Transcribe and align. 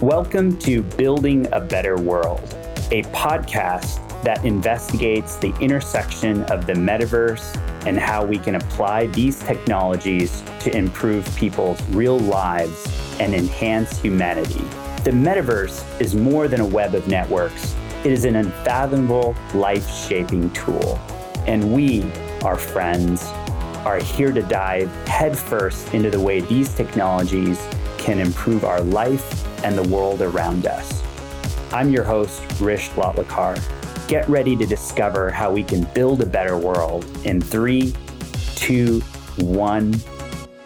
Welcome 0.00 0.56
to 0.60 0.82
Building 0.82 1.46
a 1.52 1.60
Better 1.60 2.00
World, 2.00 2.40
a 2.90 3.02
podcast 3.12 4.00
that 4.22 4.42
investigates 4.46 5.36
the 5.36 5.54
intersection 5.58 6.42
of 6.44 6.64
the 6.64 6.72
metaverse 6.72 7.54
and 7.86 7.98
how 7.98 8.24
we 8.24 8.38
can 8.38 8.54
apply 8.54 9.08
these 9.08 9.40
technologies 9.40 10.42
to 10.60 10.74
improve 10.74 11.26
people's 11.36 11.82
real 11.90 12.18
lives 12.18 12.86
and 13.20 13.34
enhance 13.34 13.98
humanity. 13.98 14.64
The 15.04 15.10
metaverse 15.10 16.00
is 16.00 16.14
more 16.14 16.48
than 16.48 16.60
a 16.60 16.66
web 16.66 16.94
of 16.94 17.06
networks, 17.06 17.76
it 18.02 18.10
is 18.10 18.24
an 18.24 18.36
unfathomable, 18.36 19.36
life 19.52 19.86
shaping 19.86 20.50
tool. 20.52 20.98
And 21.46 21.74
we, 21.74 22.10
our 22.42 22.56
friends, 22.56 23.22
are 23.84 23.98
here 23.98 24.32
to 24.32 24.40
dive 24.40 24.90
headfirst 25.06 25.92
into 25.92 26.08
the 26.08 26.20
way 26.20 26.40
these 26.40 26.74
technologies 26.74 27.62
can 27.98 28.18
improve 28.18 28.64
our 28.64 28.80
life 28.80 29.46
and 29.62 29.76
the 29.76 29.88
world 29.88 30.22
around 30.22 30.66
us. 30.66 31.02
I'm 31.72 31.90
your 31.90 32.04
host, 32.04 32.42
Hrish 32.58 32.88
Lotlikar. 32.90 33.58
Get 34.08 34.28
ready 34.28 34.56
to 34.56 34.66
discover 34.66 35.30
how 35.30 35.52
we 35.52 35.62
can 35.62 35.84
build 35.94 36.20
a 36.20 36.26
better 36.26 36.58
world 36.58 37.04
in 37.24 37.40
three, 37.40 37.94
two, 38.56 39.00
one. 39.38 39.94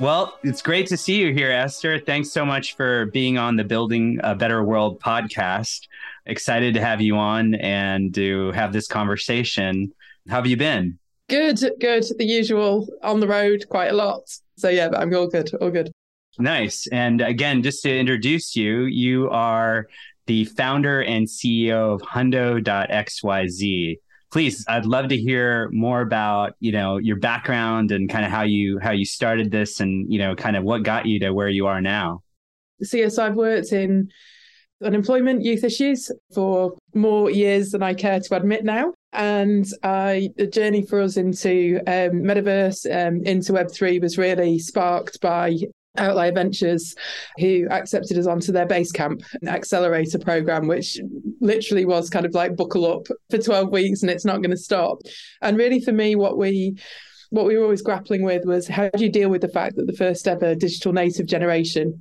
Well, 0.00 0.38
it's 0.42 0.62
great 0.62 0.86
to 0.88 0.96
see 0.96 1.20
you 1.20 1.32
here, 1.32 1.50
Esther. 1.50 1.98
Thanks 1.98 2.30
so 2.32 2.44
much 2.44 2.74
for 2.74 3.06
being 3.06 3.38
on 3.38 3.56
the 3.56 3.64
Building 3.64 4.18
a 4.24 4.34
Better 4.34 4.64
World 4.64 5.00
podcast. 5.00 5.86
Excited 6.26 6.74
to 6.74 6.80
have 6.80 7.00
you 7.00 7.16
on 7.16 7.54
and 7.54 8.14
to 8.14 8.50
have 8.52 8.72
this 8.72 8.88
conversation. 8.88 9.92
How 10.28 10.36
have 10.36 10.46
you 10.46 10.56
been? 10.56 10.98
Good, 11.28 11.60
good. 11.80 12.04
The 12.18 12.24
usual 12.24 12.88
on 13.02 13.20
the 13.20 13.28
road 13.28 13.66
quite 13.68 13.88
a 13.88 13.94
lot. 13.94 14.22
So, 14.56 14.68
yeah, 14.68 14.88
but 14.88 15.00
I'm 15.00 15.14
all 15.14 15.26
good, 15.26 15.54
all 15.60 15.70
good. 15.70 15.92
Nice. 16.38 16.86
And 16.88 17.20
again, 17.20 17.62
just 17.62 17.82
to 17.82 17.96
introduce 17.96 18.56
you, 18.56 18.84
you 18.84 19.30
are 19.30 19.86
the 20.26 20.44
founder 20.44 21.02
and 21.02 21.26
CEO 21.26 21.94
of 21.94 22.02
Hundo.xyz. 22.02 23.98
Please, 24.32 24.64
I'd 24.66 24.86
love 24.86 25.08
to 25.08 25.16
hear 25.16 25.68
more 25.70 26.00
about, 26.00 26.54
you 26.58 26.72
know, 26.72 26.98
your 26.98 27.16
background 27.16 27.92
and 27.92 28.10
kind 28.10 28.24
of 28.24 28.32
how 28.32 28.42
you 28.42 28.80
how 28.80 28.90
you 28.90 29.04
started 29.04 29.52
this 29.52 29.78
and, 29.78 30.12
you 30.12 30.18
know, 30.18 30.34
kind 30.34 30.56
of 30.56 30.64
what 30.64 30.82
got 30.82 31.06
you 31.06 31.20
to 31.20 31.30
where 31.30 31.48
you 31.48 31.68
are 31.68 31.80
now. 31.80 32.22
So 32.82 32.96
yes, 32.96 33.18
I've 33.18 33.36
worked 33.36 33.72
in 33.72 34.10
unemployment, 34.82 35.44
youth 35.44 35.62
issues 35.62 36.10
for 36.34 36.76
more 36.94 37.30
years 37.30 37.70
than 37.70 37.82
I 37.82 37.94
care 37.94 38.18
to 38.18 38.36
admit 38.36 38.64
now. 38.64 38.92
And 39.12 39.66
I, 39.84 40.30
the 40.36 40.48
journey 40.48 40.84
for 40.84 41.00
us 41.00 41.16
into 41.16 41.78
um, 41.86 42.22
metaverse, 42.22 42.84
um, 42.90 43.22
into 43.24 43.52
Web3 43.52 44.00
was 44.00 44.18
really 44.18 44.58
sparked 44.58 45.20
by 45.20 45.58
Outlier 45.96 46.32
Ventures, 46.32 46.94
who 47.38 47.66
accepted 47.70 48.18
us 48.18 48.26
onto 48.26 48.52
their 48.52 48.66
base 48.66 48.92
Basecamp 48.92 49.24
accelerator 49.46 50.18
program, 50.18 50.66
which 50.66 50.98
literally 51.40 51.84
was 51.84 52.10
kind 52.10 52.26
of 52.26 52.34
like 52.34 52.56
buckle 52.56 52.90
up 52.90 53.06
for 53.30 53.38
12 53.38 53.70
weeks 53.70 54.02
and 54.02 54.10
it's 54.10 54.24
not 54.24 54.38
going 54.38 54.50
to 54.50 54.56
stop. 54.56 54.98
And 55.40 55.56
really, 55.56 55.80
for 55.80 55.92
me, 55.92 56.16
what 56.16 56.36
we 56.36 56.76
what 57.30 57.46
we 57.46 57.56
were 57.56 57.64
always 57.64 57.82
grappling 57.82 58.22
with 58.22 58.44
was 58.44 58.68
how 58.68 58.88
do 58.90 59.02
you 59.02 59.10
deal 59.10 59.28
with 59.28 59.40
the 59.40 59.48
fact 59.48 59.74
that 59.76 59.86
the 59.86 59.92
first 59.92 60.28
ever 60.28 60.54
digital 60.54 60.92
native 60.92 61.26
generation 61.26 62.00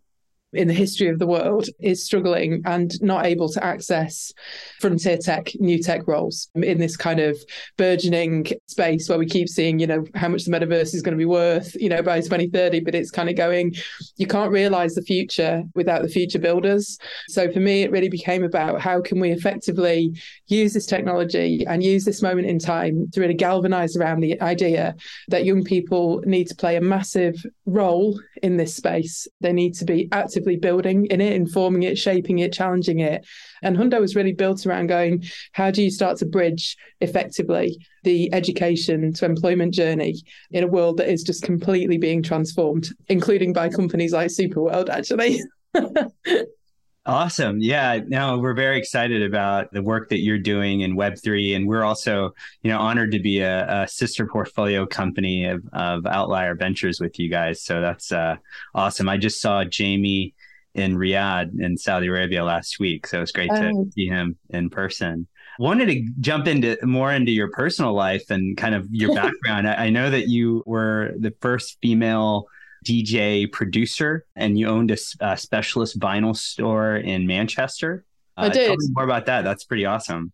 in 0.54 0.68
the 0.68 0.74
history 0.74 1.08
of 1.10 1.20
the 1.20 1.28
world 1.28 1.68
is 1.80 2.06
struggling 2.06 2.62
and 2.66 3.02
not 3.02 3.26
able 3.26 3.50
to 3.50 3.64
access 3.64 4.32
frontier 4.80 5.18
tech, 5.18 5.52
new 5.60 5.82
tech 5.82 6.08
roles 6.08 6.50
in 6.56 6.80
this 6.80 6.96
kind 6.96 7.20
of 7.20 7.38
burgeoning 7.78 8.46
space 8.68 9.10
where 9.10 9.18
we 9.18 9.26
keep 9.26 9.50
seeing, 9.50 9.80
you 9.80 9.88
know, 9.88 10.06
how 10.16 10.28
much 10.28 10.46
the 10.46 10.52
metaverse 10.52 10.94
is 10.94 11.02
going 11.02 11.14
to 11.14 11.18
be 11.18 11.26
worth, 11.26 11.76
you 11.76 11.90
know, 11.90 12.02
by 12.02 12.20
2030, 12.20 12.82
but 12.82 12.96
it's 12.96 13.12
kind 13.12 13.30
of 13.30 13.36
going, 13.36 13.74
you 14.18 14.28
can't 14.28 14.52
realize 14.52 14.94
the 14.94 15.02
future 15.02 15.64
without 15.76 16.02
the 16.02 16.10
future 16.10 16.40
builders. 16.40 16.98
So 17.30 17.52
for 17.52 17.60
me, 17.60 17.84
it 17.84 17.92
really 17.92 18.10
became 18.10 18.44
about 18.44 18.82
how 18.82 19.02
can 19.02 19.20
we 19.20 19.32
effectively 19.32 20.14
use 20.48 20.74
this 20.74 20.86
technology 20.86 21.66
and 21.68 21.84
use 21.84 22.06
this 22.06 22.22
moment 22.22 22.48
in 22.48 22.60
time 22.60 23.10
to 23.12 23.22
really 23.22 23.34
galvanize 23.34 23.96
around 23.96 24.20
the 24.20 24.40
idea 24.42 24.96
that 25.30 25.46
young 25.46 25.64
people 25.64 26.22
need 26.26 26.48
to 26.48 26.56
play 26.56 26.76
a 26.76 26.82
massive 26.82 27.36
role 27.66 28.20
in 28.42 28.58
this 28.58 28.76
space. 28.76 29.28
They 29.42 29.54
need 29.54 29.74
to 29.76 29.86
be 29.86 30.10
active 30.12 30.43
actively 30.44 30.58
building 30.58 31.06
in 31.06 31.22
it, 31.22 31.34
informing 31.34 31.84
it, 31.84 31.98
shaping 31.98 32.40
it, 32.40 32.52
challenging 32.52 33.00
it. 33.00 33.26
And 33.62 33.78
Hundo 33.78 34.00
was 34.00 34.16
really 34.16 34.34
built 34.34 34.66
around 34.66 34.88
going, 34.88 35.24
how 35.54 35.72
do 35.72 35.82
you 35.82 35.90
start 35.90 36.18
to 36.18 36.26
bridge 36.26 36.76
effectively 37.00 37.78
the 38.04 38.34
education 38.34 39.14
to 39.14 39.26
employment 39.26 39.74
journey 39.74 40.22
in 40.52 40.64
a 40.64 40.68
world 40.68 40.98
that 40.98 41.10
is 41.10 41.24
just 41.24 41.44
completely 41.44 41.98
being 41.98 42.22
transformed, 42.22 42.90
including 43.08 43.54
by 43.54 43.70
companies 43.70 44.12
like 44.12 44.30
Superworld, 44.30 44.90
actually. 44.90 45.42
Awesome. 47.06 47.60
Yeah. 47.60 48.00
No, 48.08 48.38
we're 48.38 48.54
very 48.54 48.78
excited 48.78 49.24
about 49.24 49.74
the 49.74 49.82
work 49.82 50.08
that 50.10 50.20
you're 50.20 50.40
doing 50.40 50.82
in 50.82 50.96
Web3. 50.96 51.58
And 51.58 51.68
we're 51.68 51.84
also, 51.84 52.34
you 52.62 52.72
know, 52.72 52.80
honored 52.80 53.12
to 53.12 53.20
be 53.20 53.40
a, 53.40 53.84
a 53.84 53.88
sister 53.90 54.26
portfolio 54.26 54.86
company 54.86 55.46
of, 55.46 55.62
of 55.74 56.06
Outlier 56.06 56.56
Ventures 56.56 57.02
with 57.02 57.20
you 57.20 57.30
guys. 57.30 57.62
So 57.62 57.82
that's 57.82 58.14
uh, 58.14 58.38
awesome. 58.74 59.10
I 59.10 59.18
just 59.18 59.42
saw 59.42 59.66
Jamie 59.66 60.34
in 60.76 60.96
Riyadh 60.96 61.60
in 61.60 61.78
Saudi 61.78 62.08
Arabia 62.08 62.46
last 62.46 62.80
week. 62.80 63.06
So 63.06 63.22
it's 63.22 63.34
great 63.34 63.50
to 63.50 63.72
oh. 63.76 63.90
see 63.94 64.08
him 64.08 64.38
in 64.50 64.70
person. 64.70 65.28
Wanted 65.60 65.88
to 65.88 66.08
jump 66.22 66.48
into 66.48 66.78
more 66.84 67.12
into 67.12 67.34
your 67.34 67.50
personal 67.50 67.94
life 67.94 68.32
and 68.32 68.56
kind 68.56 68.76
of 68.76 68.88
your 68.92 69.14
background. 69.16 69.68
I, 69.68 69.86
I 69.86 69.90
know 69.90 70.10
that 70.10 70.30
you 70.30 70.64
were 70.66 71.14
the 71.20 71.34
first 71.42 71.78
female 71.82 72.48
DJ 72.84 73.52
producer, 73.52 74.26
and 74.36 74.58
you 74.58 74.68
owned 74.68 74.92
a, 74.92 74.98
a 75.20 75.38
specialist 75.38 76.00
vinyl 76.00 76.36
store 76.36 76.98
in 76.98 77.26
Manchester. 77.28 78.06
Uh, 78.38 78.42
I 78.42 78.50
did. 78.50 78.68
Tell 78.68 78.78
me 78.78 78.88
more 78.92 79.04
about 79.04 79.26
that. 79.28 79.44
That's 79.44 79.64
pretty 79.64 79.86
awesome. 79.86 80.32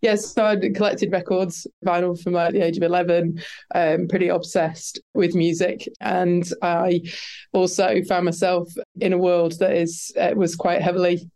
Yes, 0.00 0.32
so 0.32 0.44
I'd 0.44 0.74
collected 0.76 1.10
records, 1.10 1.66
vinyl 1.84 2.20
from 2.20 2.34
like 2.34 2.52
the 2.52 2.60
age 2.60 2.76
of 2.76 2.84
11, 2.84 3.42
um, 3.74 4.06
pretty 4.06 4.28
obsessed 4.28 5.00
with 5.12 5.34
music. 5.34 5.88
And 6.00 6.48
I 6.62 7.02
also 7.52 8.02
found 8.04 8.24
myself 8.24 8.68
in 9.00 9.12
a 9.12 9.18
world 9.18 9.58
that 9.58 9.74
is 9.74 10.12
uh, 10.18 10.34
was 10.36 10.54
quite 10.54 10.82
heavily 10.82 11.28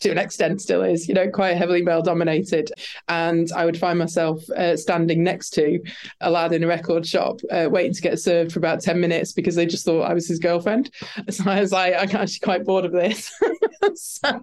to 0.00 0.10
an 0.10 0.18
extent 0.18 0.60
still 0.60 0.82
is, 0.82 1.08
you 1.08 1.14
know, 1.14 1.28
quite 1.30 1.56
heavily 1.56 1.82
male 1.82 2.02
dominated. 2.02 2.70
And 3.08 3.50
I 3.52 3.64
would 3.64 3.78
find 3.78 3.98
myself 3.98 4.48
uh, 4.50 4.76
standing 4.76 5.22
next 5.22 5.50
to 5.50 5.80
a 6.20 6.30
lad 6.30 6.52
in 6.52 6.64
a 6.64 6.66
record 6.66 7.06
shop, 7.06 7.40
uh, 7.50 7.68
waiting 7.70 7.94
to 7.94 8.02
get 8.02 8.18
served 8.18 8.52
for 8.52 8.58
about 8.58 8.80
10 8.80 9.00
minutes 9.00 9.32
because 9.32 9.54
they 9.54 9.66
just 9.66 9.84
thought 9.84 10.02
I 10.02 10.14
was 10.14 10.28
his 10.28 10.38
girlfriend. 10.38 10.90
So 11.30 11.50
I 11.50 11.60
was 11.60 11.72
like, 11.72 11.94
I'm 11.94 12.14
actually 12.16 12.40
quite 12.40 12.64
bored 12.64 12.84
of 12.84 12.92
this. 12.92 13.32
so 13.94 14.40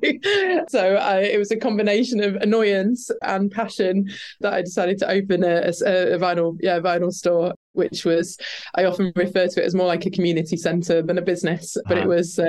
so 0.68 0.96
I, 0.96 1.19
it 1.19 1.40
was 1.40 1.52
a 1.52 1.56
combination 1.56 2.22
of 2.22 2.35
annoyance 2.35 3.09
and 3.22 3.52
passion 3.52 4.09
that 4.41 4.53
I 4.53 4.62
decided 4.62 4.97
to 5.00 5.09
open 5.09 5.44
a, 5.44 5.72
a, 5.85 6.14
a 6.14 6.20
vinyl, 6.20 6.58
yeah, 6.62 6.80
vinyl 6.80 7.12
store 7.12 7.53
which 7.73 8.06
was 8.06 8.38
I 8.75 8.85
often 8.85 9.11
refer 9.16 9.47
to 9.47 9.61
it 9.61 9.66
as 9.66 9.75
more 9.75 9.88
like 9.88 10.06
a 10.06 10.11
community 10.11 10.57
center 10.57 11.01
than 11.01 11.17
a 11.17 11.22
business. 11.22 11.78
But 11.88 11.97
uh-huh. 11.97 12.06
it 12.06 12.07
was, 12.07 12.39
um, 12.39 12.47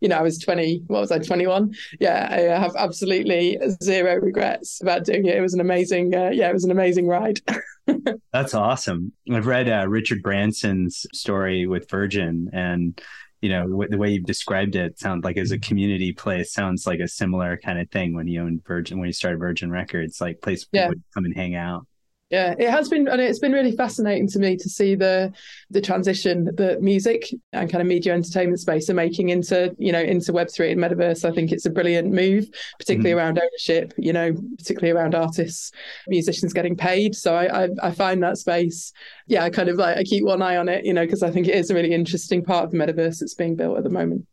you 0.00 0.08
know, 0.08 0.16
I 0.16 0.22
was 0.22 0.38
20, 0.38 0.84
what 0.86 1.00
was 1.00 1.10
I, 1.10 1.18
21? 1.18 1.74
Yeah, 2.00 2.28
I 2.30 2.60
have 2.60 2.74
absolutely 2.76 3.58
zero 3.82 4.16
regrets 4.16 4.80
about 4.80 5.04
doing 5.04 5.26
it. 5.26 5.36
It 5.36 5.42
was 5.42 5.54
an 5.54 5.60
amazing, 5.60 6.14
uh, 6.14 6.30
yeah, 6.32 6.48
it 6.48 6.54
was 6.54 6.64
an 6.64 6.70
amazing 6.70 7.08
ride. 7.08 7.40
That's 8.32 8.54
awesome. 8.54 9.12
I've 9.32 9.46
read 9.46 9.68
uh, 9.68 9.86
Richard 9.88 10.22
Branson's 10.22 11.06
story 11.12 11.66
with 11.66 11.88
Virgin 11.90 12.50
and 12.52 13.00
you 13.42 13.50
know 13.50 13.68
w- 13.68 13.88
the 13.88 13.98
way 13.98 14.10
you've 14.10 14.24
described 14.24 14.76
it 14.76 14.98
sounds 14.98 15.24
like 15.24 15.36
as 15.36 15.52
a 15.52 15.58
community 15.58 16.12
place 16.12 16.52
sounds 16.52 16.86
like 16.86 17.00
a 17.00 17.08
similar 17.08 17.56
kind 17.56 17.78
of 17.78 17.90
thing 17.90 18.14
when 18.14 18.26
you 18.26 18.40
owned 18.40 18.64
virgin 18.64 18.98
when 18.98 19.06
you 19.06 19.12
started 19.12 19.38
virgin 19.38 19.70
records 19.70 20.20
like 20.20 20.40
place 20.40 20.66
yeah. 20.72 20.88
would 20.88 21.02
come 21.14 21.24
and 21.24 21.36
hang 21.36 21.54
out 21.54 21.86
yeah 22.30 22.54
it 22.58 22.68
has 22.68 22.88
been 22.88 23.06
and 23.06 23.20
it's 23.20 23.38
been 23.38 23.52
really 23.52 23.72
fascinating 23.72 24.26
to 24.26 24.38
me 24.38 24.56
to 24.56 24.68
see 24.68 24.94
the 24.94 25.32
the 25.70 25.80
transition 25.80 26.48
that 26.56 26.82
music 26.82 27.28
and 27.52 27.70
kind 27.70 27.80
of 27.80 27.86
media 27.86 28.12
entertainment 28.12 28.58
space 28.58 28.90
are 28.90 28.94
making 28.94 29.28
into 29.28 29.74
you 29.78 29.92
know 29.92 30.00
into 30.00 30.32
web3 30.32 30.72
and 30.72 30.80
metaverse. 30.80 31.24
I 31.24 31.32
think 31.32 31.52
it's 31.52 31.66
a 31.66 31.70
brilliant 31.70 32.12
move 32.12 32.48
particularly 32.78 33.10
mm-hmm. 33.10 33.18
around 33.18 33.38
ownership 33.38 33.94
you 33.96 34.12
know 34.12 34.34
particularly 34.58 34.90
around 34.98 35.14
artists 35.14 35.70
musicians 36.08 36.52
getting 36.52 36.76
paid. 36.76 37.14
So 37.14 37.34
I, 37.34 37.64
I, 37.64 37.68
I 37.82 37.90
find 37.92 38.22
that 38.22 38.38
space 38.38 38.92
yeah 39.26 39.44
i 39.44 39.50
kind 39.50 39.68
of 39.68 39.76
like 39.76 39.96
i 39.96 40.02
keep 40.02 40.24
one 40.24 40.42
eye 40.42 40.56
on 40.56 40.68
it 40.68 40.84
you 40.84 40.92
know 40.92 41.04
because 41.04 41.22
i 41.22 41.30
think 41.30 41.48
it 41.48 41.54
is 41.54 41.70
a 41.70 41.74
really 41.74 41.92
interesting 41.92 42.44
part 42.44 42.64
of 42.64 42.70
the 42.70 42.78
metaverse 42.78 43.18
that's 43.18 43.34
being 43.34 43.56
built 43.56 43.76
at 43.76 43.84
the 43.84 43.90
moment. 43.90 44.26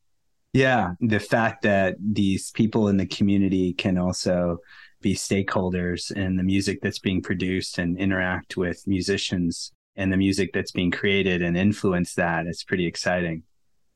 Yeah 0.53 0.91
the 0.99 1.19
fact 1.19 1.63
that 1.63 1.95
these 1.99 2.51
people 2.51 2.87
in 2.87 2.97
the 2.97 3.07
community 3.07 3.73
can 3.73 3.97
also 3.97 4.57
be 5.03 5.13
stakeholders 5.13 6.11
in 6.11 6.37
the 6.37 6.43
music 6.43 6.79
that's 6.81 6.97
being 6.97 7.21
produced 7.21 7.77
and 7.77 7.97
interact 7.99 8.57
with 8.57 8.81
musicians 8.87 9.71
and 9.95 10.11
the 10.11 10.17
music 10.17 10.51
that's 10.53 10.71
being 10.71 10.89
created 10.89 11.43
and 11.43 11.55
influence 11.55 12.15
that. 12.15 12.47
It's 12.47 12.63
pretty 12.63 12.87
exciting. 12.87 13.43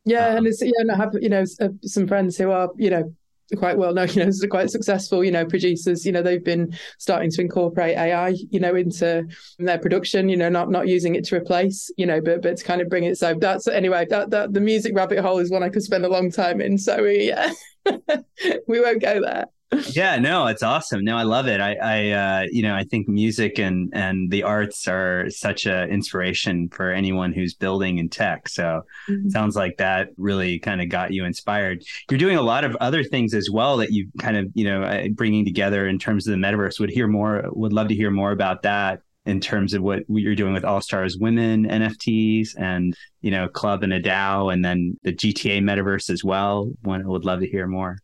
Yeah, 0.05 0.27
um, 0.27 0.37
and 0.37 0.47
it's 0.47 0.61
yeah, 0.61 0.71
and 0.77 0.91
I 0.91 0.97
have 0.97 1.13
you 1.19 1.29
know 1.29 1.43
some 1.83 2.07
friends 2.07 2.37
who 2.37 2.51
are 2.51 2.69
you 2.77 2.91
know 2.91 3.11
quite 3.57 3.77
well 3.77 3.93
known, 3.93 4.09
you 4.13 4.25
know, 4.25 4.31
quite 4.49 4.69
successful, 4.69 5.23
you 5.23 5.31
know, 5.31 5.45
producers, 5.45 6.05
you 6.05 6.11
know, 6.11 6.21
they've 6.21 6.43
been 6.43 6.77
starting 6.99 7.31
to 7.31 7.41
incorporate 7.41 7.97
AI, 7.97 8.35
you 8.51 8.59
know, 8.59 8.75
into 8.75 9.25
their 9.57 9.79
production, 9.79 10.29
you 10.29 10.37
know, 10.37 10.49
not 10.49 10.69
not 10.69 10.87
using 10.87 11.15
it 11.15 11.23
to 11.25 11.35
replace, 11.35 11.89
you 11.97 12.05
know, 12.05 12.21
but 12.21 12.41
but 12.41 12.57
to 12.57 12.63
kind 12.63 12.81
of 12.81 12.89
bring 12.89 13.05
it. 13.05 13.17
So 13.17 13.33
that's 13.33 13.67
anyway, 13.67 14.05
that 14.09 14.29
that 14.29 14.53
the 14.53 14.61
music 14.61 14.95
rabbit 14.95 15.19
hole 15.19 15.39
is 15.39 15.49
one 15.49 15.63
I 15.63 15.69
could 15.69 15.83
spend 15.83 16.05
a 16.05 16.09
long 16.09 16.29
time 16.29 16.61
in. 16.61 16.77
So 16.77 17.03
we 17.03 17.27
yeah, 17.27 17.51
we 18.67 18.79
won't 18.79 19.01
go 19.01 19.21
there 19.21 19.45
yeah 19.89 20.17
no 20.17 20.47
it's 20.47 20.63
awesome 20.63 21.03
no 21.03 21.17
i 21.17 21.23
love 21.23 21.47
it 21.47 21.59
i 21.59 21.75
i 21.75 22.11
uh, 22.11 22.45
you 22.51 22.61
know 22.61 22.73
i 22.73 22.83
think 22.83 23.07
music 23.07 23.59
and 23.59 23.89
and 23.93 24.31
the 24.31 24.43
arts 24.43 24.87
are 24.87 25.29
such 25.29 25.65
a 25.65 25.85
inspiration 25.87 26.69
for 26.69 26.91
anyone 26.91 27.33
who's 27.33 27.53
building 27.53 27.97
in 27.97 28.07
tech 28.07 28.47
so 28.47 28.81
mm-hmm. 29.09 29.29
sounds 29.29 29.55
like 29.55 29.75
that 29.77 30.09
really 30.17 30.57
kind 30.59 30.81
of 30.81 30.87
got 30.87 31.11
you 31.11 31.25
inspired 31.25 31.83
you're 32.09 32.17
doing 32.17 32.37
a 32.37 32.41
lot 32.41 32.63
of 32.63 32.75
other 32.77 33.03
things 33.03 33.33
as 33.33 33.49
well 33.49 33.77
that 33.77 33.91
you 33.91 34.07
kind 34.19 34.37
of 34.37 34.47
you 34.53 34.63
know 34.63 34.83
uh, 34.83 35.07
bringing 35.09 35.43
together 35.43 35.85
in 35.85 35.99
terms 35.99 36.27
of 36.27 36.31
the 36.31 36.37
metaverse 36.37 36.79
would 36.79 36.89
hear 36.89 37.07
more 37.07 37.43
would 37.51 37.73
love 37.73 37.89
to 37.89 37.95
hear 37.95 38.11
more 38.11 38.31
about 38.31 38.61
that 38.61 39.01
in 39.27 39.41
terms 39.41 39.73
of 39.73 39.83
what 39.83 40.03
you're 40.07 40.35
doing 40.35 40.53
with 40.53 40.63
All 40.63 40.79
Stars 40.79 41.17
Women 41.17 41.65
NFTs 41.65 42.51
and 42.57 42.95
you 43.21 43.29
know 43.29 43.49
Club 43.49 43.83
and 43.83 43.91
a 43.91 44.01
DAO, 44.01 44.51
and 44.51 44.63
then 44.63 44.97
the 45.03 45.13
GTA 45.13 45.61
metaverse 45.61 46.09
as 46.09 46.23
well. 46.23 46.71
One 46.83 47.05
would 47.05 47.25
love 47.25 47.41
to 47.41 47.47
hear 47.47 47.67
more. 47.67 47.97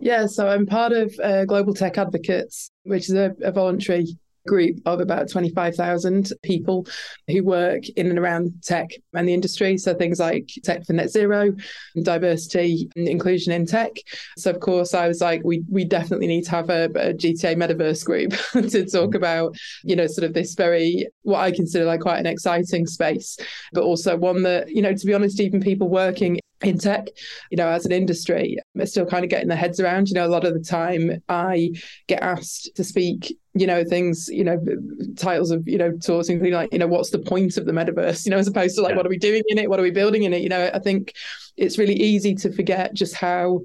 Yeah, 0.00 0.26
so 0.26 0.48
I'm 0.48 0.66
part 0.66 0.92
of 0.92 1.14
uh, 1.22 1.44
Global 1.44 1.74
Tech 1.74 1.98
Advocates, 1.98 2.70
which 2.84 3.08
is 3.08 3.14
a, 3.14 3.34
a 3.42 3.50
voluntary 3.50 4.06
group 4.46 4.78
of 4.86 5.00
about 5.00 5.28
25,000 5.28 6.32
people 6.42 6.86
who 7.26 7.44
work 7.44 7.86
in 7.90 8.08
and 8.08 8.18
around 8.18 8.52
tech 8.62 8.88
and 9.12 9.28
the 9.28 9.34
industry. 9.34 9.76
So 9.76 9.94
things 9.94 10.18
like 10.18 10.48
tech 10.64 10.86
for 10.86 10.94
net 10.94 11.10
zero, 11.10 11.52
diversity 12.02 12.88
and 12.96 13.06
inclusion 13.08 13.52
in 13.52 13.66
tech. 13.66 13.92
So 14.38 14.50
of 14.50 14.60
course 14.60 14.94
I 14.94 15.06
was 15.06 15.20
like, 15.20 15.42
we 15.44 15.62
we 15.70 15.84
definitely 15.84 16.28
need 16.28 16.44
to 16.44 16.50
have 16.52 16.70
a, 16.70 16.84
a 16.84 17.12
GTA 17.12 17.56
metaverse 17.56 18.04
group 18.04 18.32
to 18.70 18.86
talk 18.86 19.14
about, 19.14 19.54
you 19.84 19.96
know, 19.96 20.06
sort 20.06 20.24
of 20.24 20.32
this 20.32 20.54
very 20.54 21.06
what 21.22 21.40
I 21.40 21.50
consider 21.50 21.84
like 21.84 22.00
quite 22.00 22.18
an 22.18 22.26
exciting 22.26 22.86
space, 22.86 23.36
but 23.72 23.82
also 23.82 24.16
one 24.16 24.42
that, 24.44 24.70
you 24.70 24.80
know, 24.80 24.94
to 24.94 25.06
be 25.06 25.14
honest, 25.14 25.40
even 25.40 25.60
people 25.60 25.88
working 25.88 26.40
in 26.62 26.78
tech, 26.78 27.08
you 27.50 27.56
know, 27.56 27.68
as 27.68 27.86
an 27.86 27.92
industry, 27.92 28.58
are 28.78 28.86
still 28.86 29.06
kind 29.06 29.24
of 29.24 29.30
getting 29.30 29.48
their 29.48 29.56
heads 29.56 29.78
around. 29.78 30.08
You 30.08 30.14
know, 30.14 30.26
a 30.26 30.28
lot 30.28 30.44
of 30.44 30.54
the 30.54 30.60
time 30.60 31.22
I 31.28 31.72
get 32.08 32.22
asked 32.22 32.70
to 32.74 32.84
speak, 32.84 33.36
you 33.54 33.66
know, 33.66 33.84
things, 33.84 34.28
you 34.28 34.44
know, 34.44 34.58
titles 35.16 35.50
of, 35.50 35.66
you 35.68 35.78
know, 35.78 35.96
talks, 35.98 36.28
including 36.28 36.54
like, 36.54 36.72
you 36.72 36.78
know, 36.78 36.86
what's 36.86 37.10
the 37.10 37.18
point 37.18 37.56
of 37.56 37.66
the 37.66 37.72
metaverse, 37.72 38.24
you 38.24 38.30
know, 38.30 38.38
as 38.38 38.48
opposed 38.48 38.74
to 38.76 38.82
like, 38.82 38.90
yeah. 38.90 38.96
what 38.96 39.06
are 39.06 39.10
we 39.10 39.18
doing 39.18 39.42
in 39.48 39.58
it? 39.58 39.70
What 39.70 39.78
are 39.78 39.84
we 39.84 39.90
building 39.90 40.24
in 40.24 40.32
it? 40.32 40.42
You 40.42 40.48
know, 40.48 40.70
I 40.72 40.78
think 40.78 41.12
it's 41.56 41.78
really 41.78 41.94
easy 41.94 42.34
to 42.36 42.52
forget 42.52 42.94
just 42.94 43.14
how 43.14 43.62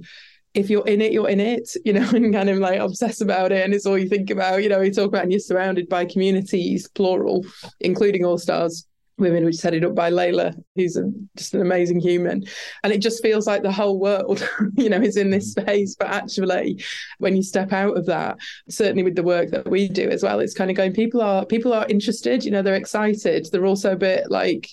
if 0.53 0.69
you're 0.69 0.87
in 0.87 1.01
it, 1.01 1.11
you're 1.11 1.29
in 1.29 1.39
it, 1.39 1.75
you 1.83 1.93
know, 1.93 2.07
and 2.13 2.31
kind 2.31 2.49
of 2.49 2.59
like 2.59 2.79
obsess 2.79 3.21
about 3.21 3.51
it. 3.51 3.63
And 3.63 3.73
it's 3.73 3.87
all 3.87 3.97
you 3.97 4.07
think 4.07 4.29
about, 4.29 4.61
you 4.61 4.69
know, 4.69 4.81
you 4.81 4.93
talk 4.93 5.07
about 5.07 5.23
and 5.23 5.31
you're 5.31 5.39
surrounded 5.39 5.89
by 5.89 6.05
communities, 6.05 6.87
plural, 6.89 7.43
including 7.79 8.23
all 8.23 8.37
stars 8.37 8.85
women, 9.18 9.45
which 9.45 9.56
is 9.56 9.62
headed 9.62 9.86
up 9.86 9.95
by 9.95 10.12
Layla, 10.12 10.56
who's 10.75 10.98
a, 10.98 11.12
just 11.36 11.54
an 11.54 11.62
amazing 11.62 12.00
human. 12.00 12.44
And 12.83 12.94
it 12.94 13.00
just 13.00 13.21
feels 13.21 13.48
like 13.48 13.62
the 13.62 13.71
whole 13.71 14.00
world, 14.00 14.48
you 14.75 14.89
know, 14.89 15.01
is 15.01 15.18
in 15.18 15.30
this 15.30 15.54
mm. 15.54 15.62
space. 15.62 15.95
But 15.95 16.10
actually, 16.10 16.83
when 17.19 17.36
you 17.36 17.44
step 17.44 17.71
out 17.71 17.98
of 17.98 18.06
that, 18.07 18.38
certainly 18.69 19.04
with 19.04 19.15
the 19.15 19.24
work 19.24 19.51
that 19.51 19.69
we 19.69 19.88
do 19.88 20.10
as 20.10 20.24
well, 20.24 20.39
it's 20.39 20.54
kind 20.54 20.69
of 20.69 20.77
going, 20.77 20.94
people 20.94 21.21
are 21.21 21.45
people 21.45 21.74
are 21.74 21.88
interested, 21.88 22.44
you 22.44 22.51
know, 22.51 22.62
they're 22.62 22.75
excited. 22.75 23.48
They're 23.51 23.65
also 23.65 23.94
a 23.94 23.98
bit 23.98 24.30
like, 24.30 24.69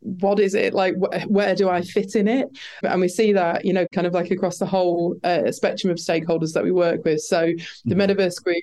what 0.00 0.38
is 0.38 0.54
it 0.54 0.74
like 0.74 0.94
wh- 0.94 1.28
where 1.28 1.56
do 1.56 1.68
i 1.68 1.82
fit 1.82 2.14
in 2.14 2.28
it 2.28 2.48
and 2.84 3.00
we 3.00 3.08
see 3.08 3.32
that 3.32 3.64
you 3.64 3.72
know 3.72 3.84
kind 3.92 4.06
of 4.06 4.14
like 4.14 4.30
across 4.30 4.58
the 4.58 4.66
whole 4.66 5.16
uh, 5.24 5.50
spectrum 5.50 5.90
of 5.90 5.96
stakeholders 5.96 6.52
that 6.52 6.62
we 6.62 6.70
work 6.70 7.04
with 7.04 7.20
so 7.20 7.46
the 7.46 7.94
mm-hmm. 7.94 8.00
metaverse 8.00 8.40
group 8.42 8.62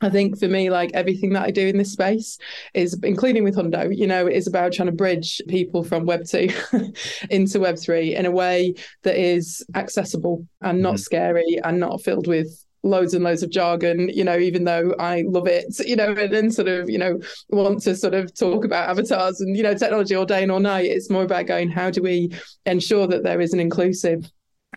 I 0.00 0.08
think 0.08 0.38
for 0.38 0.48
me, 0.48 0.70
like 0.70 0.90
everything 0.94 1.32
that 1.34 1.44
I 1.44 1.50
do 1.50 1.66
in 1.66 1.76
this 1.76 1.92
space 1.92 2.38
is, 2.74 2.98
including 3.02 3.44
with 3.44 3.56
Hundo, 3.56 3.94
you 3.94 4.06
know, 4.06 4.26
is 4.26 4.46
about 4.46 4.72
trying 4.72 4.86
to 4.86 4.92
bridge 4.92 5.42
people 5.48 5.84
from 5.84 6.06
Web 6.06 6.24
2 6.24 6.48
into 7.30 7.60
Web 7.60 7.78
3 7.78 8.16
in 8.16 8.26
a 8.26 8.30
way 8.30 8.74
that 9.02 9.16
is 9.16 9.64
accessible 9.74 10.46
and 10.62 10.80
not 10.80 10.94
mm-hmm. 10.94 10.98
scary 10.98 11.58
and 11.64 11.78
not 11.78 12.00
filled 12.00 12.26
with 12.26 12.64
loads 12.82 13.12
and 13.12 13.24
loads 13.24 13.42
of 13.42 13.50
jargon, 13.50 14.08
you 14.08 14.24
know, 14.24 14.38
even 14.38 14.64
though 14.64 14.94
I 14.98 15.24
love 15.26 15.46
it, 15.46 15.66
you 15.86 15.96
know, 15.96 16.12
and 16.12 16.32
then 16.32 16.50
sort 16.50 16.68
of, 16.68 16.88
you 16.88 16.98
know, 16.98 17.20
want 17.50 17.82
to 17.82 17.94
sort 17.94 18.14
of 18.14 18.34
talk 18.34 18.64
about 18.64 18.88
avatars 18.88 19.40
and, 19.40 19.56
you 19.56 19.62
know, 19.62 19.74
technology 19.74 20.14
all 20.14 20.24
day 20.24 20.42
and 20.42 20.50
all 20.50 20.60
night. 20.60 20.86
It's 20.86 21.10
more 21.10 21.24
about 21.24 21.46
going, 21.46 21.70
how 21.70 21.90
do 21.90 22.02
we 22.02 22.30
ensure 22.66 23.06
that 23.06 23.22
there 23.22 23.40
is 23.40 23.52
an 23.52 23.60
inclusive 23.60 24.30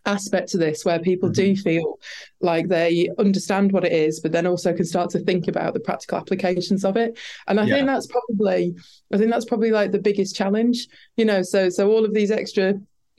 aspect 0.06 0.50
to 0.50 0.58
this 0.58 0.84
where 0.84 1.00
people 1.00 1.30
mm-hmm. 1.30 1.54
do 1.54 1.56
feel 1.56 2.00
like 2.42 2.68
they 2.68 3.10
understand 3.20 3.72
what 3.72 3.86
it 3.86 3.92
is 3.92 4.20
but 4.20 4.32
then 4.32 4.46
also 4.46 4.74
can 4.74 4.86
start 4.86 5.10
to 5.10 5.20
think 5.20 5.48
about 5.48 5.74
the 5.74 5.80
practical 5.80 6.18
applications 6.18 6.84
of 6.84 6.98
it 6.98 7.18
and 7.48 7.60
i 7.60 7.64
yeah. 7.64 7.76
think 7.76 7.88
that's 7.88 8.08
probably 8.08 8.76
i 9.14 9.18
think 9.18 9.32
that's 9.32 9.46
probably 9.46 9.72
like 9.72 9.92
the 9.92 10.00
biggest 10.00 10.36
challenge 10.36 10.88
you 11.16 11.26
know 11.26 11.42
so 11.42 11.70
so 11.70 11.90
all 11.90 12.04
of 12.04 12.14
these 12.14 12.32
extra 12.32 12.74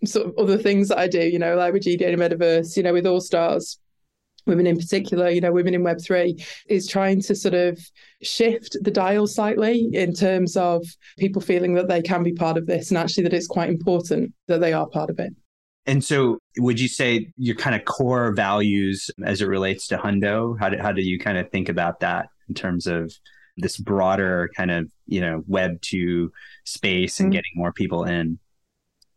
sort 0.04 0.26
of 0.26 0.34
other 0.36 0.58
things 0.58 0.88
that 0.88 0.98
i 0.98 1.08
do 1.08 1.22
you 1.22 1.38
know 1.38 1.56
like 1.56 1.72
with 1.72 1.84
GTA 1.84 2.16
metaverse 2.16 2.76
you 2.76 2.82
know 2.82 2.92
with 2.92 3.06
all 3.06 3.20
stars 3.20 3.78
women 4.46 4.66
in 4.66 4.76
particular, 4.76 5.30
you 5.30 5.40
know, 5.40 5.52
women 5.52 5.74
in 5.74 5.82
Web3, 5.82 6.44
is 6.68 6.86
trying 6.86 7.20
to 7.22 7.34
sort 7.34 7.54
of 7.54 7.78
shift 8.22 8.76
the 8.82 8.90
dial 8.90 9.26
slightly 9.26 9.88
in 9.94 10.12
terms 10.12 10.56
of 10.56 10.84
people 11.18 11.40
feeling 11.40 11.74
that 11.74 11.88
they 11.88 12.02
can 12.02 12.22
be 12.22 12.32
part 12.32 12.56
of 12.56 12.66
this 12.66 12.90
and 12.90 12.98
actually 12.98 13.22
that 13.22 13.32
it's 13.32 13.46
quite 13.46 13.68
important 13.68 14.34
that 14.48 14.60
they 14.60 14.72
are 14.72 14.86
part 14.88 15.10
of 15.10 15.18
it. 15.18 15.32
And 15.86 16.02
so, 16.02 16.38
would 16.58 16.80
you 16.80 16.88
say 16.88 17.30
your 17.36 17.56
kind 17.56 17.76
of 17.76 17.84
core 17.84 18.32
values 18.32 19.10
as 19.24 19.42
it 19.42 19.46
relates 19.46 19.86
to 19.88 19.98
Hundo? 19.98 20.58
How 20.58 20.70
do, 20.70 20.78
how 20.78 20.92
do 20.92 21.02
you 21.02 21.18
kind 21.18 21.36
of 21.36 21.50
think 21.50 21.68
about 21.68 22.00
that 22.00 22.28
in 22.48 22.54
terms 22.54 22.86
of 22.86 23.12
this 23.56 23.76
broader 23.76 24.50
kind 24.56 24.70
of, 24.70 24.90
you 25.06 25.20
know, 25.20 25.44
web 25.46 25.80
two 25.82 26.32
space 26.64 27.20
and 27.20 27.26
mm-hmm. 27.26 27.34
getting 27.34 27.52
more 27.54 27.72
people 27.72 28.04
in? 28.04 28.38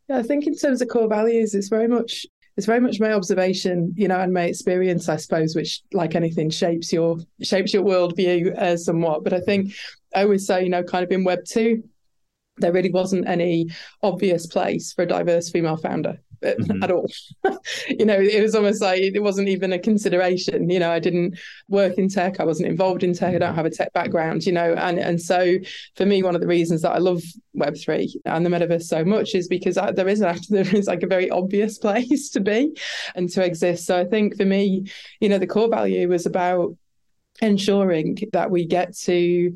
Yeah, 0.09 0.17
I 0.17 0.23
think 0.23 0.45
in 0.45 0.55
terms 0.55 0.81
of 0.81 0.89
core 0.89 1.07
values, 1.07 1.55
it's 1.55 1.69
very 1.69 1.87
much 1.87 2.25
it's 2.57 2.65
very 2.65 2.79
much 2.79 2.99
my 2.99 3.13
observation, 3.13 3.93
you 3.95 4.07
know, 4.07 4.19
and 4.19 4.33
my 4.33 4.43
experience, 4.43 5.07
I 5.07 5.17
suppose, 5.17 5.55
which, 5.55 5.83
like 5.93 6.15
anything, 6.15 6.49
shapes 6.49 6.91
your 6.91 7.17
shapes 7.41 7.73
your 7.73 7.83
worldview 7.83 8.57
uh, 8.57 8.75
somewhat. 8.75 9.23
But 9.23 9.33
I 9.33 9.39
think 9.39 9.73
I 10.13 10.23
always 10.23 10.45
say, 10.45 10.63
you 10.63 10.69
know, 10.69 10.83
kind 10.83 11.05
of 11.05 11.11
in 11.11 11.23
Web 11.23 11.45
two, 11.45 11.83
there 12.57 12.73
really 12.73 12.91
wasn't 12.91 13.27
any 13.27 13.69
obvious 14.01 14.47
place 14.47 14.91
for 14.91 15.03
a 15.03 15.07
diverse 15.07 15.49
female 15.49 15.77
founder 15.77 16.19
mm-hmm. 16.41 16.83
at 16.83 16.91
all. 16.91 17.09
you 17.89 18.05
know, 18.05 18.19
it 18.19 18.41
was 18.41 18.55
almost 18.55 18.81
like 18.81 19.01
it 19.01 19.21
wasn't 19.21 19.47
even 19.47 19.73
a 19.73 19.79
consideration. 19.79 20.69
You 20.69 20.79
know, 20.79 20.91
I 20.91 20.99
didn't 20.99 21.37
work 21.67 21.97
in 21.97 22.09
tech, 22.09 22.39
I 22.39 22.45
wasn't 22.45 22.69
involved 22.69 23.03
in 23.03 23.13
tech, 23.13 23.35
I 23.35 23.39
don't 23.39 23.55
have 23.55 23.65
a 23.65 23.69
tech 23.69 23.93
background, 23.93 24.45
you 24.45 24.51
know, 24.51 24.73
and 24.73 24.99
and 24.99 25.21
so 25.21 25.57
for 25.95 26.05
me, 26.05 26.23
one 26.23 26.35
of 26.35 26.41
the 26.41 26.47
reasons 26.47 26.81
that 26.81 26.91
I 26.91 26.99
love 26.99 27.21
Web 27.53 27.75
three 27.77 28.19
and 28.25 28.45
the 28.45 28.49
metaverse 28.49 28.83
so 28.83 29.03
much 29.03 29.33
is 29.35 29.47
because 29.47 29.77
I, 29.77 29.91
there 29.91 30.07
is 30.07 30.21
a, 30.21 30.35
there 30.49 30.75
is 30.75 30.87
like 30.87 31.03
a 31.03 31.07
very 31.07 31.29
obvious 31.29 31.77
place 31.87 32.29
to 32.31 32.39
be 32.39 32.77
and 33.15 33.29
to 33.29 33.44
exist. 33.44 33.85
So 33.85 33.99
I 33.99 34.06
think 34.06 34.37
for 34.37 34.45
me, 34.45 34.87
you 35.19 35.29
know, 35.29 35.37
the 35.37 35.47
core 35.47 35.69
value 35.69 36.09
was 36.09 36.25
about 36.25 36.75
ensuring 37.41 38.17
that 38.33 38.49
we 38.49 38.65
get 38.65 38.95
to 38.97 39.56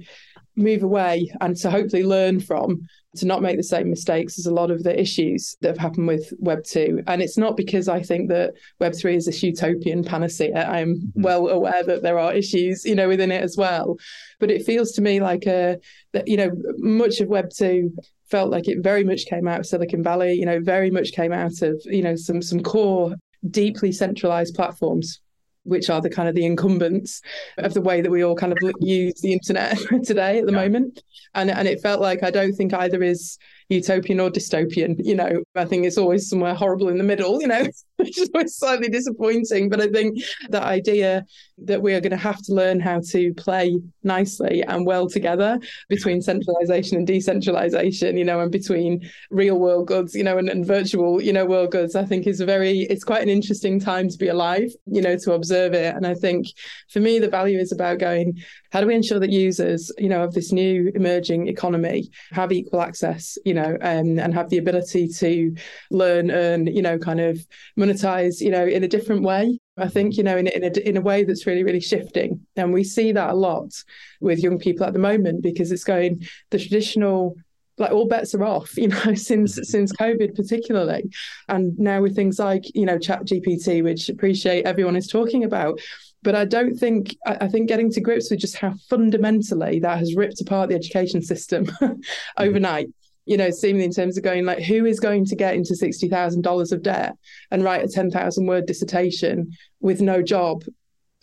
move 0.56 0.84
away 0.84 1.32
and 1.40 1.56
to 1.58 1.72
hopefully 1.72 2.04
learn 2.04 2.40
from 2.40 2.88
to 3.18 3.26
not 3.26 3.42
make 3.42 3.58
the 3.58 3.64
same 3.64 3.90
mistakes 3.90 4.40
as 4.40 4.46
a 4.46 4.54
lot 4.54 4.72
of 4.72 4.84
the 4.84 5.00
issues 5.00 5.58
that 5.62 5.70
have 5.70 5.78
happened 5.78 6.08
with 6.08 6.32
Web 6.40 6.64
2. 6.64 7.04
And 7.08 7.22
it's 7.22 7.38
not 7.38 7.58
because 7.58 7.90
I 7.90 8.02
think 8.02 8.30
that 8.30 8.54
Web 8.80 8.96
3 8.96 9.16
is 9.16 9.26
this 9.26 9.44
utopian 9.44 10.04
panacea. 10.04 10.66
I'm 10.66 10.96
mm-hmm. 10.96 11.22
well 11.22 11.50
aware 11.50 11.84
that 11.84 12.04
there 12.04 12.18
are 12.18 12.34
issues, 12.34 12.86
you 12.86 12.96
know, 12.96 13.10
within 13.10 13.32
it 13.32 13.44
as 13.44 13.58
well. 13.58 13.98
But 14.40 14.50
it 14.50 14.66
feels 14.66 14.94
to 14.94 15.02
me 15.02 15.20
like 15.20 15.46
a 15.46 15.78
that, 16.14 16.28
you 16.28 16.38
know, 16.38 16.52
much 16.78 17.20
of 17.20 17.28
Web 17.28 17.50
2 17.50 17.94
felt 18.30 18.50
like 18.50 18.70
it 18.70 18.82
very 18.82 19.04
much 19.04 19.26
came 19.26 19.48
out 19.48 19.60
of 19.60 19.66
Silicon 19.66 20.02
Valley, 20.02 20.34
you 20.34 20.46
know, 20.46 20.62
very 20.62 20.90
much 20.90 21.12
came 21.12 21.34
out 21.34 21.62
of, 21.62 21.82
you 21.86 22.02
know, 22.02 22.16
some 22.16 22.42
some 22.42 22.64
core 22.64 23.16
deeply 23.50 23.92
centralized 23.92 24.56
platforms 24.56 25.20
which 25.64 25.90
are 25.90 26.02
the 26.02 26.10
kind 26.10 26.28
of 26.28 26.36
the 26.36 26.46
incumbents 26.46 27.22
of 27.58 27.74
the 27.74 27.82
way 27.82 28.02
that 28.02 28.12
we 28.12 28.24
all 28.24 28.36
kind 28.36 28.52
of 28.52 28.58
use 28.80 29.22
the 29.22 29.34
internet 29.34 29.78
today 30.04 30.40
at 30.40 30.46
the 30.46 30.52
yeah. 30.52 30.58
moment 30.58 31.04
and 31.36 31.52
and 31.52 31.68
it 31.68 31.82
felt 31.82 32.02
like 32.02 32.24
i 32.24 32.32
don't 32.32 32.54
think 32.54 32.74
either 32.74 33.04
is 33.04 33.38
utopian 33.72 34.20
or 34.20 34.30
dystopian 34.30 34.96
you 35.00 35.16
know 35.16 35.42
i 35.56 35.66
think 35.66 35.86
it's 35.86 35.98
always 35.98 36.30
somewhere 36.30 36.54
horrible 36.54 36.90
in 36.90 36.98
the 36.98 37.04
middle 37.04 37.42
you 37.42 37.48
know 37.48 37.66
which 38.02 38.18
is 38.18 38.30
always 38.34 38.56
slightly 38.56 38.90
disappointing. 38.90 39.70
But 39.70 39.82
i 39.82 39.88
think 39.88 40.20
that 40.50 40.64
idea 40.64 41.26
that 41.60 41.82
we 41.82 41.94
are 41.94 42.02
going 42.02 42.12
to 42.12 42.18
have 42.18 42.42
to 42.44 42.54
learn 42.54 42.80
how 42.80 43.02
to 43.10 43.34
play 43.36 43.80
nicely 44.04 44.64
and 44.64 44.86
well 44.86 45.08
together 45.08 45.60
between 45.90 46.22
centralization 46.22 46.98
and 46.98 47.06
decentralization 47.06 48.18
you 48.18 48.26
know 48.26 48.40
and 48.40 48.52
between 48.52 49.08
real 49.30 49.60
world 49.60 49.88
goods 49.88 50.16
you 50.16 50.24
know 50.24 50.38
and, 50.38 50.50
and 50.50 50.66
virtual 50.66 51.22
you 51.22 51.32
know 51.32 51.46
world 51.46 51.72
goods 51.72 51.96
i 51.96 52.04
think 52.04 52.26
is 52.26 52.42
a 52.42 52.46
very 52.46 52.82
it's 52.82 53.04
quite 53.04 53.22
an 53.22 53.30
interesting 53.30 53.80
time 53.80 54.10
to 54.10 54.18
be 54.18 54.28
alive 54.28 54.72
you 54.88 55.02
know 55.02 55.16
to 55.16 55.34
observe 55.34 55.74
it. 55.74 55.96
And 55.96 56.08
i 56.08 56.16
think 56.16 56.48
for 56.90 57.00
me 57.00 57.20
the 57.20 57.30
value 57.30 57.60
is 57.60 57.72
about 57.72 58.00
going 58.00 58.42
how 58.72 58.82
do 58.82 58.88
we 58.88 58.96
ensure 58.96 59.20
that 59.20 59.30
users, 59.30 59.92
you 59.98 60.10
know, 60.10 60.24
of 60.24 60.34
this 60.34 60.52
new 60.52 60.92
emerging 60.96 61.48
economy 61.48 62.10
have 62.32 62.52
equal 62.52 62.82
access, 62.82 63.38
you 63.46 63.54
know, 63.54 63.78
um, 63.82 64.18
and 64.18 64.34
have 64.34 64.50
the 64.50 64.58
ability 64.58 65.08
to 65.08 65.56
learn, 65.92 66.32
earn, 66.32 66.68
you 66.68 66.82
know, 66.82 66.98
kind 66.98 67.20
of 67.20 67.46
monetize, 67.78 68.42
you 68.42 68.50
know, 68.50 68.66
in 68.66 68.84
a 68.84 68.88
different 68.88 69.24
way. 69.24 69.60
I 69.78 69.88
think, 69.88 70.18
you 70.18 70.24
know, 70.24 70.38
in, 70.38 70.48
in, 70.48 70.64
a, 70.64 70.88
in 70.88 70.98
a 70.98 71.02
way 71.02 71.24
that's 71.24 71.48
really, 71.48 71.64
really 71.64 71.80
shifting. 71.80 72.46
And 72.56 72.74
we 72.74 72.84
see 72.84 73.12
that 73.12 73.32
a 73.32 73.36
lot 73.36 73.72
with 74.20 74.40
young 74.40 74.60
people 74.60 74.86
at 74.86 74.94
the 74.94 75.00
moment 75.00 75.42
because 75.42 75.72
it's 75.72 75.84
going 75.84 76.28
the 76.50 76.60
traditional 76.60 77.36
like 77.78 77.92
all 77.92 78.08
bets 78.08 78.36
are 78.36 78.44
off, 78.44 78.78
you 78.78 78.88
know, 78.88 79.14
since 79.16 79.54
mm-hmm. 79.56 79.64
since 79.64 79.92
COVID 79.94 80.36
particularly, 80.36 81.10
and 81.50 81.78
now 81.78 82.02
with 82.02 82.16
things 82.16 82.40
like 82.40 82.64
you 82.74 82.86
know 82.86 82.98
Chat 82.98 83.26
GPT, 83.26 83.84
which 83.84 84.08
appreciate 84.08 84.66
everyone 84.66 84.96
is 84.96 85.08
talking 85.08 85.44
about. 85.44 85.80
But 86.24 86.36
I 86.36 86.46
don't 86.46 86.76
think 86.76 87.16
I 87.26 87.48
think 87.48 87.68
getting 87.68 87.92
to 87.92 88.02
grips 88.02 88.30
with 88.30 88.40
just 88.40 88.58
how 88.58 88.74
fundamentally 88.90 89.80
that 89.80 89.98
has 89.98 90.16
ripped 90.16 90.42
apart 90.42 90.70
the 90.70 90.76
education 90.76 91.22
system 91.22 91.66
mm-hmm. 91.82 92.00
overnight. 92.38 92.88
You 93.26 93.38
know, 93.38 93.50
seemingly 93.50 93.86
in 93.86 93.94
terms 93.94 94.18
of 94.18 94.24
going 94.24 94.46
like, 94.46 94.60
who 94.60 94.86
is 94.86 95.00
going 95.00 95.26
to 95.26 95.36
get 95.36 95.56
into 95.56 95.76
sixty 95.76 96.10
thousand 96.10 96.42
dollars 96.42 96.72
of 96.72 96.84
debt 96.84 97.16
and 97.50 97.64
write 97.64 97.84
a 97.84 97.88
ten 97.88 98.12
thousand 98.12 98.46
word 98.46 98.66
dissertation 98.66 99.52
with 99.80 100.02
no 100.02 100.22
job 100.22 100.64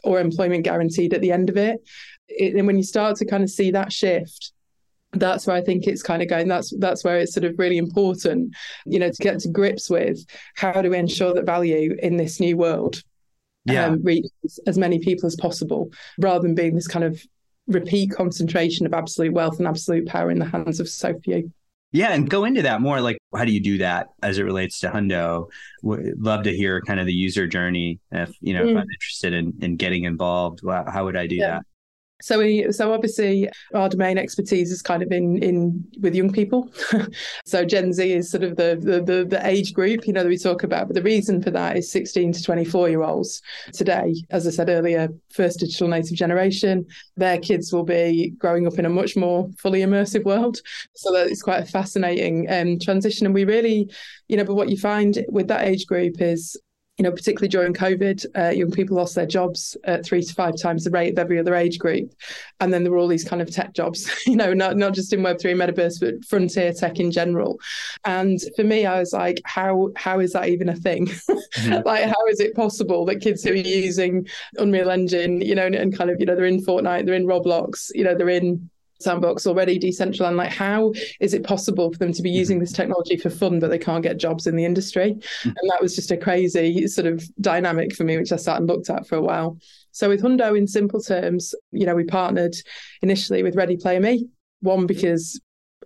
or 0.05 0.21
employment 0.21 0.65
guaranteed 0.65 1.13
at 1.13 1.21
the 1.21 1.33
end 1.33 1.51
of 1.51 1.57
it? 1.57 1.81
it 2.29 2.55
and 2.55 2.67
when 2.67 2.77
you 2.77 2.85
start 2.85 3.17
to 3.17 3.25
kind 3.25 3.43
of 3.43 3.51
see 3.51 3.71
that 3.73 3.93
shift, 3.93 4.53
that's 5.13 5.47
where 5.47 5.57
I 5.57 5.63
think 5.63 5.87
it's 5.87 6.03
kind 6.03 6.23
of 6.23 6.29
going. 6.29 6.49
That's 6.49 6.73
that's 6.79 7.05
where 7.05 7.19
it's 7.19 7.35
sort 7.35 7.45
of 7.45 7.59
really 7.59 7.79
important, 7.79 8.55
you 8.85 8.99
know, 8.99 9.11
to 9.11 9.23
get 9.23 9.41
to 9.41 9.49
grips 9.49 9.89
with 9.89 10.25
how 10.55 10.83
do 10.83 10.91
we 10.91 10.99
ensure 10.99 11.35
that 11.35 11.47
value 11.47 11.97
in 12.03 12.17
this 12.17 12.41
new 12.41 12.57
world 12.57 13.03
yeah. 13.73 13.87
um, 13.87 14.03
reaches 14.03 14.61
as 14.67 14.79
many 14.79 14.99
people 14.99 15.27
as 15.27 15.37
possible, 15.37 15.91
rather 16.19 16.43
than 16.43 16.55
being 16.55 16.75
this 16.75 16.89
kind 16.89 17.05
of 17.05 17.23
repeat 17.67 18.11
concentration 18.11 18.87
of 18.87 18.95
absolute 18.95 19.33
wealth 19.33 19.59
and 19.59 19.69
absolute 19.69 20.07
power 20.07 20.31
in 20.31 20.39
the 20.39 20.47
hands 20.47 20.81
of 20.81 20.89
so 20.89 21.19
few. 21.25 21.53
Yeah, 21.91 22.13
and 22.13 22.29
go 22.29 22.45
into 22.45 22.63
that 22.63 22.83
more. 22.83 23.01
Like, 23.01 23.19
how 23.35 23.47
do 23.47 23.53
you 23.53 23.61
do 23.61 23.79
that 23.79 24.09
as 24.23 24.39
it 24.39 24.43
relates 24.43 24.81
to 24.81 24.91
Hundo? 24.91 25.49
Would 25.83 26.23
love 26.23 26.43
to 26.43 26.55
hear 26.55 26.83
kind 26.83 27.01
of 27.01 27.07
the 27.07 27.15
user 27.15 27.47
journey. 27.47 27.99
If 28.11 28.31
you 28.41 28.53
know, 28.53 28.65
mm. 28.65 28.73
if 28.73 28.77
I'm 28.77 28.91
interested 28.91 29.33
in 29.33 29.55
in 29.63 29.77
getting 29.77 30.05
involved, 30.05 30.61
how 30.67 31.05
would 31.05 31.17
I 31.17 31.27
do 31.27 31.37
yeah. 31.37 31.51
that? 31.51 31.63
So 32.21 32.39
we, 32.39 32.71
so 32.73 32.93
obviously 32.93 33.49
our 33.75 33.89
domain 33.89 34.19
expertise 34.19 34.73
is 34.73 34.83
kind 34.83 35.03
of 35.03 35.13
in 35.13 35.43
in 35.43 35.85
with 36.01 36.15
young 36.15 36.33
people. 36.33 36.73
so 37.45 37.65
Gen 37.65 37.93
Z 37.93 38.13
is 38.13 38.31
sort 38.31 38.43
of 38.43 38.57
the, 38.57 38.79
the, 38.81 39.03
the 39.03 39.25
the 39.25 39.47
age 39.47 39.73
group, 39.73 40.07
you 40.07 40.13
know, 40.13 40.23
that 40.23 40.29
we 40.29 40.39
talk 40.39 40.65
about. 40.65 40.89
But 40.89 40.95
the 40.95 41.03
reason 41.03 41.43
for 41.43 41.51
that 41.53 41.77
is 41.77 41.91
16 41.91 42.33
to 42.33 42.43
24 42.43 42.89
year 42.89 43.03
olds 43.03 43.41
today. 43.73 44.15
As 44.31 44.47
I 44.47 44.51
said 44.51 44.69
earlier, 44.69 45.09
first 45.31 45.61
digital 45.61 45.89
native 45.89 46.17
generation. 46.17 46.87
Their 47.17 47.39
kids 47.39 47.73
will 47.73 47.85
be 47.85 48.31
growing 48.39 48.67
up 48.67 48.79
in 48.79 48.87
a 48.87 48.91
much 48.91 49.17
more 49.17 49.49
fully 49.59 49.81
immersive 49.81 50.25
world. 50.25 50.59
So 50.95 51.13
that 51.13 51.29
it's 51.29 51.43
quite 51.43 51.63
a 51.63 51.67
fascinating 51.67 52.51
um, 52.51 52.79
transition. 52.79 53.27
And 53.27 53.35
we 53.35 53.45
really, 53.45 53.91
you 54.29 54.37
know, 54.37 54.45
but 54.45 54.55
what 54.55 54.71
you 54.71 54.77
find 54.77 55.25
with 55.29 55.49
that 55.49 55.67
age 55.67 55.87
group 55.87 56.21
is 56.21 56.57
you 56.99 57.05
know, 57.05 57.13
particularly 57.13 57.49
during 57.49 57.73
COVID, 57.73 58.27
uh, 58.37 58.51
young 58.51 58.73
people 58.73 58.97
lost 58.97 59.15
their 59.15 59.27
jobs 59.27 59.77
at 59.85 60.05
three 60.05 60.21
to 60.21 60.35
five 60.35 60.55
times 60.61 60.83
the 60.83 60.91
rate 60.91 61.13
of 61.13 61.19
every 61.19 61.39
other 61.39 61.55
age 61.55 61.79
group. 61.79 62.13
And 62.59 62.73
then 62.73 62.83
there 62.83 62.91
were 62.91 62.99
all 62.99 63.07
these 63.07 63.25
kind 63.25 63.41
of 63.41 63.51
tech 63.51 63.73
jobs, 63.73 64.11
you 64.27 64.35
know, 64.35 64.53
not, 64.53 64.77
not 64.77 64.95
just 64.95 65.13
in 65.13 65.21
Web3 65.21 65.55
Metaverse, 65.55 66.01
but 66.01 66.25
frontier 66.25 66.73
tech 66.73 66.99
in 66.99 67.13
general. 67.13 67.61
And 68.05 68.41
for 68.57 68.65
me, 68.65 68.85
I 68.85 68.99
was 68.99 69.13
like, 69.13 69.41
how 69.45 69.91
how 69.97 70.19
is 70.19 70.33
that 70.33 70.49
even 70.49 70.69
a 70.69 70.75
thing? 70.75 71.07
Mm-hmm. 71.07 71.83
like, 71.87 72.05
how 72.05 72.27
is 72.31 72.41
it 72.41 72.57
possible 72.57 73.05
that 73.07 73.21
kids 73.21 73.45
who 73.45 73.53
are 73.53 73.55
using 73.55 74.27
Unreal 74.57 74.91
Engine, 74.91 75.41
you 75.41 75.55
know, 75.55 75.67
and, 75.67 75.77
and 75.77 75.97
kind 75.97 76.11
of, 76.11 76.19
you 76.19 76.27
know, 76.27 76.35
they're 76.35 76.47
in 76.47 76.65
Fortnite, 76.65 77.07
they're 77.07 77.15
in 77.15 77.27
Roblox, 77.27 77.91
you 77.95 78.03
know, 78.03 78.17
they're 78.17 78.29
in 78.29 78.69
sandbox 79.01 79.47
already 79.47 79.79
decentralized 79.79 80.37
like 80.37 80.53
how 80.53 80.93
is 81.21 81.35
it 81.35 81.45
possible 81.45 81.93
for 81.93 81.99
them 81.99 82.13
to 82.13 82.23
be 82.23 82.31
using 82.31 82.57
mm-hmm. 82.57 82.65
this 82.65 82.73
technology 82.73 83.17
for 83.17 83.31
fun 83.31 83.59
but 83.61 83.71
they 83.71 83.79
can't 83.79 84.03
get 84.03 84.19
jobs 84.19 84.47
in 84.47 84.57
the 84.57 84.65
industry 84.65 85.15
mm-hmm. 85.15 85.49
and 85.49 85.71
that 85.71 85.81
was 85.81 85.95
just 85.95 86.11
a 86.11 86.17
crazy 86.17 86.87
sort 86.87 87.07
of 87.07 87.23
dynamic 87.41 87.95
for 87.95 88.05
me 88.05 88.17
which 88.17 88.33
i 88.33 88.37
sat 88.37 88.57
and 88.57 88.67
looked 88.67 88.91
at 88.91 89.07
for 89.07 89.17
a 89.17 89.23
while 89.23 89.57
so 89.93 90.09
with 90.09 90.23
hundo 90.23 90.57
in 90.57 90.67
simple 90.67 91.01
terms 91.01 91.55
you 91.71 91.87
know 91.87 91.95
we 91.95 92.05
partnered 92.05 92.55
initially 93.03 93.43
with 93.43 93.57
ready 93.57 93.77
player 93.77 94.01
me 94.01 94.27
one 94.61 94.87
because 94.87 95.41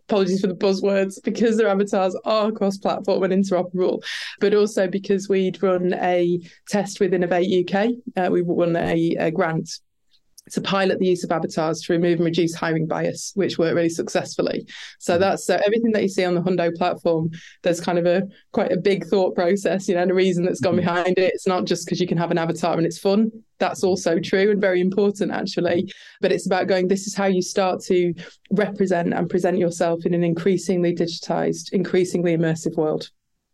apologies 0.08 0.40
for 0.40 0.46
the 0.46 0.54
buzzwords 0.54 1.22
because 1.22 1.56
their 1.56 1.68
avatars 1.68 2.16
are 2.24 2.52
cross 2.52 2.76
platform 2.76 3.22
and 3.22 3.32
interoperable, 3.32 4.02
but 4.40 4.54
also 4.54 4.86
because 4.86 5.28
we'd 5.28 5.62
run 5.62 5.94
a 5.94 6.40
test 6.68 7.00
with 7.00 7.14
Innovate 7.14 7.74
UK. 7.74 7.90
Uh, 8.16 8.30
we 8.30 8.42
won 8.42 8.76
a, 8.76 9.14
a 9.18 9.30
grant 9.30 9.70
to 10.50 10.60
pilot 10.60 10.98
the 10.98 11.06
use 11.06 11.22
of 11.22 11.30
avatars 11.30 11.80
to 11.80 11.92
remove 11.92 12.18
and 12.18 12.24
reduce 12.24 12.54
hiring 12.54 12.86
bias, 12.86 13.32
which 13.34 13.58
worked 13.58 13.76
really 13.76 13.88
successfully. 13.88 14.66
So 14.98 15.14
mm-hmm. 15.14 15.20
that's 15.20 15.46
so 15.46 15.58
everything 15.64 15.92
that 15.92 16.02
you 16.02 16.08
see 16.08 16.24
on 16.24 16.34
the 16.34 16.42
Hundo 16.42 16.74
platform. 16.74 17.30
There's 17.62 17.80
kind 17.80 17.98
of 17.98 18.06
a 18.06 18.24
quite 18.52 18.72
a 18.72 18.76
big 18.76 19.06
thought 19.06 19.34
process, 19.36 19.88
you 19.88 19.94
know, 19.94 20.02
and 20.02 20.10
a 20.10 20.14
reason 20.14 20.44
that's 20.44 20.60
gone 20.60 20.72
mm-hmm. 20.72 20.80
behind 20.80 21.18
it. 21.18 21.32
It's 21.32 21.46
not 21.46 21.64
just 21.64 21.86
because 21.86 22.00
you 22.00 22.08
can 22.08 22.18
have 22.18 22.32
an 22.32 22.38
avatar 22.38 22.76
and 22.76 22.84
it's 22.84 22.98
fun. 22.98 23.30
That's 23.58 23.84
also 23.84 24.18
true 24.18 24.50
and 24.50 24.60
very 24.60 24.80
important 24.80 25.30
actually. 25.30 25.92
But 26.20 26.32
it's 26.32 26.46
about 26.46 26.66
going. 26.66 26.88
This 26.88 27.06
is 27.06 27.14
how 27.14 27.26
you 27.26 27.42
start 27.42 27.80
to 27.84 28.12
represent 28.50 29.14
and 29.14 29.30
present 29.30 29.58
yourself 29.58 30.04
in 30.04 30.12
an 30.12 30.24
increasingly 30.24 30.94
digitized, 30.94 31.72
increasingly 31.72 32.36
immersive 32.36 32.76
world 32.76 33.10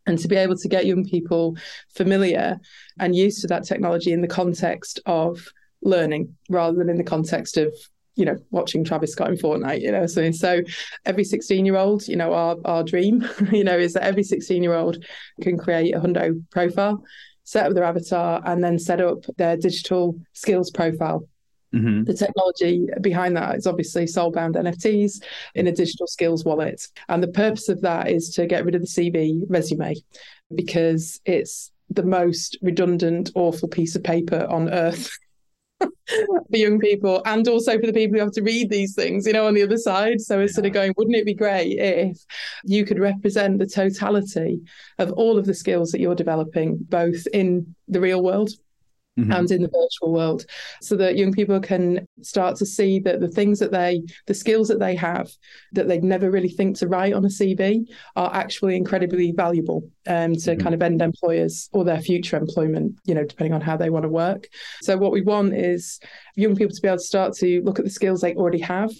and 0.07 0.17
to 0.17 0.27
be 0.27 0.35
able 0.35 0.57
to 0.57 0.67
get 0.67 0.87
young 0.87 1.05
people 1.05 1.55
familiar 1.93 2.57
and 2.99 3.15
used 3.15 3.41
to 3.41 3.47
that 3.47 3.63
technology 3.63 4.11
in 4.11 4.21
the 4.21 4.27
context 4.27 4.99
of 5.05 5.47
learning 5.81 6.35
rather 6.49 6.77
than 6.77 6.89
in 6.89 6.97
the 6.97 7.03
context 7.03 7.57
of 7.57 7.73
you 8.15 8.25
know 8.25 8.37
watching 8.51 8.83
Travis 8.83 9.13
Scott 9.13 9.29
in 9.29 9.37
Fortnite 9.37 9.81
you 9.81 9.91
know 9.91 10.05
so 10.05 10.29
so 10.31 10.61
every 11.05 11.23
16 11.23 11.65
year 11.65 11.77
old 11.77 12.07
you 12.07 12.15
know 12.15 12.33
our 12.33 12.57
our 12.65 12.83
dream 12.83 13.27
you 13.51 13.63
know 13.63 13.77
is 13.77 13.93
that 13.93 14.03
every 14.03 14.23
16 14.23 14.61
year 14.61 14.73
old 14.73 15.03
can 15.41 15.57
create 15.57 15.95
a 15.95 15.99
hundo 15.99 16.43
profile 16.51 17.03
set 17.43 17.65
up 17.65 17.73
their 17.73 17.83
avatar 17.83 18.41
and 18.45 18.63
then 18.63 18.77
set 18.77 19.01
up 19.01 19.23
their 19.37 19.55
digital 19.55 20.19
skills 20.33 20.69
profile 20.69 21.27
Mm-hmm. 21.73 22.05
The 22.05 22.13
technology 22.13 22.87
behind 23.01 23.37
that 23.37 23.55
is 23.55 23.67
obviously 23.67 24.05
soulbound 24.05 24.55
NFTs 24.55 25.23
in 25.55 25.67
a 25.67 25.71
digital 25.71 26.07
skills 26.07 26.43
wallet. 26.43 26.81
And 27.09 27.21
the 27.21 27.27
purpose 27.27 27.69
of 27.69 27.81
that 27.81 28.09
is 28.09 28.29
to 28.35 28.47
get 28.47 28.65
rid 28.65 28.75
of 28.75 28.81
the 28.81 28.87
CV 28.87 29.41
resume 29.47 29.95
because 30.53 31.21
it's 31.25 31.71
the 31.89 32.03
most 32.03 32.57
redundant, 32.61 33.31
awful 33.35 33.67
piece 33.67 33.95
of 33.95 34.03
paper 34.03 34.47
on 34.49 34.69
earth. 34.69 35.11
for 36.09 36.57
young 36.57 36.79
people 36.79 37.21
and 37.25 37.47
also 37.47 37.79
for 37.79 37.85
the 37.85 37.93
people 37.93 38.17
who 38.17 38.23
have 38.23 38.33
to 38.33 38.41
read 38.41 38.69
these 38.69 38.95
things, 38.95 39.25
you 39.25 39.33
know, 39.33 39.47
on 39.47 39.53
the 39.53 39.63
other 39.63 39.77
side. 39.77 40.21
So 40.21 40.39
it's 40.39 40.55
sort 40.55 40.65
of 40.65 40.73
going, 40.73 40.93
wouldn't 40.97 41.15
it 41.15 41.25
be 41.25 41.33
great 41.33 41.77
if 41.77 42.17
you 42.63 42.85
could 42.85 42.99
represent 42.99 43.59
the 43.59 43.67
totality 43.67 44.61
of 44.97 45.11
all 45.13 45.37
of 45.37 45.45
the 45.45 45.53
skills 45.53 45.91
that 45.91 45.99
you're 45.99 46.15
developing, 46.15 46.77
both 46.81 47.27
in 47.33 47.75
the 47.87 48.01
real 48.01 48.23
world 48.23 48.51
mm-hmm. 49.21 49.31
and 49.31 49.51
in 49.51 49.61
the 49.61 49.69
virtual 49.69 50.13
world 50.13 50.45
so 50.81 50.95
that 50.95 51.17
young 51.17 51.31
people 51.31 51.59
can 51.59 52.05
start 52.21 52.55
to 52.57 52.65
see 52.65 52.99
that 52.99 53.19
the 53.19 53.27
things 53.27 53.59
that 53.59 53.71
they 53.71 54.01
the 54.27 54.33
skills 54.33 54.67
that 54.67 54.79
they 54.79 54.95
have 54.95 55.29
that 55.71 55.87
they'd 55.87 56.03
never 56.03 56.31
really 56.31 56.49
think 56.49 56.77
to 56.77 56.87
write 56.87 57.13
on 57.13 57.25
a 57.25 57.29
cv 57.29 57.85
are 58.15 58.33
actually 58.33 58.75
incredibly 58.75 59.31
valuable 59.31 59.87
um, 60.07 60.33
to 60.33 60.51
mm-hmm. 60.51 60.61
kind 60.61 60.75
of 60.75 60.81
end 60.81 61.01
employers 61.01 61.69
or 61.73 61.83
their 61.83 62.01
future 62.01 62.37
employment 62.37 62.95
you 63.05 63.13
know 63.13 63.23
depending 63.23 63.53
on 63.53 63.61
how 63.61 63.77
they 63.77 63.89
want 63.89 64.03
to 64.03 64.09
work 64.09 64.47
so 64.81 64.97
what 64.97 65.11
we 65.11 65.21
want 65.21 65.53
is 65.53 65.99
young 66.35 66.55
people 66.55 66.73
to 66.73 66.81
be 66.81 66.87
able 66.87 66.97
to 66.97 67.03
start 67.03 67.33
to 67.33 67.61
look 67.61 67.79
at 67.79 67.85
the 67.85 67.91
skills 67.91 68.21
they 68.21 68.33
already 68.35 68.59
have 68.59 68.91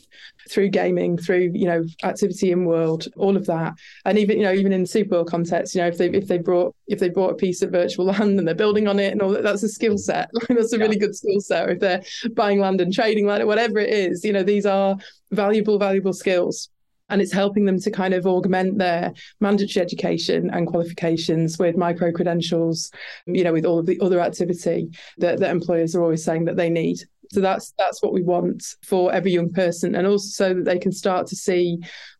through 0.49 0.69
gaming, 0.69 1.17
through 1.17 1.51
you 1.53 1.65
know 1.65 1.83
activity 2.03 2.51
in 2.51 2.65
world, 2.65 3.07
all 3.15 3.37
of 3.37 3.45
that, 3.45 3.73
and 4.05 4.17
even 4.17 4.37
you 4.37 4.43
know 4.43 4.53
even 4.53 4.73
in 4.73 4.83
Superworld 4.83 5.27
context, 5.27 5.75
you 5.75 5.81
know 5.81 5.87
if 5.87 5.97
they 5.97 6.09
if 6.09 6.27
they 6.27 6.37
brought 6.37 6.75
if 6.89 6.99
they 6.99 7.09
bought 7.09 7.31
a 7.31 7.35
piece 7.35 7.61
of 7.61 7.71
virtual 7.71 8.05
land 8.05 8.37
and 8.37 8.47
they're 8.47 8.55
building 8.55 8.87
on 8.87 8.99
it 8.99 9.11
and 9.11 9.21
all 9.21 9.29
that, 9.29 9.43
that's 9.43 9.63
a 9.63 9.69
skill 9.69 9.95
mm. 9.95 9.99
set. 9.99 10.29
Like 10.33 10.47
that's 10.49 10.73
a 10.73 10.77
yeah. 10.77 10.83
really 10.83 10.97
good 10.97 11.15
skill 11.15 11.39
set. 11.39 11.69
If 11.69 11.79
they're 11.79 12.01
buying 12.33 12.59
land 12.59 12.81
and 12.81 12.93
trading 12.93 13.27
land, 13.27 13.43
or 13.43 13.47
whatever 13.47 13.79
it 13.79 13.89
is, 13.89 14.23
you 14.23 14.33
know 14.33 14.43
these 14.43 14.65
are 14.65 14.97
valuable 15.31 15.77
valuable 15.77 16.13
skills 16.13 16.69
and 17.09 17.21
it's 17.21 17.33
helping 17.33 17.65
them 17.65 17.79
to 17.79 17.91
kind 17.91 18.13
of 18.13 18.27
augment 18.27 18.77
their 18.77 19.13
mandatory 19.39 19.83
education 19.83 20.49
and 20.51 20.67
qualifications 20.67 21.57
with 21.57 21.75
micro 21.75 22.11
credentials 22.11 22.91
you 23.25 23.43
know 23.43 23.53
with 23.53 23.65
all 23.65 23.79
of 23.79 23.85
the 23.85 23.99
other 23.99 24.19
activity 24.19 24.89
that, 25.17 25.39
that 25.39 25.51
employers 25.51 25.95
are 25.95 26.03
always 26.03 26.23
saying 26.23 26.45
that 26.45 26.55
they 26.55 26.69
need 26.69 26.99
so 27.31 27.41
that's 27.41 27.73
that's 27.77 28.01
what 28.01 28.13
we 28.13 28.23
want 28.23 28.63
for 28.83 29.13
every 29.13 29.31
young 29.31 29.51
person, 29.51 29.95
and 29.95 30.07
also 30.07 30.27
so 30.27 30.53
that 30.55 30.65
they 30.65 30.79
can 30.79 30.91
start 30.91 31.27
to 31.27 31.35
see 31.35 31.77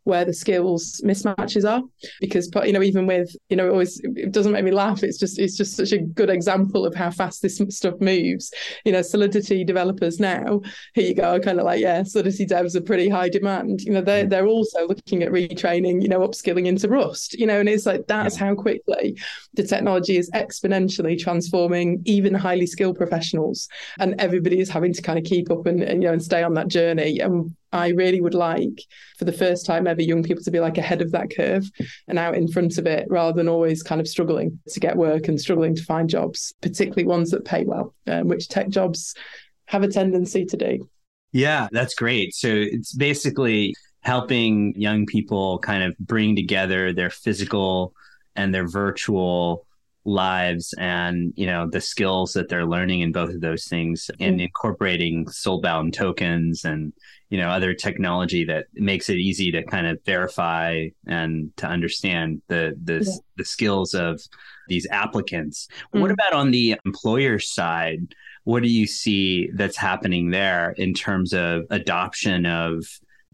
where 0.09 0.25
the 0.25 0.33
skills 0.33 1.01
mismatches 1.05 1.69
are 1.69 1.81
because 2.19 2.49
you 2.65 2.73
know 2.73 2.81
even 2.81 3.07
with 3.07 3.33
you 3.49 3.55
know 3.55 3.67
it 3.67 3.71
always 3.71 4.01
it 4.03 4.31
doesn't 4.31 4.51
make 4.51 4.65
me 4.65 4.71
laugh. 4.71 5.03
It's 5.03 5.17
just 5.17 5.39
it's 5.39 5.55
just 5.55 5.77
such 5.77 5.91
a 5.91 5.99
good 5.99 6.29
example 6.29 6.85
of 6.85 6.95
how 6.95 7.11
fast 7.11 7.41
this 7.41 7.61
stuff 7.69 7.95
moves. 7.99 8.51
You 8.85 8.91
know 8.91 9.01
solidity 9.01 9.63
developers 9.63 10.19
now 10.19 10.61
here 10.93 11.07
you 11.07 11.15
go 11.15 11.39
kind 11.39 11.59
of 11.59 11.65
like 11.65 11.79
yeah 11.79 12.03
solidity 12.03 12.45
devs 12.45 12.75
are 12.75 12.81
pretty 12.81 13.09
high 13.09 13.29
demand. 13.29 13.81
You 13.81 13.93
know 13.93 14.01
they're, 14.01 14.25
mm. 14.25 14.29
they're 14.29 14.47
also 14.47 14.87
looking 14.87 15.23
at 15.23 15.31
retraining 15.31 16.01
you 16.01 16.09
know 16.09 16.19
upskilling 16.27 16.65
into 16.65 16.89
rust 16.89 17.33
you 17.39 17.45
know 17.45 17.59
and 17.59 17.69
it's 17.69 17.85
like 17.85 18.07
that's 18.07 18.35
how 18.35 18.55
quickly 18.55 19.17
the 19.53 19.63
technology 19.63 20.17
is 20.17 20.29
exponentially 20.31 21.17
transforming 21.17 22.01
even 22.05 22.33
highly 22.33 22.65
skilled 22.65 22.97
professionals. 22.97 23.67
And 23.99 24.15
everybody 24.19 24.59
is 24.59 24.69
having 24.69 24.93
to 24.93 25.01
kind 25.01 25.19
of 25.19 25.25
keep 25.25 25.51
up 25.51 25.65
and, 25.65 25.81
and 25.81 26.01
you 26.01 26.07
know 26.07 26.13
and 26.13 26.23
stay 26.23 26.43
on 26.43 26.53
that 26.55 26.67
journey. 26.67 27.19
And 27.19 27.55
I 27.71 27.89
really 27.89 28.21
would 28.21 28.33
like 28.33 28.81
for 29.17 29.25
the 29.25 29.33
first 29.33 29.65
time 29.65 29.87
ever 29.87 30.01
young 30.01 30.23
people 30.23 30.43
to 30.43 30.51
be 30.51 30.59
like 30.59 30.77
ahead 30.77 31.01
of 31.01 31.11
that 31.11 31.33
curve 31.35 31.69
and 32.07 32.17
out 32.17 32.35
in 32.35 32.47
front 32.47 32.77
of 32.77 32.87
it 32.87 33.05
rather 33.09 33.35
than 33.35 33.47
always 33.47 33.83
kind 33.83 34.01
of 34.01 34.07
struggling 34.07 34.59
to 34.69 34.79
get 34.79 34.97
work 34.97 35.27
and 35.27 35.39
struggling 35.39 35.75
to 35.75 35.83
find 35.83 36.09
jobs, 36.09 36.53
particularly 36.61 37.05
ones 37.05 37.31
that 37.31 37.45
pay 37.45 37.63
well, 37.65 37.93
um, 38.07 38.27
which 38.27 38.47
tech 38.47 38.69
jobs 38.69 39.15
have 39.65 39.83
a 39.83 39.87
tendency 39.87 40.45
to 40.45 40.57
do. 40.57 40.89
Yeah, 41.31 41.67
that's 41.71 41.93
great. 41.93 42.33
So 42.33 42.49
it's 42.49 42.93
basically 42.93 43.75
helping 44.01 44.73
young 44.75 45.05
people 45.05 45.59
kind 45.59 45.83
of 45.83 45.97
bring 45.99 46.35
together 46.35 46.91
their 46.93 47.09
physical 47.09 47.93
and 48.35 48.53
their 48.53 48.67
virtual 48.67 49.65
lives 50.05 50.73
and 50.79 51.33
you 51.35 51.45
know 51.45 51.69
the 51.69 51.81
skills 51.81 52.33
that 52.33 52.47
they're 52.47 52.65
learning 52.65 53.01
in 53.01 53.11
both 53.11 53.29
of 53.29 53.41
those 53.41 53.65
things 53.65 54.09
and 54.19 54.35
mm-hmm. 54.35 54.45
incorporating 54.45 55.25
soulbound 55.25 55.93
tokens 55.93 56.63
and 56.63 56.93
you 57.29 57.37
know 57.37 57.49
other 57.49 57.73
technology 57.73 58.43
that 58.45 58.65
makes 58.73 59.09
it 59.09 59.17
easy 59.17 59.51
to 59.51 59.63
kind 59.63 59.87
of 59.87 59.99
verify 60.05 60.87
and 61.07 61.55
to 61.57 61.67
understand 61.67 62.41
the 62.47 62.75
the, 62.83 63.03
yeah. 63.05 63.15
the 63.37 63.45
skills 63.45 63.93
of 63.93 64.21
these 64.67 64.87
applicants 64.91 65.67
mm-hmm. 65.71 66.01
what 66.01 66.11
about 66.11 66.33
on 66.33 66.51
the 66.51 66.75
employer 66.85 67.39
side 67.39 68.13
what 68.43 68.63
do 68.63 68.69
you 68.69 68.87
see 68.87 69.49
that's 69.53 69.77
happening 69.77 70.31
there 70.31 70.71
in 70.71 70.93
terms 70.93 71.33
of 71.33 71.65
adoption 71.69 72.45
of 72.45 72.83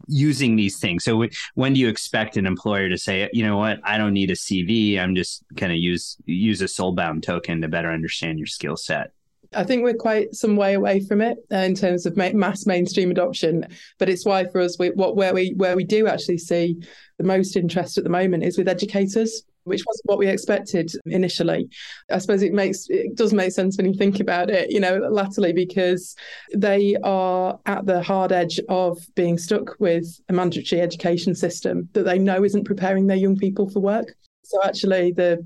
using 0.08 0.56
these 0.56 0.78
things. 0.78 1.04
So 1.04 1.26
when 1.54 1.72
do 1.72 1.80
you 1.80 1.88
expect 1.88 2.36
an 2.36 2.46
employer 2.46 2.88
to 2.88 2.98
say, 2.98 3.28
you 3.32 3.44
know 3.44 3.56
what, 3.56 3.80
I 3.84 3.98
don't 3.98 4.12
need 4.12 4.30
a 4.30 4.34
CV. 4.34 4.98
I'm 4.98 5.14
just 5.14 5.44
going 5.54 5.72
to 5.72 5.78
use 5.78 6.16
use 6.26 6.60
a 6.60 6.66
soulbound 6.66 7.22
token 7.22 7.60
to 7.62 7.68
better 7.68 7.90
understand 7.90 8.38
your 8.38 8.46
skill 8.46 8.76
set. 8.76 9.12
I 9.54 9.64
think 9.64 9.82
we're 9.82 9.94
quite 9.94 10.34
some 10.34 10.56
way 10.56 10.74
away 10.74 11.00
from 11.00 11.20
it 11.20 11.38
uh, 11.52 11.56
in 11.56 11.74
terms 11.74 12.06
of 12.06 12.16
mass 12.16 12.66
mainstream 12.66 13.10
adoption, 13.10 13.66
but 13.98 14.08
it's 14.08 14.24
why 14.24 14.46
for 14.46 14.60
us, 14.60 14.78
we, 14.78 14.90
what 14.90 15.16
where 15.16 15.34
we 15.34 15.54
where 15.56 15.76
we 15.76 15.84
do 15.84 16.06
actually 16.06 16.38
see 16.38 16.76
the 17.18 17.24
most 17.24 17.56
interest 17.56 17.98
at 17.98 18.04
the 18.04 18.10
moment 18.10 18.44
is 18.44 18.58
with 18.58 18.68
educators 18.68 19.42
which 19.66 19.82
wasn't 19.84 20.06
what 20.06 20.18
we 20.18 20.28
expected 20.28 20.90
initially. 21.06 21.68
I 22.10 22.18
suppose 22.18 22.42
it 22.42 22.52
makes 22.52 22.86
it 22.88 23.16
does 23.16 23.32
make 23.32 23.52
sense 23.52 23.76
when 23.76 23.86
you 23.86 23.94
think 23.94 24.20
about 24.20 24.48
it, 24.48 24.70
you 24.70 24.80
know, 24.80 24.98
latterly 25.10 25.52
because 25.52 26.14
they 26.54 26.96
are 27.02 27.58
at 27.66 27.84
the 27.84 28.02
hard 28.02 28.32
edge 28.32 28.60
of 28.68 28.98
being 29.16 29.36
stuck 29.36 29.78
with 29.80 30.06
a 30.28 30.32
mandatory 30.32 30.80
education 30.80 31.34
system 31.34 31.88
that 31.92 32.04
they 32.04 32.18
know 32.18 32.44
isn't 32.44 32.64
preparing 32.64 33.06
their 33.06 33.16
young 33.16 33.36
people 33.36 33.68
for 33.68 33.80
work. 33.80 34.14
So 34.44 34.58
actually 34.64 35.12
the 35.12 35.44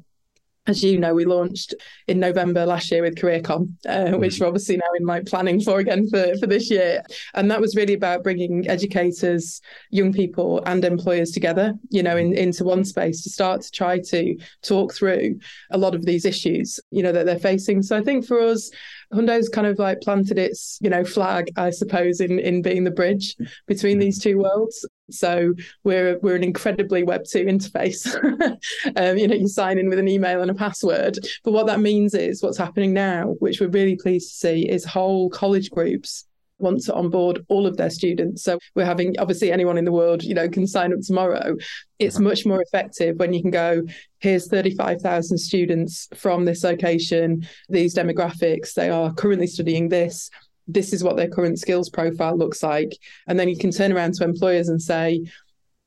as 0.66 0.82
you 0.82 0.98
know, 0.98 1.14
we 1.14 1.24
launched 1.24 1.74
in 2.06 2.20
November 2.20 2.66
last 2.66 2.90
year 2.90 3.02
with 3.02 3.16
CareerCon, 3.16 3.74
uh, 3.88 4.16
which 4.18 4.34
mm-hmm. 4.34 4.44
we're 4.44 4.48
obviously 4.48 4.76
now 4.76 4.90
in 4.98 5.06
like 5.06 5.26
planning 5.26 5.60
for 5.60 5.78
again 5.78 6.08
for, 6.08 6.36
for 6.38 6.46
this 6.46 6.70
year. 6.70 7.02
And 7.34 7.50
that 7.50 7.60
was 7.60 7.74
really 7.74 7.94
about 7.94 8.22
bringing 8.22 8.68
educators, 8.68 9.60
young 9.90 10.12
people, 10.12 10.62
and 10.66 10.84
employers 10.84 11.30
together, 11.30 11.74
you 11.88 12.02
know, 12.02 12.16
in, 12.16 12.34
into 12.34 12.64
one 12.64 12.84
space 12.84 13.22
to 13.22 13.30
start 13.30 13.62
to 13.62 13.70
try 13.70 13.98
to 13.98 14.36
talk 14.62 14.94
through 14.94 15.40
a 15.70 15.78
lot 15.78 15.94
of 15.94 16.04
these 16.04 16.24
issues, 16.24 16.78
you 16.90 17.02
know, 17.02 17.12
that 17.12 17.26
they're 17.26 17.38
facing. 17.38 17.82
So 17.82 17.96
I 17.96 18.02
think 18.02 18.26
for 18.26 18.38
us, 18.40 18.70
Hundo's 19.12 19.48
kind 19.48 19.66
of 19.66 19.78
like 19.78 20.00
planted 20.02 20.38
its, 20.38 20.78
you 20.80 20.90
know, 20.90 21.04
flag, 21.04 21.50
I 21.56 21.70
suppose, 21.70 22.20
in 22.20 22.38
in 22.38 22.62
being 22.62 22.84
the 22.84 22.90
bridge 22.90 23.34
between 23.66 23.94
mm-hmm. 23.94 24.00
these 24.00 24.20
two 24.20 24.38
worlds. 24.38 24.86
So 25.14 25.54
we're 25.84 26.18
we're 26.20 26.36
an 26.36 26.44
incredibly 26.44 27.02
Web 27.02 27.24
two 27.24 27.44
interface. 27.44 28.06
um, 28.96 29.18
you 29.18 29.28
know, 29.28 29.34
you 29.34 29.48
sign 29.48 29.78
in 29.78 29.88
with 29.88 29.98
an 29.98 30.08
email 30.08 30.42
and 30.42 30.50
a 30.50 30.54
password. 30.54 31.18
But 31.44 31.52
what 31.52 31.66
that 31.66 31.80
means 31.80 32.14
is 32.14 32.42
what's 32.42 32.58
happening 32.58 32.92
now, 32.92 33.36
which 33.38 33.60
we're 33.60 33.68
really 33.68 33.96
pleased 33.96 34.30
to 34.30 34.34
see, 34.36 34.68
is 34.68 34.84
whole 34.84 35.30
college 35.30 35.70
groups 35.70 36.24
want 36.60 36.82
to 36.82 36.94
onboard 36.94 37.44
all 37.48 37.66
of 37.66 37.76
their 37.76 37.90
students. 37.90 38.42
So 38.42 38.58
we're 38.74 38.84
having 38.84 39.18
obviously 39.18 39.50
anyone 39.50 39.78
in 39.78 39.84
the 39.84 39.92
world, 39.92 40.22
you 40.22 40.34
know, 40.34 40.48
can 40.48 40.66
sign 40.66 40.92
up 40.92 41.00
tomorrow. 41.00 41.56
It's 41.98 42.18
much 42.18 42.46
more 42.46 42.62
effective 42.62 43.16
when 43.16 43.32
you 43.32 43.42
can 43.42 43.50
go, 43.50 43.82
here's 44.18 44.48
35,000 44.48 45.38
students 45.38 46.08
from 46.14 46.44
this 46.44 46.62
location, 46.62 47.46
these 47.68 47.94
demographics, 47.94 48.74
they 48.74 48.90
are 48.90 49.12
currently 49.14 49.46
studying 49.46 49.88
this. 49.88 50.30
This 50.72 50.92
is 50.92 51.04
what 51.04 51.16
their 51.16 51.28
current 51.28 51.58
skills 51.58 51.88
profile 51.88 52.36
looks 52.36 52.62
like. 52.62 52.96
And 53.26 53.38
then 53.38 53.48
you 53.48 53.56
can 53.56 53.70
turn 53.70 53.92
around 53.92 54.14
to 54.14 54.24
employers 54.24 54.68
and 54.68 54.80
say, 54.80 55.22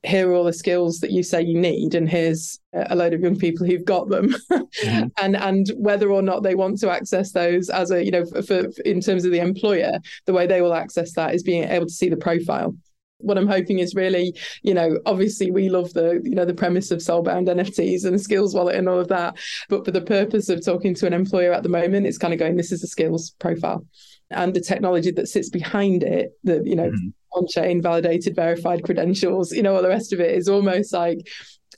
here 0.03 0.29
are 0.29 0.33
all 0.33 0.43
the 0.43 0.53
skills 0.53 0.99
that 0.99 1.11
you 1.11 1.23
say 1.23 1.41
you 1.41 1.57
need 1.57 1.95
and 1.95 2.09
here's 2.09 2.59
a 2.73 2.95
load 2.95 3.13
of 3.13 3.21
young 3.21 3.37
people 3.37 3.65
who've 3.65 3.85
got 3.85 4.09
them 4.09 4.35
mm-hmm. 4.51 5.07
and 5.17 5.37
and 5.37 5.71
whether 5.77 6.11
or 6.11 6.21
not 6.21 6.43
they 6.43 6.55
want 6.55 6.77
to 6.77 6.91
access 6.91 7.31
those 7.31 7.69
as 7.69 7.89
a 7.89 8.03
you 8.03 8.11
know 8.11 8.25
for, 8.25 8.41
for, 8.41 8.65
in 8.83 8.99
terms 8.99 9.23
of 9.23 9.31
the 9.31 9.39
employer 9.39 9.93
the 10.25 10.33
way 10.33 10.45
they 10.45 10.61
will 10.61 10.73
access 10.73 11.13
that 11.13 11.33
is 11.33 11.41
being 11.41 11.63
able 11.63 11.85
to 11.85 11.93
see 11.93 12.09
the 12.09 12.17
profile 12.17 12.75
what 13.23 13.37
I'm 13.37 13.47
hoping 13.47 13.79
is 13.79 13.95
really, 13.95 14.35
you 14.61 14.73
know, 14.73 14.99
obviously 15.05 15.49
we 15.49 15.69
love 15.69 15.93
the, 15.93 16.21
you 16.23 16.35
know, 16.35 16.45
the 16.45 16.53
premise 16.53 16.91
of 16.91 16.99
soulbound 16.99 17.47
NFTs 17.47 18.05
and 18.05 18.19
skills 18.21 18.53
wallet 18.53 18.75
and 18.75 18.89
all 18.89 18.99
of 18.99 19.07
that. 19.07 19.37
But 19.69 19.85
for 19.85 19.91
the 19.91 20.01
purpose 20.01 20.49
of 20.49 20.63
talking 20.63 20.93
to 20.95 21.07
an 21.07 21.13
employer 21.13 21.53
at 21.53 21.63
the 21.63 21.69
moment, 21.69 22.05
it's 22.05 22.17
kind 22.17 22.33
of 22.33 22.39
going, 22.39 22.57
this 22.57 22.71
is 22.71 22.83
a 22.83 22.87
skills 22.87 23.31
profile. 23.39 23.85
And 24.33 24.53
the 24.53 24.61
technology 24.61 25.11
that 25.11 25.27
sits 25.27 25.49
behind 25.49 26.03
it, 26.03 26.37
the, 26.43 26.61
you 26.65 26.75
know, 26.75 26.89
mm-hmm 26.89 27.09
on 27.33 27.47
chain, 27.47 27.81
validated, 27.81 28.35
verified 28.35 28.83
credentials, 28.83 29.51
you 29.51 29.63
know, 29.63 29.75
all 29.75 29.81
the 29.81 29.89
rest 29.89 30.13
of 30.13 30.19
it 30.19 30.35
is 30.35 30.47
almost 30.47 30.93
like 30.93 31.27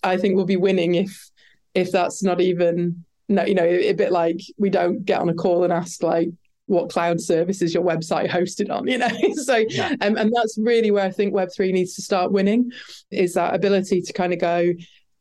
I 0.03 0.17
think 0.17 0.35
we'll 0.35 0.45
be 0.45 0.57
winning 0.57 0.95
if 0.95 1.29
if 1.73 1.91
that's 1.91 2.23
not 2.23 2.41
even 2.41 3.03
no, 3.27 3.43
you 3.43 3.55
know, 3.55 3.63
a, 3.63 3.93
bit 3.93 4.11
like 4.11 4.39
we 4.57 4.69
don't 4.69 5.03
get 5.03 5.19
on 5.19 5.29
a 5.29 5.33
call 5.33 5.63
and 5.63 5.73
ask 5.73 6.03
like 6.03 6.29
what 6.67 6.89
cloud 6.89 7.19
service 7.19 7.61
is 7.61 7.73
your 7.73 7.83
website 7.83 8.27
hosted 8.27 8.71
on 8.71 8.87
you 8.87 8.97
know 8.97 9.07
so 9.35 9.57
yeah. 9.69 9.93
um, 10.01 10.17
and 10.17 10.33
that's 10.35 10.57
really 10.57 10.89
where 10.89 11.05
i 11.05 11.11
think 11.11 11.31
web3 11.31 11.71
needs 11.71 11.93
to 11.93 12.01
start 12.01 12.31
winning 12.31 12.71
is 13.11 13.35
that 13.35 13.53
ability 13.53 14.01
to 14.01 14.11
kind 14.13 14.33
of 14.33 14.39
go 14.39 14.73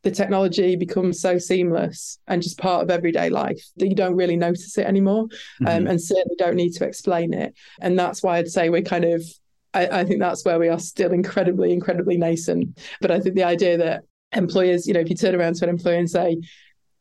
the 0.05 0.11
technology 0.11 0.75
becomes 0.75 1.19
so 1.19 1.37
seamless 1.37 2.19
and 2.27 2.41
just 2.41 2.59
part 2.59 2.83
of 2.83 2.91
everyday 2.91 3.27
life 3.29 3.61
that 3.77 3.87
you 3.87 3.95
don't 3.95 4.15
really 4.15 4.37
notice 4.37 4.77
it 4.77 4.85
anymore 4.85 5.23
um, 5.23 5.27
mm-hmm. 5.27 5.67
um, 5.67 5.87
and 5.87 6.01
certainly 6.01 6.35
don't 6.37 6.55
need 6.55 6.71
to 6.71 6.85
explain 6.85 7.33
it 7.33 7.53
and 7.81 7.97
that's 7.97 8.21
why 8.21 8.37
i'd 8.37 8.47
say 8.47 8.69
we're 8.69 8.81
kind 8.81 9.03
of 9.03 9.21
I, 9.75 9.99
I 9.99 10.05
think 10.05 10.21
that's 10.21 10.45
where 10.45 10.57
we 10.57 10.69
are 10.69 10.79
still 10.79 11.11
incredibly, 11.11 11.73
incredibly 11.73 12.17
nascent. 12.17 12.79
But 13.01 13.11
I 13.11 13.19
think 13.19 13.35
the 13.35 13.43
idea 13.43 13.77
that 13.77 14.03
employers, 14.31 14.87
you 14.87 14.93
know, 14.93 15.01
if 15.01 15.09
you 15.09 15.15
turn 15.15 15.35
around 15.35 15.55
to 15.55 15.65
an 15.65 15.69
employer 15.69 15.97
and 15.97 16.09
say, 16.09 16.37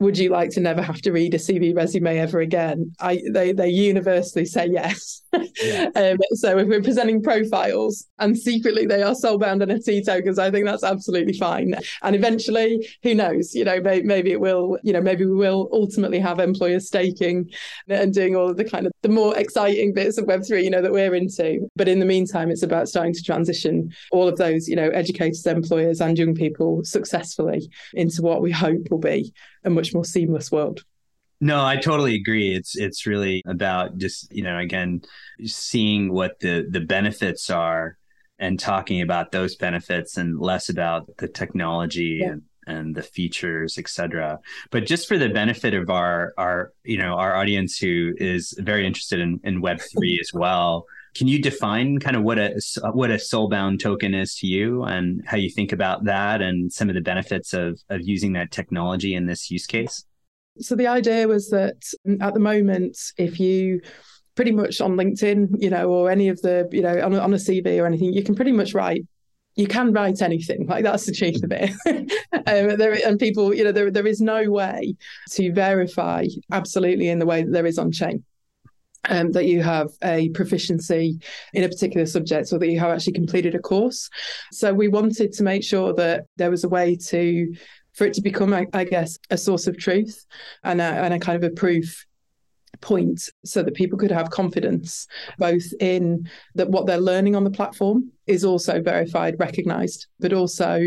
would 0.00 0.18
you 0.18 0.28
like 0.28 0.50
to 0.50 0.60
never 0.60 0.82
have 0.82 1.00
to 1.02 1.12
read 1.12 1.34
a 1.34 1.38
CV 1.38 1.74
resume 1.74 2.18
ever 2.18 2.40
again? 2.40 2.92
I 3.00 3.22
they 3.30 3.52
they 3.52 3.68
universally 3.68 4.44
say 4.44 4.66
yes. 4.66 5.22
Yeah. 5.62 5.90
um, 5.96 6.18
so 6.32 6.58
if 6.58 6.68
we're 6.68 6.82
presenting 6.82 7.22
profiles 7.22 8.06
and 8.18 8.36
secretly 8.36 8.86
they 8.86 9.02
are 9.02 9.14
soulbound 9.14 9.62
NFT 9.62 10.04
tokens, 10.04 10.38
I 10.38 10.50
think 10.50 10.66
that's 10.66 10.84
absolutely 10.84 11.34
fine. 11.34 11.74
And 12.02 12.16
eventually, 12.16 12.88
who 13.02 13.14
knows? 13.14 13.54
You 13.54 13.64
know, 13.64 13.80
maybe, 13.80 14.06
maybe 14.06 14.32
it 14.32 14.40
will. 14.40 14.78
You 14.82 14.92
know, 14.92 15.00
maybe 15.00 15.26
we 15.26 15.34
will 15.34 15.68
ultimately 15.72 16.18
have 16.20 16.40
employers 16.40 16.86
staking 16.86 17.50
and 17.88 18.12
doing 18.12 18.36
all 18.36 18.50
of 18.50 18.56
the 18.56 18.64
kind 18.64 18.86
of 18.86 18.92
the 19.02 19.08
more 19.08 19.36
exciting 19.36 19.92
bits 19.92 20.18
of 20.18 20.26
Web 20.26 20.44
three. 20.46 20.64
You 20.64 20.70
know 20.70 20.82
that 20.82 20.92
we're 20.92 21.14
into. 21.14 21.68
But 21.76 21.88
in 21.88 21.98
the 21.98 22.06
meantime, 22.06 22.50
it's 22.50 22.62
about 22.62 22.88
starting 22.88 23.14
to 23.14 23.22
transition 23.22 23.92
all 24.12 24.28
of 24.28 24.36
those. 24.36 24.68
You 24.68 24.76
know, 24.76 24.88
educators, 24.90 25.46
employers, 25.46 26.00
and 26.00 26.18
young 26.18 26.34
people 26.34 26.82
successfully 26.84 27.70
into 27.94 28.22
what 28.22 28.42
we 28.42 28.50
hope 28.50 28.90
will 28.90 28.98
be 28.98 29.32
a 29.64 29.70
much 29.70 29.94
more 29.94 30.04
seamless 30.04 30.52
world. 30.52 30.84
No, 31.44 31.62
I 31.62 31.76
totally 31.76 32.14
agree. 32.14 32.56
It's 32.56 32.74
it's 32.74 33.04
really 33.04 33.42
about 33.46 33.98
just, 33.98 34.32
you 34.32 34.42
know, 34.42 34.56
again, 34.56 35.02
seeing 35.44 36.10
what 36.10 36.40
the 36.40 36.66
the 36.70 36.80
benefits 36.80 37.50
are 37.50 37.98
and 38.38 38.58
talking 38.58 39.02
about 39.02 39.30
those 39.30 39.54
benefits 39.54 40.16
and 40.16 40.40
less 40.40 40.70
about 40.70 41.18
the 41.18 41.28
technology 41.28 42.20
yeah. 42.22 42.30
and 42.30 42.42
and 42.66 42.94
the 42.94 43.02
features, 43.02 43.76
etc. 43.76 44.38
But 44.70 44.86
just 44.86 45.06
for 45.06 45.18
the 45.18 45.28
benefit 45.28 45.74
of 45.74 45.90
our 45.90 46.32
our 46.38 46.72
you 46.82 46.96
know 46.96 47.12
our 47.18 47.36
audience 47.36 47.76
who 47.76 48.14
is 48.16 48.54
very 48.58 48.86
interested 48.86 49.20
in, 49.20 49.38
in 49.44 49.60
Web 49.60 49.82
three 49.92 50.18
as 50.22 50.32
well, 50.32 50.86
can 51.14 51.28
you 51.28 51.42
define 51.42 51.98
kind 51.98 52.16
of 52.16 52.22
what 52.22 52.38
a 52.38 52.58
what 52.94 53.10
a 53.10 53.16
soulbound 53.16 53.80
token 53.80 54.14
is 54.14 54.34
to 54.36 54.46
you 54.46 54.82
and 54.84 55.22
how 55.26 55.36
you 55.36 55.50
think 55.50 55.72
about 55.72 56.04
that 56.04 56.40
and 56.40 56.72
some 56.72 56.88
of 56.88 56.94
the 56.94 57.02
benefits 57.02 57.52
of 57.52 57.82
of 57.90 58.00
using 58.00 58.32
that 58.32 58.50
technology 58.50 59.14
in 59.14 59.26
this 59.26 59.50
use 59.50 59.66
case? 59.66 60.06
So 60.58 60.76
the 60.76 60.86
idea 60.86 61.26
was 61.26 61.50
that 61.50 61.82
at 62.20 62.34
the 62.34 62.40
moment, 62.40 62.96
if 63.16 63.40
you 63.40 63.80
pretty 64.34 64.52
much 64.52 64.80
on 64.80 64.96
LinkedIn, 64.96 65.62
you 65.62 65.70
know, 65.70 65.88
or 65.88 66.10
any 66.10 66.28
of 66.28 66.40
the, 66.42 66.68
you 66.72 66.82
know, 66.82 67.04
on, 67.04 67.14
on 67.14 67.34
a 67.34 67.36
CV 67.36 67.80
or 67.80 67.86
anything, 67.86 68.12
you 68.12 68.22
can 68.22 68.34
pretty 68.34 68.52
much 68.52 68.74
write 68.74 69.04
you 69.56 69.66
can 69.66 69.92
write 69.92 70.22
anything. 70.22 70.66
Like 70.74 70.84
that's 70.84 71.06
the 71.06 71.12
truth 71.12 71.42
of 71.44 71.52
it. 71.52 71.70
um, 72.32 72.78
there, 72.78 72.94
and 73.06 73.18
people, 73.18 73.54
you 73.54 73.64
know, 73.64 73.72
there 73.72 73.90
there 73.90 74.06
is 74.06 74.20
no 74.20 74.50
way 74.50 74.96
to 75.32 75.52
verify 75.52 76.26
absolutely 76.50 77.08
in 77.08 77.18
the 77.18 77.26
way 77.26 77.44
that 77.44 77.52
there 77.52 77.66
is 77.66 77.78
on 77.78 77.92
chain. 77.92 78.24
Um, 79.06 79.32
that 79.32 79.44
you 79.44 79.62
have 79.62 79.90
a 80.02 80.30
proficiency 80.30 81.20
in 81.52 81.62
a 81.62 81.68
particular 81.68 82.06
subject 82.06 82.50
or 82.54 82.58
that 82.58 82.70
you 82.70 82.80
have 82.80 82.90
actually 82.90 83.12
completed 83.12 83.54
a 83.54 83.58
course. 83.58 84.08
So 84.50 84.72
we 84.72 84.88
wanted 84.88 85.34
to 85.34 85.42
make 85.42 85.62
sure 85.62 85.92
that 85.92 86.24
there 86.36 86.50
was 86.50 86.64
a 86.64 86.70
way 86.70 86.96
to 87.08 87.54
for 87.94 88.06
it 88.06 88.14
to 88.14 88.22
become, 88.22 88.52
I, 88.52 88.66
I 88.72 88.84
guess, 88.84 89.18
a 89.30 89.38
source 89.38 89.66
of 89.66 89.78
truth 89.78 90.26
and 90.62 90.80
a, 90.80 90.84
and 90.84 91.14
a 91.14 91.18
kind 91.18 91.42
of 91.42 91.50
a 91.50 91.54
proof 91.54 92.06
point 92.80 93.28
so 93.44 93.62
that 93.62 93.74
people 93.74 93.98
could 93.98 94.10
have 94.10 94.30
confidence 94.30 95.06
both 95.38 95.64
in 95.80 96.28
that 96.54 96.68
what 96.68 96.86
they're 96.86 96.98
learning 96.98 97.36
on 97.36 97.44
the 97.44 97.50
platform 97.50 98.10
is 98.26 98.44
also 98.44 98.80
verified 98.80 99.36
recognized 99.38 100.06
but 100.18 100.32
also 100.32 100.80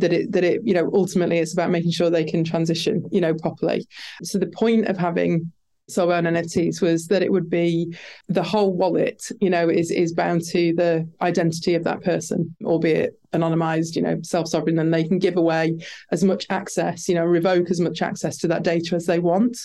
that 0.00 0.12
it 0.12 0.32
that 0.32 0.42
it 0.42 0.60
you 0.64 0.74
know 0.74 0.90
ultimately 0.94 1.38
it's 1.38 1.52
about 1.52 1.70
making 1.70 1.90
sure 1.90 2.10
they 2.10 2.24
can 2.24 2.44
transition 2.44 3.06
you 3.12 3.20
know 3.20 3.34
properly. 3.34 3.86
So 4.22 4.38
the 4.38 4.46
point 4.46 4.86
of 4.86 4.96
having 4.96 5.52
Soulbound 5.90 6.26
NFTs 6.26 6.80
was 6.80 7.06
that 7.08 7.22
it 7.22 7.30
would 7.30 7.50
be 7.50 7.94
the 8.28 8.42
whole 8.42 8.72
wallet, 8.72 9.22
you 9.40 9.50
know, 9.50 9.68
is 9.68 9.90
is 9.90 10.14
bound 10.14 10.42
to 10.46 10.72
the 10.74 11.08
identity 11.20 11.74
of 11.74 11.84
that 11.84 12.02
person, 12.02 12.56
albeit 12.64 13.18
anonymized, 13.34 13.96
you 13.96 14.02
know, 14.02 14.18
self-sovereign, 14.22 14.78
and 14.78 14.94
they 14.94 15.04
can 15.04 15.18
give 15.18 15.36
away 15.36 15.76
as 16.10 16.24
much 16.24 16.46
access, 16.48 17.08
you 17.08 17.14
know, 17.14 17.24
revoke 17.24 17.70
as 17.70 17.80
much 17.80 18.00
access 18.00 18.38
to 18.38 18.48
that 18.48 18.62
data 18.62 18.94
as 18.94 19.06
they 19.06 19.18
want. 19.18 19.58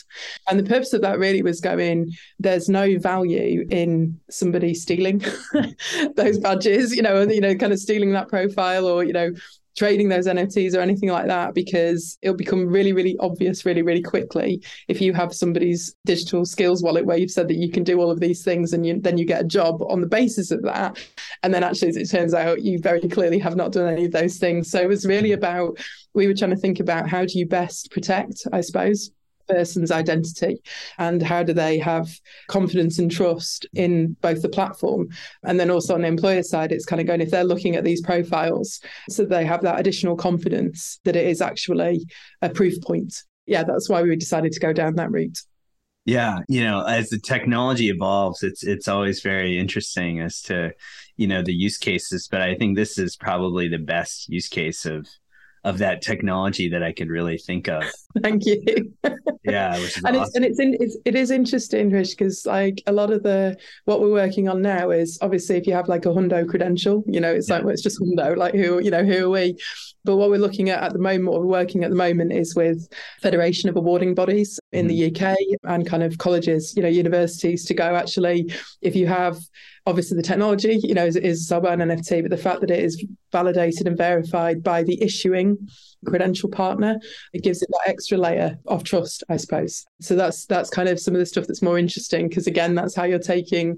And 0.50 0.60
the 0.60 0.70
purpose 0.70 0.92
of 0.94 1.02
that 1.02 1.20
really 1.20 1.42
was 1.42 1.62
going, 1.62 2.12
there's 2.40 2.68
no 2.68 2.98
value 2.98 3.66
in 3.70 4.20
somebody 4.30 4.74
stealing 4.74 5.24
those 6.16 6.38
badges, 6.40 6.94
you 6.94 7.02
know, 7.02 7.22
and 7.22 7.32
you 7.32 7.42
know, 7.42 7.56
kind 7.56 7.72
of 7.72 7.80
stealing 7.80 8.12
that 8.14 8.28
profile 8.28 8.88
or, 8.88 9.04
you 9.04 9.14
know, 9.14 9.32
trading 9.80 10.10
those 10.10 10.28
NFTs 10.28 10.76
or 10.76 10.82
anything 10.82 11.08
like 11.08 11.28
that 11.28 11.54
because 11.54 12.18
it'll 12.22 12.36
become 12.36 12.68
really, 12.68 12.92
really 12.92 13.16
obvious 13.22 13.66
really, 13.66 13.82
really 13.82 14.02
quickly 14.02 14.62
if 14.90 15.00
you 15.00 15.14
have 15.14 15.34
somebody's 15.34 15.96
digital 16.06 16.46
skills 16.46 16.84
wallet 16.84 17.06
where 17.06 17.18
you've 17.18 17.32
said 17.32 17.48
that 17.48 17.56
you 17.56 17.72
can 17.72 17.86
do 17.86 18.02
all 18.02 18.12
of 18.12 18.20
these 18.20 18.44
things 18.44 18.74
and 18.74 18.86
you, 18.86 19.00
then 19.00 19.18
you 19.18 19.24
get 19.24 19.42
a 19.42 19.48
job 19.48 19.82
on 19.84 20.02
the 20.02 20.08
basis 20.08 20.52
of 20.52 20.62
that. 20.64 21.02
And 21.44 21.54
then 21.54 21.64
actually, 21.64 21.88
as 21.88 21.96
it 21.96 22.10
turns 22.10 22.34
out, 22.34 22.62
you 22.62 22.78
very 22.80 23.08
clearly 23.08 23.40
have 23.40 23.56
not 23.56 23.72
done 23.72 23.88
any 23.88 24.04
of 24.04 24.12
those 24.12 24.38
things. 24.38 24.70
So 24.70 24.82
it 24.82 24.90
was 24.90 25.06
really 25.06 25.32
about, 25.32 25.80
we 26.14 26.28
were 26.28 26.34
trying 26.34 26.52
to 26.52 26.58
think 26.58 26.82
about 26.82 27.08
how 27.08 27.24
do 27.24 27.40
you 27.40 27.48
best 27.48 27.90
protect, 27.90 28.46
I 28.52 28.60
suppose, 28.60 29.12
person's 29.50 29.92
identity 29.92 30.62
and 30.98 31.22
how 31.22 31.44
do 31.44 31.54
they 31.54 31.78
have 31.78 32.10
confidence 32.48 33.00
and 33.00 33.12
trust 33.12 33.66
in 33.74 34.16
both 34.22 34.42
the 34.42 34.50
platform 34.50 35.08
and 35.44 35.60
then 35.60 35.72
also 35.72 35.96
on 35.96 36.02
the 36.02 36.08
employer 36.08 36.44
side 36.44 36.72
it's 36.72 36.86
kind 36.86 37.02
of 37.02 37.08
going 37.08 37.22
if 37.22 37.32
they're 37.32 37.44
looking 37.44 37.76
at 37.76 37.84
these 37.84 38.02
profiles 38.02 38.80
so 39.10 39.26
they 39.26 39.46
have 39.46 39.62
that 39.62 39.80
additional 39.80 40.16
confidence 40.16 41.00
that 41.04 41.16
it 41.16 41.28
is 41.28 41.42
actually 41.42 42.06
a 42.42 42.50
proof 42.50 42.80
point 42.82 43.24
yeah 43.46 43.64
that's 43.64 43.90
why 43.90 44.02
we 44.02 44.16
decided 44.16 44.52
to 44.52 44.60
go 44.60 44.72
down 44.72 44.96
that 44.96 45.12
route 45.12 45.40
yeah, 46.06 46.40
you 46.48 46.64
know, 46.64 46.82
as 46.82 47.10
the 47.10 47.20
technology 47.20 47.90
evolves, 47.90 48.42
it's 48.42 48.64
it's 48.64 48.88
always 48.88 49.22
very 49.22 49.60
interesting 49.60 50.22
as 50.22 50.42
to, 50.44 50.72
you 51.18 51.28
know, 51.28 51.44
the 51.44 51.54
use 51.54 51.78
cases. 51.78 52.28
But 52.32 52.42
I 52.42 52.56
think 52.56 52.76
this 52.76 52.98
is 52.98 53.16
probably 53.16 53.68
the 53.68 53.78
best 53.78 54.28
use 54.28 54.48
case 54.48 54.88
of 54.88 55.08
of 55.64 55.78
that 55.80 56.02
technology 56.02 56.70
that 56.70 56.82
I 56.84 56.94
could 56.94 57.10
really 57.10 57.38
think 57.38 57.68
of. 57.68 57.84
Thank 58.24 58.46
you. 58.46 58.92
yeah, 59.44 59.76
and 59.76 59.84
awesome. 59.84 60.06
it's 60.06 60.36
and 60.36 60.46
it's, 60.46 60.60
in, 60.60 60.78
it's 60.80 60.98
it 61.06 61.16
is 61.16 61.30
interesting, 61.30 61.92
Hrish, 61.92 62.10
because 62.10 62.44
like 62.44 62.82
a 62.88 62.92
lot 62.92 63.12
of 63.12 63.22
the 63.22 63.56
what 63.86 64.02
we're 64.02 64.12
working 64.12 64.50
on 64.50 64.64
now 64.64 64.90
is 64.90 65.20
obviously 65.22 65.58
if 65.58 65.68
you 65.68 65.74
have 65.74 65.88
like 65.88 66.08
a 66.08 66.10
hundo 66.10 66.48
credential, 66.48 67.04
you 67.06 67.20
know, 67.20 67.32
it's 67.32 67.50
yeah. 67.50 67.56
like 67.56 67.66
well, 67.66 67.74
it's 67.74 67.84
just 67.84 68.02
hundo, 68.02 68.36
like 68.36 68.56
who 68.56 68.80
you 68.80 68.90
know 68.90 69.04
who 69.04 69.28
are 69.28 69.30
we? 69.30 69.56
But 70.06 70.16
what 70.16 70.32
we're 70.32 70.40
looking 70.40 70.70
at 70.70 70.82
at 70.82 70.94
the 70.94 71.00
moment, 71.00 71.30
what 71.30 71.42
we're 71.42 71.48
working 71.48 71.84
at 71.84 71.92
the 71.92 71.96
moment, 71.96 72.34
is 72.34 72.56
with 72.56 72.88
Federation 73.22 73.70
of 73.70 73.76
Awarding 73.76 74.16
Bodies 74.16 74.60
in 74.72 74.88
mm-hmm. 74.88 75.20
the 75.20 75.30
UK 75.30 75.38
and 75.66 75.86
kind 75.86 76.02
of 76.02 76.18
colleges, 76.18 76.74
you 76.76 76.82
know, 76.82 76.90
universities 76.90 77.64
to 77.66 77.76
go 77.76 77.96
actually 77.96 78.52
if 78.82 78.96
you 78.96 79.06
have 79.06 79.38
obviously 79.86 80.16
the 80.16 80.24
technology, 80.24 80.80
you 80.84 80.94
know, 80.94 81.06
is, 81.06 81.16
is 81.16 81.50
Soulbound 81.50 81.82
NFT, 81.82 82.22
but 82.22 82.32
the 82.32 82.38
fact 82.38 82.62
that 82.62 82.72
it 82.72 82.84
is 82.84 83.04
validated 83.32 83.88
and 83.88 83.98
verified 83.98 84.64
by 84.64 84.84
the 84.84 85.02
issuing 85.02 85.58
credential 86.06 86.50
partner, 86.50 87.00
it 87.34 87.44
gives 87.44 87.62
it 87.62 87.70
that 87.72 87.92
extra 88.00 88.18
layer 88.18 88.58
of 88.66 88.86
trust, 88.86 89.26
I 89.28 89.36
suppose. 89.36 89.86
So 90.00 90.16
that's 90.16 90.46
that's 90.46 90.70
kind 90.70 90.88
of 90.88 91.00
some 91.00 91.14
of 91.14 91.20
the 91.20 91.26
stuff 91.26 91.48
that's 91.48 91.62
more 91.62 91.78
interesting 91.78 92.30
because 92.30 92.48
again, 92.48 92.76
that's 92.76 92.96
how 92.96 93.04
you're 93.04 93.20
taking. 93.20 93.78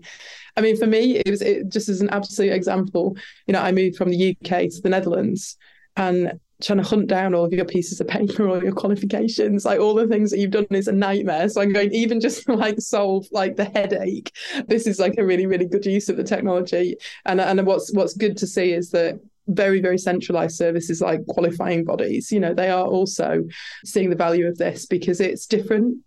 I 0.55 0.61
mean, 0.61 0.77
for 0.77 0.85
me, 0.85 1.17
it 1.17 1.29
was 1.29 1.41
it, 1.41 1.69
just 1.69 1.89
as 1.89 2.01
an 2.01 2.09
absolute 2.11 2.53
example. 2.53 3.17
You 3.47 3.53
know, 3.53 3.61
I 3.61 3.71
moved 3.71 3.95
from 3.95 4.11
the 4.11 4.37
UK 4.37 4.69
to 4.69 4.81
the 4.83 4.89
Netherlands, 4.89 5.57
and 5.97 6.39
trying 6.61 6.77
to 6.77 6.87
hunt 6.87 7.07
down 7.07 7.33
all 7.33 7.45
of 7.45 7.51
your 7.51 7.65
pieces 7.65 7.99
of 7.99 8.07
paper, 8.07 8.47
all 8.47 8.63
your 8.63 8.71
qualifications, 8.71 9.65
like 9.65 9.79
all 9.79 9.95
the 9.95 10.07
things 10.07 10.29
that 10.29 10.37
you've 10.37 10.51
done 10.51 10.67
is 10.69 10.87
a 10.87 10.91
nightmare. 10.91 11.49
So 11.49 11.61
I'm 11.61 11.73
going 11.73 11.91
even 11.91 12.19
just 12.19 12.47
like 12.49 12.79
solve 12.79 13.25
like 13.31 13.55
the 13.55 13.65
headache. 13.65 14.31
This 14.67 14.85
is 14.85 14.99
like 14.99 15.15
a 15.17 15.25
really, 15.25 15.47
really 15.47 15.65
good 15.65 15.85
use 15.85 16.09
of 16.09 16.17
the 16.17 16.23
technology. 16.23 16.97
And 17.25 17.41
and 17.41 17.65
what's 17.65 17.91
what's 17.93 18.13
good 18.13 18.37
to 18.37 18.45
see 18.45 18.71
is 18.71 18.91
that 18.91 19.19
very 19.47 19.81
very 19.81 19.97
centralized 19.97 20.55
services 20.55 21.01
like 21.01 21.25
qualifying 21.27 21.83
bodies 21.83 22.31
you 22.31 22.39
know 22.39 22.53
they 22.53 22.69
are 22.69 22.85
also 22.85 23.43
seeing 23.83 24.09
the 24.09 24.15
value 24.15 24.47
of 24.47 24.57
this 24.57 24.85
because 24.85 25.19
it's 25.19 25.45
different 25.45 25.97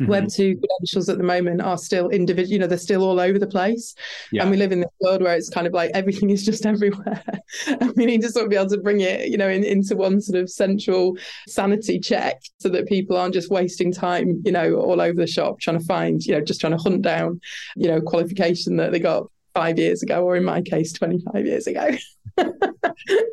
Mm-hmm. 0.00 0.10
Web 0.10 0.28
two 0.28 0.56
credentials 0.56 1.08
at 1.08 1.18
the 1.18 1.24
moment 1.24 1.60
are 1.60 1.76
still 1.76 2.08
individual, 2.08 2.52
you 2.52 2.58
know, 2.58 2.66
they're 2.66 2.78
still 2.78 3.02
all 3.02 3.20
over 3.20 3.38
the 3.38 3.46
place. 3.46 3.94
Yeah. 4.32 4.42
And 4.42 4.50
we 4.50 4.56
live 4.56 4.72
in 4.72 4.80
this 4.80 4.90
world 5.00 5.22
where 5.22 5.36
it's 5.36 5.50
kind 5.50 5.66
of 5.66 5.74
like 5.74 5.90
everything 5.92 6.30
is 6.30 6.44
just 6.44 6.64
everywhere. 6.74 7.22
and 7.66 7.92
we 7.96 8.06
need 8.06 8.22
to 8.22 8.30
sort 8.30 8.44
of 8.44 8.50
be 8.50 8.56
able 8.56 8.70
to 8.70 8.78
bring 8.78 9.00
it, 9.00 9.28
you 9.28 9.36
know, 9.36 9.48
in, 9.48 9.62
into 9.62 9.96
one 9.96 10.20
sort 10.20 10.40
of 10.40 10.48
central 10.48 11.16
sanity 11.46 11.98
check 12.00 12.40
so 12.60 12.68
that 12.70 12.86
people 12.86 13.16
aren't 13.16 13.34
just 13.34 13.50
wasting 13.50 13.92
time, 13.92 14.40
you 14.44 14.52
know, 14.52 14.76
all 14.76 15.00
over 15.00 15.20
the 15.20 15.26
shop 15.26 15.60
trying 15.60 15.78
to 15.78 15.84
find, 15.84 16.24
you 16.24 16.32
know, 16.32 16.40
just 16.40 16.60
trying 16.60 16.76
to 16.76 16.82
hunt 16.82 17.02
down, 17.02 17.40
you 17.76 17.88
know, 17.88 18.00
qualification 18.00 18.76
that 18.76 18.92
they 18.92 19.00
got 19.00 19.26
five 19.52 19.78
years 19.78 20.02
ago, 20.02 20.24
or 20.24 20.36
in 20.36 20.44
my 20.44 20.62
case, 20.62 20.92
25 20.92 21.44
years 21.44 21.66
ago. 21.66 21.90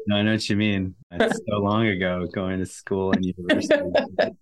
no, 0.08 0.16
I 0.16 0.22
know 0.24 0.34
what 0.34 0.50
you 0.50 0.56
mean. 0.56 0.96
It's 1.12 1.40
so 1.50 1.58
long 1.58 1.88
ago 1.88 2.28
going 2.34 2.60
to 2.60 2.66
school 2.66 3.12
and 3.12 3.26
university 3.26 3.80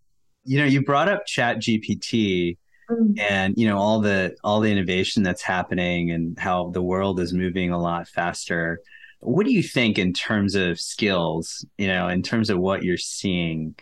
you 0.45 0.59
know, 0.59 0.65
you 0.65 0.83
brought 0.83 1.09
up 1.09 1.25
Chat 1.25 1.57
GPT 1.57 2.57
mm. 2.89 3.19
and 3.19 3.55
you 3.57 3.67
know 3.67 3.77
all 3.77 3.99
the 3.99 4.35
all 4.43 4.61
the 4.61 4.71
innovation 4.71 5.23
that's 5.23 5.41
happening 5.41 6.11
and 6.11 6.39
how 6.39 6.69
the 6.69 6.81
world 6.81 7.19
is 7.19 7.33
moving 7.33 7.71
a 7.71 7.81
lot 7.81 8.07
faster. 8.07 8.79
What 9.19 9.45
do 9.45 9.51
you 9.51 9.63
think 9.63 9.97
in 9.97 10.13
terms 10.13 10.55
of 10.55 10.79
skills? 10.79 11.65
You 11.77 11.87
know, 11.87 12.07
in 12.07 12.21
terms 12.21 12.49
of 12.49 12.59
what 12.59 12.83
you're 12.83 12.97
seeing. 12.97 13.75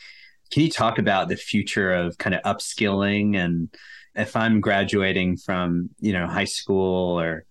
Can 0.51 0.61
you 0.61 0.69
talk 0.69 0.99
about 0.99 1.29
the 1.29 1.35
future 1.35 1.91
of 1.91 2.19
kind 2.19 2.35
of 2.35 2.41
upskilling 2.43 3.35
and 3.35 3.75
if 4.15 4.35
I'm 4.35 4.61
graduating 4.61 5.37
from 5.37 5.89
you 5.99 6.13
know 6.13 6.27
high 6.27 6.43
school 6.45 7.19
or 7.19 7.45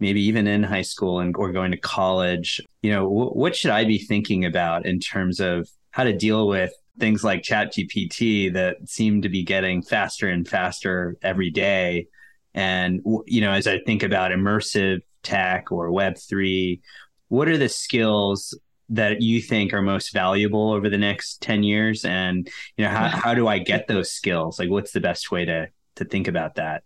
maybe 0.00 0.22
even 0.22 0.46
in 0.46 0.62
high 0.62 0.82
school 0.82 1.20
and 1.20 1.34
or 1.36 1.52
going 1.52 1.70
to 1.70 1.76
college, 1.76 2.60
you 2.82 2.90
know, 2.90 3.02
w- 3.04 3.30
what 3.30 3.54
should 3.56 3.70
I 3.70 3.84
be 3.84 3.98
thinking 3.98 4.44
about 4.44 4.86
in 4.86 4.98
terms 4.98 5.40
of 5.40 5.68
how 5.90 6.04
to 6.04 6.12
deal 6.12 6.48
with 6.48 6.72
things 6.98 7.24
like 7.24 7.42
ChatGPT 7.42 8.52
that 8.52 8.76
seem 8.88 9.22
to 9.22 9.28
be 9.28 9.42
getting 9.42 9.82
faster 9.82 10.28
and 10.28 10.46
faster 10.46 11.16
every 11.22 11.50
day. 11.50 12.06
And, 12.54 13.00
you 13.26 13.40
know, 13.40 13.50
as 13.50 13.66
I 13.66 13.80
think 13.80 14.02
about 14.02 14.30
immersive 14.30 15.00
tech 15.22 15.72
or 15.72 15.90
Web3, 15.90 16.80
what 17.28 17.48
are 17.48 17.58
the 17.58 17.68
skills 17.68 18.56
that 18.90 19.22
you 19.22 19.40
think 19.40 19.72
are 19.72 19.82
most 19.82 20.12
valuable 20.12 20.72
over 20.72 20.88
the 20.88 20.98
next 20.98 21.40
10 21.42 21.62
years? 21.62 22.04
And, 22.04 22.48
you 22.76 22.84
know, 22.84 22.90
how, 22.90 23.08
how 23.08 23.34
do 23.34 23.48
I 23.48 23.58
get 23.58 23.88
those 23.88 24.12
skills? 24.12 24.58
Like, 24.58 24.70
what's 24.70 24.92
the 24.92 25.00
best 25.00 25.30
way 25.32 25.44
to, 25.44 25.68
to 25.96 26.04
think 26.04 26.28
about 26.28 26.56
that? 26.56 26.84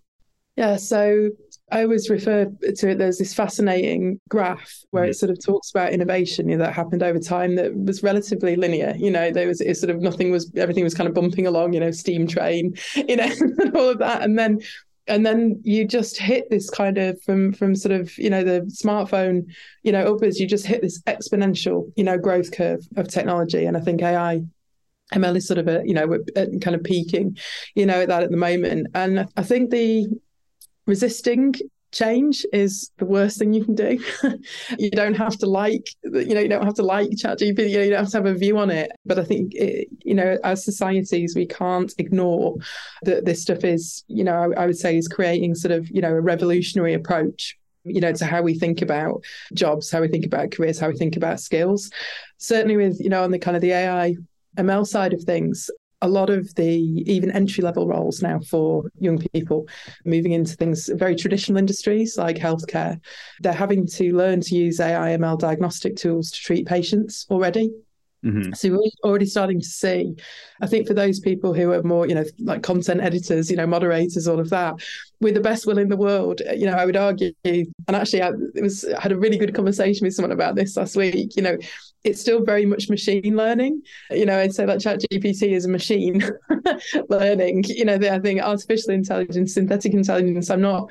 Yeah, 0.57 0.77
so 0.77 1.31
I 1.71 1.83
always 1.83 2.09
refer 2.09 2.47
to 2.47 2.89
it. 2.89 2.99
There's 2.99 3.19
this 3.19 3.35
fascinating 3.35 4.21
graph 4.29 4.85
where 4.91 5.05
it 5.05 5.09
mm-hmm. 5.09 5.15
sort 5.15 5.31
of 5.31 5.45
talks 5.45 5.71
about 5.71 5.93
innovation 5.93 6.49
you 6.49 6.57
know, 6.57 6.65
that 6.65 6.73
happened 6.73 7.03
over 7.03 7.19
time 7.19 7.57
that 7.57 7.75
was 7.77 8.03
relatively 8.03 8.57
linear. 8.57 8.95
You 8.97 9.11
know, 9.11 9.31
there 9.31 9.47
was 9.47 9.61
it 9.61 9.77
sort 9.77 9.91
of 9.91 10.01
nothing 10.01 10.31
was 10.31 10.51
everything 10.57 10.85
was 10.85 10.95
kind 10.95 11.09
of 11.09 11.15
bumping 11.15 11.47
along. 11.47 11.75
You 11.75 11.81
know, 11.81 11.91
steam 11.91 12.27
train, 12.27 12.75
you 12.95 13.17
know, 13.17 13.31
and 13.41 13.77
all 13.77 13.91
of 13.91 13.99
that, 13.99 14.23
and 14.23 14.39
then 14.39 14.61
and 15.07 15.25
then 15.25 15.61
you 15.65 15.87
just 15.87 16.19
hit 16.19 16.49
this 16.51 16.71
kind 16.71 16.99
of 16.99 17.21
from 17.23 17.53
from 17.53 17.75
sort 17.75 17.93
of 17.93 18.17
you 18.19 18.31
know 18.31 18.45
the 18.45 18.61
smartphone 18.83 19.45
you 19.83 19.93
know 19.93 20.15
upwards. 20.15 20.39
You 20.39 20.47
just 20.47 20.67
hit 20.67 20.81
this 20.81 21.03
exponential 21.03 21.93
you 21.97 22.05
know 22.05 22.19
growth 22.19 22.53
curve 22.53 22.87
of 22.97 23.09
technology, 23.09 23.67
and 23.67 23.77
I 23.77 23.81
think 23.81 24.03
AI 24.03 24.43
ML 25.15 25.37
is 25.37 25.47
sort 25.47 25.59
of 25.59 25.69
a 25.69 25.83
you 25.85 25.95
know 25.95 26.07
we're 26.07 26.25
kind 26.61 26.75
of 26.75 26.83
peaking, 26.83 27.37
you 27.75 27.87
know, 27.87 28.01
at 28.01 28.09
that 28.09 28.23
at 28.23 28.31
the 28.31 28.37
moment. 28.37 28.89
And 28.95 29.29
I 29.37 29.43
think 29.43 29.71
the 29.71 30.07
resisting 30.89 31.55
change 31.91 32.45
is 32.53 32.91
the 32.99 33.05
worst 33.05 33.39
thing 33.39 33.53
you 33.53 33.65
can 33.65 33.75
do. 33.75 33.99
you 34.79 34.91
don't 34.91 35.15
have 35.15 35.37
to 35.39 35.47
like, 35.47 35.89
you 36.03 36.35
know, 36.35 36.41
you 36.41 36.49
don't 36.49 36.65
have 36.65 36.75
to 36.75 36.83
like 36.83 37.11
ChatGPT. 37.11 37.71
You, 37.71 37.79
know, 37.79 37.85
you 37.85 37.91
don't 37.91 38.01
have 38.01 38.11
to 38.11 38.17
have 38.19 38.27
a 38.27 38.35
view 38.35 38.59
on 38.59 38.71
it. 38.71 38.91
But 39.07 39.19
I 39.19 39.25
think, 39.25 39.55
it, 39.55 39.89
you 40.03 40.15
know, 40.15 40.37
as 40.45 40.65
societies, 40.65 41.35
we 41.35 41.47
can't 41.47 41.93
ignore 41.99 42.57
that 43.03 43.25
this 43.25 43.43
stuff 43.43 43.65
is, 43.65 44.05
you 44.09 44.25
know, 44.25 44.35
I, 44.35 44.63
I 44.63 44.67
would 44.67 44.77
say 44.77 44.97
is 44.97 45.09
creating 45.09 45.55
sort 45.55 45.73
of, 45.73 45.89
you 45.89 46.01
know, 46.01 46.11
a 46.11 46.21
revolutionary 46.21 46.95
approach 46.95 47.57
you 47.85 48.03
know, 48.03 48.13
to 48.13 48.27
how 48.27 48.43
we 48.43 48.59
think 48.59 48.83
about 48.83 49.25
jobs, 49.55 49.91
how 49.91 50.03
we 50.03 50.09
think 50.09 50.27
about 50.27 50.51
careers, 50.51 50.79
how 50.79 50.89
we 50.89 50.97
think 50.97 51.17
about 51.17 51.41
skills. 51.41 51.91
Certainly 52.37 52.77
with, 52.77 53.01
you 53.01 53.09
know, 53.09 53.23
on 53.23 53.31
the 53.31 53.39
kind 53.39 53.57
of 53.57 53.63
the 53.63 53.73
AI 53.73 54.15
ML 54.59 54.87
side 54.87 55.15
of 55.15 55.23
things, 55.23 55.71
a 56.01 56.09
lot 56.09 56.31
of 56.31 56.55
the 56.55 57.03
even 57.13 57.31
entry 57.33 57.63
level 57.63 57.87
roles 57.89 58.23
now 58.23 58.39
for 58.41 58.85
young 59.01 59.19
people 59.33 59.67
moving 60.05 60.33
into 60.33 60.55
things 60.55 60.89
very 60.95 61.17
traditional 61.17 61.59
industries 61.59 62.17
like 62.17 62.37
healthcare. 62.37 63.01
They're 63.41 63.53
having 63.53 63.87
to 63.89 64.15
learn 64.15 64.41
to 64.43 64.55
use 64.55 64.81
ai 64.81 65.17
ml 65.17 65.39
diagnostic 65.39 65.97
tools 65.97 66.31
to 66.31 66.41
treat 66.41 66.67
patients 66.67 67.27
already 67.31 67.71
Mm-hmm. 68.25 68.53
So 68.53 68.71
we're 68.71 69.09
already 69.09 69.27
starting 69.27 69.61
to 69.61 69.67
see, 69.67 70.15
I 70.61 70.67
think 70.67 70.89
for 70.89 70.95
those 70.95 71.21
people 71.21 71.55
who 71.55 71.73
are 71.73 71.83
more, 71.83 72.07
you 72.07 72.15
know, 72.15 72.25
like 72.41 72.63
content 72.63 73.01
editors, 73.01 73.51
you 73.51 73.57
know, 73.57 73.67
moderators, 73.67 74.27
all 74.27 74.41
of 74.41 74.51
that, 74.51 74.75
with 75.21 75.35
the 75.35 75.41
best 75.41 75.67
will 75.67 75.79
in 75.79 75.89
the 75.89 75.97
world, 75.97 76.43
you 76.57 76.67
know, 76.67 76.75
I 76.75 76.85
would 76.85 76.97
argue, 76.97 77.33
and 77.45 77.67
actually 77.89 78.23
I, 78.23 78.31
it 78.55 78.63
was 78.63 78.85
I 78.85 79.01
had 79.01 79.13
a 79.13 79.19
really 79.19 79.39
good 79.39 79.55
conversation 79.55 80.05
with 80.05 80.15
someone 80.15 80.33
about 80.33 80.57
this 80.57 80.77
last 80.77 80.97
week, 80.97 81.37
you 81.37 81.43
know, 81.43 81.59
it's 82.05 82.21
still 82.21 82.45
very 82.45 82.65
much 82.65 82.89
machine 82.89 83.37
learning. 83.37 83.83
You 84.11 84.27
know, 84.27 84.39
I'd 84.39 84.55
say 84.55 84.65
that 84.67 84.81
Chat 84.81 85.01
GPT 85.13 85.51
is 85.53 85.65
a 85.65 85.69
machine 85.69 86.23
learning. 87.09 87.65
You 87.67 87.85
know, 87.85 87.95
I 87.95 88.19
think 88.21 88.41
artificial 88.41 88.91
intelligence, 88.91 89.55
synthetic 89.55 89.93
intelligence, 89.93 90.49
I'm 90.51 90.61
not 90.61 90.91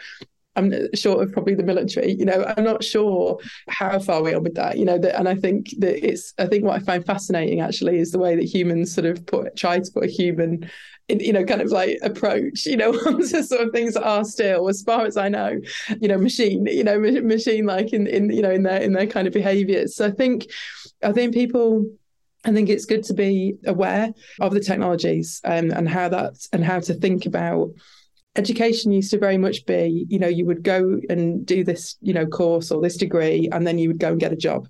I'm 0.58 0.74
short 0.96 1.22
of 1.22 1.32
probably 1.32 1.54
the 1.54 1.64
military. 1.64 2.14
You 2.14 2.26
know, 2.26 2.52
I'm 2.58 2.64
not 2.64 2.84
sure 2.84 3.40
how 3.70 4.00
far 4.00 4.24
we 4.24 4.34
are 4.34 4.42
with 4.42 4.56
that. 4.56 4.78
You 4.78 4.86
know, 4.86 4.98
that, 4.98 5.18
and 5.18 5.30
I 5.30 5.36
think 5.36 5.70
that 5.78 6.06
it's. 6.06 6.34
I 6.38 6.48
think 6.48 6.66
what 6.66 6.76
I 6.76 6.80
find 6.80 7.06
fascinating 7.06 7.62
actually 7.62 8.00
is 8.00 8.12
the 8.12 8.20
way 8.20 8.36
that 8.36 8.44
humans 8.44 8.94
sort 8.94 9.06
of 9.06 9.26
put 9.26 9.56
try 9.56 9.80
to 9.80 9.92
put 9.92 10.04
a 10.04 10.08
human, 10.08 10.70
in, 11.08 11.20
you 11.20 11.32
know, 11.32 11.46
kind 11.46 11.62
of 11.62 11.72
like 11.72 12.00
approach. 12.02 12.66
You 12.66 12.78
know, 12.78 12.90
onto 13.06 13.44
sort 13.44 13.62
of 13.62 13.72
things 13.72 13.94
that 13.94 14.04
are 14.04 14.26
still, 14.26 14.68
as 14.68 14.82
far 14.82 15.06
as 15.06 15.16
I 15.16 15.30
know, 15.30 15.60
you 16.02 16.08
know, 16.08 16.18
machine. 16.18 16.66
You 16.66 16.84
know, 16.84 17.00
machine 17.00 17.66
like 17.66 17.94
in 17.94 18.08
in 18.08 18.32
you 18.32 18.42
know 18.42 18.52
in 18.52 18.64
their 18.64 18.82
in 18.82 18.94
their 18.94 19.08
kind 19.08 19.28
of 19.28 19.34
behaviours. 19.34 19.96
So 19.96 20.08
I 20.08 20.12
think, 20.12 20.48
I 21.04 21.12
think 21.12 21.34
people. 21.34 21.86
I 22.46 22.54
think 22.54 22.70
it's 22.70 22.86
good 22.86 23.04
to 23.06 23.14
be 23.14 23.58
aware 23.66 24.14
of 24.40 24.54
the 24.54 24.62
technologies 24.62 25.42
um, 25.44 25.70
and 25.72 25.90
how 25.90 26.08
that 26.08 26.36
and 26.54 26.64
how 26.64 26.80
to 26.80 26.94
think 26.94 27.26
about 27.26 27.72
education 28.38 28.92
used 28.92 29.12
to 29.12 29.20
very 29.20 29.38
much 29.38 29.66
be, 29.66 30.06
you 30.10 30.20
know, 30.20 30.28
you 30.28 30.46
would 30.46 30.64
go 30.64 31.00
and 31.10 31.46
do 31.46 31.64
this, 31.64 31.98
you 32.02 32.14
know, 32.14 32.26
course 32.26 32.72
or 32.72 32.82
this 32.82 32.98
degree, 32.98 33.50
and 33.52 33.66
then 33.66 33.78
you 33.78 33.90
would 33.90 34.00
go 34.00 34.12
and 34.12 34.20
get 34.20 34.32
a 34.32 34.38
job. 34.38 34.68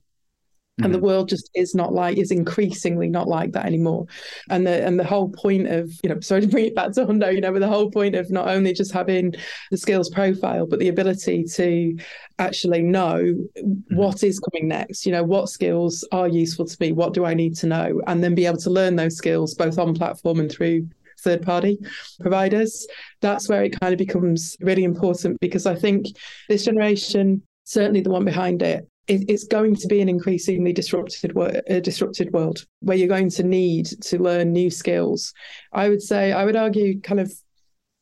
Mm-hmm. 0.80 0.86
And 0.86 0.94
the 0.94 1.00
mm-hmm. 1.00 1.08
world 1.08 1.30
just 1.30 1.50
is 1.56 1.74
not 1.74 1.92
like 1.92 2.18
is 2.18 2.30
increasingly 2.30 3.10
not 3.10 3.28
like 3.28 3.52
that 3.54 3.66
anymore. 3.66 4.06
And 4.50 4.66
the 4.66 4.86
and 4.86 5.00
the 5.00 5.04
whole 5.04 5.30
point 5.30 5.68
of, 5.68 5.92
you 6.04 6.10
know, 6.10 6.20
sorry 6.22 6.42
to 6.42 6.48
bring 6.48 6.66
it 6.66 6.76
back 6.76 6.92
to 6.94 7.06
Hundo, 7.06 7.34
you 7.34 7.42
know, 7.42 7.52
but 7.52 7.60
the 7.60 7.68
whole 7.68 7.90
point 7.90 8.16
of 8.16 8.30
not 8.30 8.48
only 8.48 8.74
just 8.74 8.92
having 8.92 9.34
the 9.72 9.78
skills 9.78 10.10
profile, 10.10 10.68
but 10.68 10.80
the 10.80 10.90
ability 10.90 11.46
to 11.56 11.98
actually 12.38 12.84
know 12.84 13.18
mm-hmm. 13.18 13.96
what 13.96 14.24
is 14.24 14.40
coming 14.40 14.68
next, 14.68 15.06
you 15.06 15.12
know, 15.12 15.24
what 15.24 15.50
skills 15.50 16.08
are 16.12 16.28
useful 16.28 16.66
to 16.66 16.78
me, 16.80 16.92
what 16.92 17.14
do 17.14 17.26
I 17.26 17.34
need 17.34 17.56
to 17.58 17.68
know, 17.68 18.00
and 18.06 18.24
then 18.24 18.36
be 18.36 18.46
able 18.46 18.60
to 18.60 18.70
learn 18.70 18.96
those 18.96 19.18
skills 19.18 19.56
both 19.56 19.80
on 19.80 19.96
platform 19.96 20.40
and 20.40 20.52
through 20.52 20.88
third 21.22 21.42
party 21.42 21.78
providers. 22.20 22.88
That's 23.22 23.50
where 23.50 23.64
it 23.64 23.80
kind 23.80 23.94
of 23.94 23.98
becomes 23.98 24.56
really 24.62 24.84
important 24.84 25.40
because 25.40 25.66
I 25.66 25.76
think 25.76 26.08
this 26.50 26.66
generation, 26.66 27.42
certainly 27.66 28.02
the 28.02 28.10
one 28.10 28.26
behind 28.26 28.62
it, 28.62 28.88
it's 29.08 29.46
going 29.46 29.76
to 29.76 29.88
be 29.88 30.02
an 30.02 30.10
increasingly 30.10 30.74
disrupted, 30.74 31.38
uh, 31.38 31.80
disrupted 31.80 32.34
world 32.34 32.66
where 32.82 32.98
you're 32.98 33.08
going 33.08 33.30
to 33.30 33.44
need 33.44 33.86
to 34.02 34.22
learn 34.22 34.52
new 34.52 34.70
skills. 34.70 35.34
I 35.72 35.88
would 35.88 36.02
say, 36.02 36.34
I 36.34 36.44
would 36.44 36.58
argue, 36.58 37.00
kind 37.00 37.22
of 37.22 37.32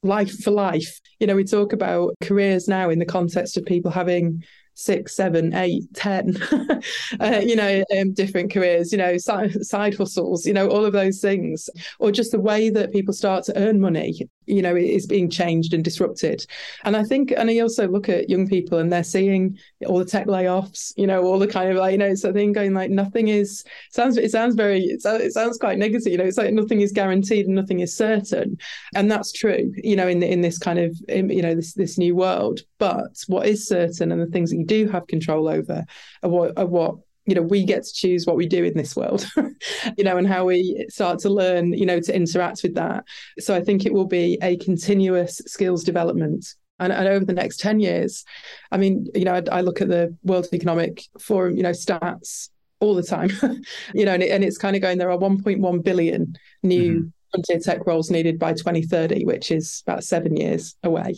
life 0.01 0.43
for 0.43 0.51
life. 0.51 0.99
You 1.19 1.27
know, 1.27 1.35
we 1.35 1.43
talk 1.43 1.73
about 1.73 2.15
careers 2.21 2.67
now 2.67 2.89
in 2.89 2.99
the 2.99 3.05
context 3.05 3.55
of 3.55 3.65
people 3.65 3.91
having 3.91 4.43
six, 4.75 5.15
seven, 5.15 5.53
eight, 5.55 5.91
ten, 5.93 6.35
uh, 7.19 7.41
you 7.43 7.55
know, 7.55 7.83
um, 7.97 8.13
different 8.13 8.51
careers, 8.51 8.91
you 8.91 8.97
know, 8.97 9.17
side, 9.17 9.65
side 9.65 9.95
hustles, 9.95 10.45
you 10.45 10.53
know, 10.53 10.67
all 10.69 10.85
of 10.85 10.93
those 10.93 11.19
things, 11.19 11.69
or 11.99 12.11
just 12.11 12.31
the 12.31 12.39
way 12.39 12.69
that 12.69 12.93
people 12.93 13.13
start 13.13 13.43
to 13.45 13.57
earn 13.57 13.79
money, 13.79 14.29
you 14.45 14.61
know, 14.61 14.75
is 14.75 15.07
being 15.07 15.29
changed 15.29 15.73
and 15.73 15.83
disrupted. 15.83 16.45
And 16.83 16.95
I 16.95 17.03
think, 17.03 17.31
and 17.31 17.49
I 17.49 17.59
also 17.59 17.87
look 17.87 18.09
at 18.09 18.29
young 18.29 18.47
people 18.47 18.79
and 18.79 18.91
they're 18.91 19.03
seeing 19.03 19.57
all 19.85 19.99
the 19.99 20.05
tech 20.05 20.27
layoffs, 20.27 20.93
you 20.97 21.07
know, 21.07 21.23
all 21.23 21.39
the 21.39 21.47
kind 21.47 21.69
of 21.69 21.77
like, 21.77 21.93
you 21.93 21.97
know, 21.97 22.15
so 22.15 22.31
thing 22.33 22.53
going 22.53 22.73
like 22.73 22.91
nothing 22.91 23.27
is 23.29 23.63
sounds 23.91 24.17
it 24.17 24.31
sounds 24.31 24.55
very 24.55 24.83
it 24.83 25.01
sounds, 25.01 25.57
quite 25.57 25.77
negative, 25.77 26.11
you 26.11 26.17
know, 26.17 26.25
it's 26.25 26.37
like 26.37 26.53
nothing 26.53 26.81
is 26.81 26.91
guaranteed 26.91 27.45
and 27.45 27.55
nothing 27.55 27.79
is 27.79 27.95
certain, 27.95 28.57
and 28.93 29.09
that's 29.09 29.31
true, 29.31 29.71
you 29.75 29.95
know, 29.95 30.07
in 30.07 30.21
in 30.21 30.41
this 30.41 30.57
kind 30.57 30.79
of 30.79 30.95
in, 31.07 31.29
you 31.29 31.41
know 31.41 31.55
this 31.55 31.73
this 31.73 31.97
new 31.97 32.15
world. 32.15 32.61
But 32.77 33.23
what 33.27 33.47
is 33.47 33.67
certain 33.67 34.11
and 34.11 34.21
the 34.21 34.27
things 34.27 34.51
that 34.51 34.57
you 34.57 34.65
do 34.65 34.87
have 34.89 35.07
control 35.07 35.47
over 35.47 35.85
are 36.23 36.29
what 36.29 36.57
are 36.57 36.65
what 36.65 36.95
you 37.25 37.35
know 37.35 37.41
we 37.41 37.63
get 37.63 37.83
to 37.83 37.93
choose 37.93 38.25
what 38.25 38.35
we 38.35 38.47
do 38.47 38.63
in 38.63 38.75
this 38.75 38.95
world 38.95 39.27
you 39.97 40.03
know 40.03 40.17
and 40.17 40.27
how 40.27 40.45
we 40.45 40.85
start 40.89 41.19
to 41.19 41.29
learn 41.29 41.73
you 41.73 41.85
know 41.85 41.99
to 41.99 42.15
interact 42.15 42.63
with 42.63 42.75
that. 42.75 43.03
So 43.39 43.55
i 43.55 43.61
think 43.61 43.85
it 43.85 43.93
will 43.93 44.05
be 44.05 44.37
a 44.41 44.57
continuous 44.57 45.41
skills 45.45 45.83
development. 45.83 46.45
And, 46.77 46.91
and 46.91 47.07
over 47.07 47.23
the 47.23 47.31
next 47.31 47.61
10 47.61 47.79
years 47.79 48.25
i 48.69 48.75
mean 48.75 49.07
you 49.15 49.23
know 49.23 49.35
I, 49.35 49.43
I 49.49 49.61
look 49.61 49.79
at 49.79 49.87
the 49.87 50.13
world 50.23 50.47
economic 50.51 51.03
forum 51.17 51.55
you 51.55 51.63
know 51.63 51.71
stats 51.71 52.49
all 52.81 52.95
the 52.95 53.01
time 53.01 53.29
you 53.93 54.03
know 54.03 54.13
and, 54.13 54.21
it, 54.21 54.29
and 54.29 54.43
it's 54.43 54.57
kind 54.57 54.75
of 54.75 54.81
going 54.81 54.97
there 54.97 55.09
are 55.09 55.17
1.1 55.17 55.83
billion 55.85 56.35
new 56.63 56.91
mm-hmm 56.91 57.07
frontier 57.35 57.59
tech 57.59 57.85
roles 57.85 58.09
needed 58.09 58.39
by 58.39 58.53
2030, 58.53 59.25
which 59.25 59.51
is 59.51 59.83
about 59.85 60.03
seven 60.03 60.35
years 60.35 60.75
away. 60.83 61.15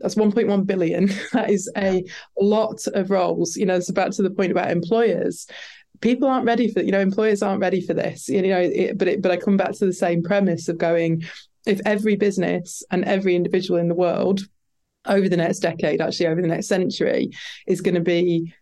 That's 0.00 0.14
1.1 0.14 0.66
billion. 0.66 1.10
That 1.32 1.50
is 1.50 1.70
a 1.76 2.04
lot 2.40 2.80
of 2.94 3.10
roles. 3.10 3.56
You 3.56 3.66
know, 3.66 3.76
it's 3.76 3.90
about 3.90 4.12
to 4.12 4.22
the 4.22 4.30
point 4.30 4.50
about 4.50 4.70
employers. 4.70 5.46
People 6.00 6.28
aren't 6.28 6.46
ready 6.46 6.72
for, 6.72 6.80
you 6.80 6.90
know, 6.90 7.00
employers 7.00 7.42
aren't 7.42 7.60
ready 7.60 7.80
for 7.80 7.92
this. 7.92 8.28
You 8.28 8.42
know, 8.42 8.60
it, 8.60 8.98
but 8.98 9.08
it, 9.08 9.22
but 9.22 9.30
I 9.30 9.36
come 9.36 9.56
back 9.56 9.72
to 9.72 9.86
the 9.86 9.92
same 9.92 10.22
premise 10.22 10.68
of 10.68 10.78
going, 10.78 11.22
if 11.66 11.80
every 11.84 12.16
business 12.16 12.82
and 12.90 13.04
every 13.04 13.36
individual 13.36 13.78
in 13.78 13.88
the 13.88 13.94
world 13.94 14.40
over 15.06 15.28
the 15.28 15.36
next 15.36 15.58
decade, 15.58 16.00
actually 16.00 16.28
over 16.28 16.40
the 16.40 16.48
next 16.48 16.66
century, 16.66 17.30
is 17.66 17.80
going 17.80 17.94
to 17.94 18.00
be 18.00 18.54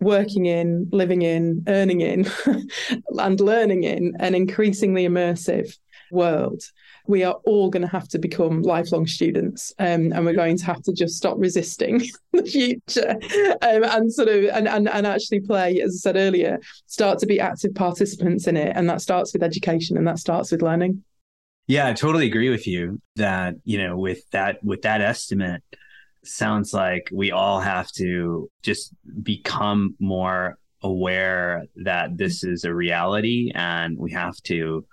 working 0.00 0.46
in, 0.46 0.88
living 0.92 1.22
in, 1.22 1.64
earning 1.68 2.00
in, 2.00 2.26
and 3.18 3.40
learning 3.40 3.84
in 3.84 4.14
an 4.18 4.34
increasingly 4.34 5.06
immersive 5.06 5.76
world, 6.10 6.62
we 7.06 7.24
are 7.24 7.34
all 7.44 7.70
going 7.70 7.82
to 7.82 7.88
have 7.88 8.08
to 8.08 8.18
become 8.18 8.62
lifelong 8.62 9.06
students, 9.06 9.72
um, 9.78 10.12
and 10.12 10.24
we're 10.24 10.34
going 10.34 10.56
to 10.58 10.64
have 10.64 10.82
to 10.82 10.92
just 10.92 11.16
stop 11.16 11.36
resisting 11.38 12.08
the 12.32 12.42
future 12.44 13.16
um, 13.62 13.84
and 13.84 14.12
sort 14.12 14.28
of 14.28 14.44
and, 14.44 14.68
and 14.68 14.88
and 14.88 15.06
actually 15.06 15.40
play, 15.40 15.80
as 15.80 15.94
I 15.94 16.10
said 16.10 16.16
earlier, 16.16 16.58
start 16.86 17.18
to 17.20 17.26
be 17.26 17.40
active 17.40 17.74
participants 17.74 18.46
in 18.46 18.56
it, 18.56 18.72
and 18.76 18.88
that 18.88 19.00
starts 19.00 19.32
with 19.32 19.42
education 19.42 19.96
and 19.96 20.06
that 20.06 20.18
starts 20.18 20.52
with 20.52 20.62
learning. 20.62 21.02
Yeah, 21.66 21.86
I 21.86 21.92
totally 21.92 22.26
agree 22.26 22.48
with 22.48 22.66
you 22.66 23.00
that 23.16 23.54
you 23.64 23.78
know 23.78 23.96
with 23.96 24.28
that 24.30 24.62
with 24.64 24.82
that 24.82 25.00
estimate 25.00 25.62
sounds 26.24 26.74
like 26.74 27.08
we 27.12 27.30
all 27.30 27.60
have 27.60 27.90
to 27.92 28.50
just 28.62 28.92
become 29.22 29.94
more 29.98 30.58
aware 30.82 31.64
that 31.76 32.16
this 32.16 32.44
is 32.44 32.64
a 32.64 32.74
reality 32.74 33.50
and 33.54 33.98
we 33.98 34.12
have 34.12 34.36
to 34.44 34.84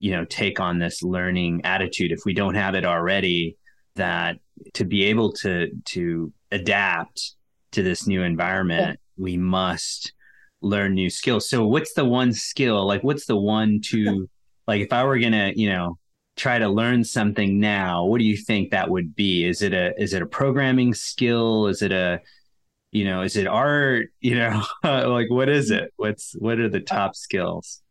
you 0.00 0.12
know 0.12 0.24
take 0.24 0.60
on 0.60 0.78
this 0.78 1.02
learning 1.02 1.60
attitude 1.64 2.12
if 2.12 2.20
we 2.24 2.32
don't 2.32 2.54
have 2.54 2.74
it 2.74 2.84
already 2.84 3.56
that 3.96 4.38
to 4.74 4.84
be 4.84 5.04
able 5.04 5.32
to 5.32 5.68
to 5.84 6.32
adapt 6.52 7.34
to 7.72 7.82
this 7.82 8.06
new 8.06 8.22
environment 8.22 8.98
yeah. 9.00 9.22
we 9.22 9.36
must 9.36 10.12
learn 10.60 10.94
new 10.94 11.10
skills. 11.10 11.48
So 11.48 11.66
what's 11.66 11.94
the 11.94 12.04
one 12.04 12.32
skill? 12.32 12.86
Like 12.86 13.02
what's 13.02 13.26
the 13.26 13.36
one 13.36 13.80
to 13.86 14.28
like 14.66 14.82
if 14.82 14.92
i 14.92 15.04
were 15.04 15.18
gonna 15.18 15.52
you 15.54 15.70
know 15.70 15.98
try 16.36 16.58
to 16.58 16.68
learn 16.68 17.02
something 17.02 17.58
now 17.58 18.04
what 18.04 18.18
do 18.18 18.24
you 18.24 18.36
think 18.36 18.70
that 18.70 18.90
would 18.90 19.14
be? 19.14 19.44
Is 19.44 19.62
it 19.62 19.72
a 19.72 19.92
is 20.00 20.14
it 20.14 20.22
a 20.22 20.26
programming 20.26 20.94
skill? 20.94 21.66
Is 21.66 21.82
it 21.82 21.92
a 21.92 22.20
you 22.90 23.04
know 23.04 23.22
is 23.22 23.36
it 23.36 23.46
art? 23.46 24.08
You 24.20 24.36
know 24.36 24.62
like 24.84 25.30
what 25.30 25.48
is 25.48 25.70
mm-hmm. 25.70 25.84
it? 25.84 25.92
What's 25.96 26.34
what 26.38 26.58
are 26.58 26.68
the 26.68 26.80
top 26.80 27.16
skills 27.16 27.82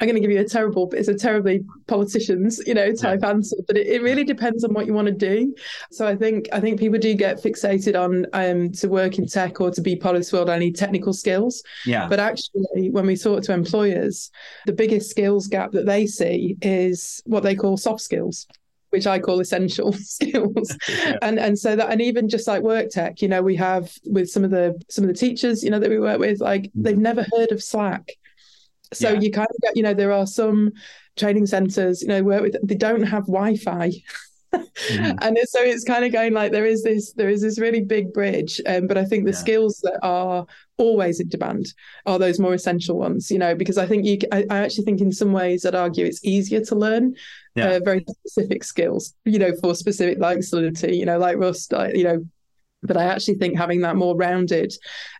I'm 0.00 0.06
going 0.06 0.14
to 0.14 0.20
give 0.20 0.30
you 0.30 0.40
a 0.40 0.44
terrible, 0.44 0.86
but 0.86 0.98
it's 0.98 1.08
a 1.08 1.14
terribly 1.14 1.64
politicians, 1.88 2.60
you 2.66 2.74
know, 2.74 2.92
type 2.92 3.20
yeah. 3.22 3.30
answer, 3.30 3.56
but 3.66 3.76
it, 3.76 3.88
it, 3.88 4.02
really 4.02 4.22
depends 4.22 4.62
on 4.62 4.72
what 4.72 4.86
you 4.86 4.94
want 4.94 5.06
to 5.06 5.12
do. 5.12 5.52
So 5.90 6.06
I 6.06 6.14
think 6.14 6.48
I 6.52 6.60
think 6.60 6.78
people 6.78 7.00
do 7.00 7.14
get 7.14 7.42
fixated 7.42 8.00
on 8.00 8.26
um, 8.32 8.70
to 8.72 8.88
work 8.88 9.18
in 9.18 9.26
tech 9.26 9.60
or 9.60 9.72
to 9.72 9.80
be 9.80 9.96
part 9.96 10.14
of 10.14 10.20
this 10.20 10.32
world. 10.32 10.50
I 10.50 10.58
need 10.58 10.76
technical 10.76 11.12
skills. 11.12 11.64
Yeah. 11.84 12.06
But 12.08 12.20
actually, 12.20 12.90
when 12.90 13.06
we 13.06 13.16
talk 13.16 13.42
to 13.44 13.52
employers, 13.52 14.30
the 14.66 14.72
biggest 14.72 15.10
skills 15.10 15.48
gap 15.48 15.72
that 15.72 15.86
they 15.86 16.06
see 16.06 16.56
is 16.62 17.20
what 17.26 17.42
they 17.42 17.56
call 17.56 17.76
soft 17.76 18.00
skills 18.00 18.46
which 18.90 19.06
I 19.06 19.18
call 19.18 19.38
essential 19.40 19.92
skills. 19.98 20.74
yeah. 20.88 21.18
And 21.20 21.38
and 21.38 21.58
so 21.58 21.76
that 21.76 21.90
and 21.90 22.00
even 22.00 22.28
just 22.28 22.48
like 22.48 22.62
work 22.62 22.88
tech, 22.90 23.20
you 23.20 23.28
know, 23.28 23.42
we 23.42 23.56
have 23.56 23.92
with 24.06 24.30
some 24.30 24.44
of 24.44 24.50
the 24.50 24.80
some 24.88 25.04
of 25.04 25.08
the 25.08 25.14
teachers, 25.14 25.62
you 25.62 25.70
know, 25.70 25.78
that 25.78 25.90
we 25.90 25.98
work 25.98 26.18
with, 26.18 26.40
like 26.40 26.62
mm. 26.62 26.70
they've 26.74 26.96
never 26.96 27.26
heard 27.36 27.52
of 27.52 27.62
Slack. 27.62 28.12
So 28.92 29.12
yeah. 29.12 29.20
you 29.20 29.30
kind 29.30 29.48
of 29.50 29.56
get, 29.62 29.76
you 29.76 29.82
know, 29.82 29.94
there 29.94 30.12
are 30.12 30.26
some 30.26 30.72
training 31.16 31.46
centres, 31.46 32.02
you 32.02 32.08
know, 32.08 32.22
where 32.22 32.48
they 32.62 32.74
don't 32.74 33.02
have 33.02 33.26
Wi-Fi. 33.26 33.92
mm-hmm. 34.54 35.18
and 35.20 35.38
so 35.44 35.60
it's 35.60 35.84
kind 35.84 36.04
of 36.04 36.12
going 36.12 36.32
like 36.32 36.52
there 36.52 36.64
is 36.64 36.82
this 36.82 37.12
there 37.12 37.28
is 37.28 37.42
this 37.42 37.58
really 37.58 37.82
big 37.82 38.14
bridge 38.14 38.62
um, 38.66 38.86
but 38.86 38.96
i 38.96 39.04
think 39.04 39.26
the 39.26 39.30
yeah. 39.30 39.36
skills 39.36 39.78
that 39.82 39.98
are 40.02 40.46
always 40.78 41.20
in 41.20 41.28
demand 41.28 41.66
are 42.06 42.18
those 42.18 42.40
more 42.40 42.54
essential 42.54 42.98
ones 42.98 43.30
you 43.30 43.36
know 43.38 43.54
because 43.54 43.76
i 43.76 43.84
think 43.84 44.06
you 44.06 44.18
i, 44.32 44.46
I 44.48 44.60
actually 44.60 44.84
think 44.84 45.02
in 45.02 45.12
some 45.12 45.32
ways 45.32 45.66
i'd 45.66 45.74
argue 45.74 46.06
it's 46.06 46.24
easier 46.24 46.64
to 46.64 46.74
learn 46.74 47.14
yeah. 47.56 47.72
uh, 47.72 47.80
very 47.84 48.02
specific 48.08 48.64
skills 48.64 49.12
you 49.26 49.38
know 49.38 49.52
for 49.60 49.74
specific 49.74 50.18
like 50.18 50.42
solidity 50.42 50.96
you 50.96 51.04
know 51.04 51.18
like 51.18 51.36
rust 51.36 51.70
like, 51.72 51.94
you 51.94 52.04
know 52.04 52.24
but 52.82 52.96
I 52.96 53.04
actually 53.04 53.34
think 53.34 53.56
having 53.56 53.80
that 53.80 53.96
more 53.96 54.16
rounded 54.16 54.72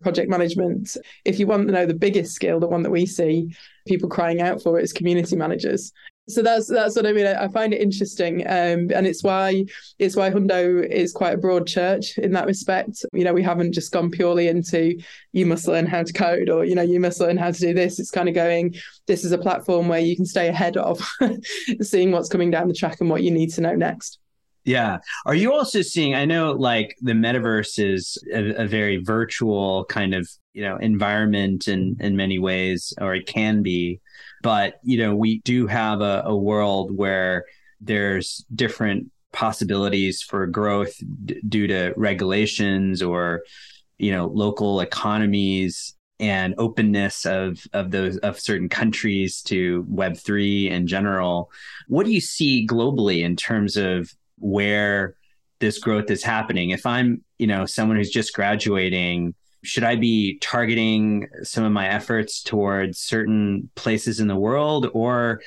project 0.03 0.31
management, 0.31 0.97
if 1.25 1.39
you 1.39 1.47
want 1.47 1.67
to 1.67 1.73
know 1.73 1.87
the 1.87 1.95
biggest 1.95 2.35
skill, 2.35 2.61
the 2.61 2.69
one 2.69 2.83
that 2.83 2.91
we 2.91 3.07
see 3.07 3.55
people 3.87 4.09
crying 4.09 4.41
out 4.41 4.63
for 4.63 4.79
is 4.79 4.93
community 4.93 5.37
managers. 5.37 5.93
So 6.29 6.43
that's 6.43 6.69
that's 6.69 6.95
what 6.95 7.07
I 7.07 7.13
mean. 7.13 7.27
I, 7.27 7.49
find 7.49 7.73
it 7.73 7.81
interesting, 7.81 8.43
um, 8.47 8.91
and 8.95 9.07
it's 9.07 9.23
why 9.23 9.65
it's 9.99 10.15
why 10.15 10.29
Hundo 10.29 10.87
is 10.87 11.11
quite 11.11 11.33
a 11.33 11.39
broad 11.39 11.67
church 11.67 12.19
in 12.19 12.33
that 12.33 12.47
respect. 12.47 13.03
You 13.15 13.25
know, 13.25 13.33
we 13.33 13.43
haven't 13.43 13.73
just 13.73 13.93
gone 13.93 14.11
purely 14.11 14.49
into 14.49 15.01
you 15.33 15.47
must 15.47 15.67
learn 15.67 15.87
how 15.87 16.03
to 16.03 16.13
code 16.13 16.51
or 16.51 16.67
you 16.67 16.75
know 16.75 16.83
you 16.83 17.01
must 17.01 17.19
learn 17.19 17.39
how 17.39 17.51
to 17.51 17.59
do 17.59 17.73
this. 17.73 17.99
It's 17.99 18.11
kind 18.11 18.29
of 18.29 18.35
going. 18.35 18.75
This 19.07 19.25
is 19.25 19.33
a 19.33 19.39
platform 19.39 19.89
where 19.89 20.01
you 20.01 20.17
can 20.17 20.27
stay 20.27 20.49
ahead 20.49 20.77
of 20.77 21.01
seeing 21.81 22.13
what's 22.13 22.29
coming 22.29 22.51
down 22.51 22.69
the 22.69 22.75
track 22.75 23.01
and 23.01 23.09
what 23.09 23.23
you 23.23 23.31
need 23.31 23.55
to 23.55 23.63
know 23.63 23.75
next. 23.75 24.19
Yeah. 24.69 24.99
Are 25.25 25.35
you 25.35 25.55
also 25.55 25.81
seeing? 25.81 26.15
I 26.15 26.27
know 26.27 26.53
like 26.53 26.95
the 27.01 27.13
metaverse 27.13 27.79
is 27.79 28.19
a, 28.31 28.65
a, 28.65 28.67
very 28.67 28.99
virtual 28.99 29.87
kind 29.87 30.15
of 30.15 30.29
you 30.53 30.63
know 30.63 30.77
environment 30.77 31.69
in 31.69 31.97
in 32.01 32.17
many 32.17 32.39
ways, 32.39 32.93
or 33.01 33.15
it 33.15 33.27
can 33.27 33.63
be. 33.63 34.03
But 34.43 34.79
you 34.83 34.99
know, 34.99 35.17
we 35.17 35.41
do 35.41 35.67
have 35.69 36.03
a, 36.03 36.23
a 36.27 36.37
world 36.37 36.95
where 36.95 37.47
there's 37.81 38.45
different 38.55 39.11
possibilities 39.33 40.21
for 40.21 40.47
growth 40.47 40.95
d- 41.25 41.41
due 41.49 41.67
to 41.69 41.95
regulations 41.97 43.01
or 43.03 43.45
you 43.97 44.13
know 44.13 44.27
local 44.27 44.81
economies 44.81 45.95
and 46.21 46.55
openness 46.59 47.25
of 47.25 47.59
of 47.73 47.91
those 47.91 48.19
of 48.19 48.39
certain 48.39 48.69
countries 48.69 49.41
to 49.43 49.87
web 49.89 50.17
3 50.19 50.69
in 50.69 50.87
general 50.87 51.51
what 51.87 52.05
do 52.05 52.13
you 52.13 52.21
see 52.21 52.67
globally 52.67 53.23
in 53.23 53.37
terms 53.37 53.77
of 53.77 54.13
where 54.41 55.15
this 55.61 55.79
growth 55.79 56.11
is 56.11 56.23
happening. 56.23 56.71
If 56.71 56.87
I'm, 56.87 57.23
you 57.39 57.47
know, 57.47 57.67
someone 57.67 57.97
who's 57.97 58.11
just 58.11 58.35
graduating, 58.35 59.35
should 59.65 59.85
I 59.85 59.97
be 59.97 60.39
targeting 60.39 61.29
some 61.43 61.65
of 61.65 61.73
my 61.73 61.89
efforts 61.89 62.43
towards 62.43 62.99
certain 62.99 63.71
places 63.75 64.21
in 64.21 64.29
the 64.29 64.37
world 64.37 64.89
or 64.95 65.41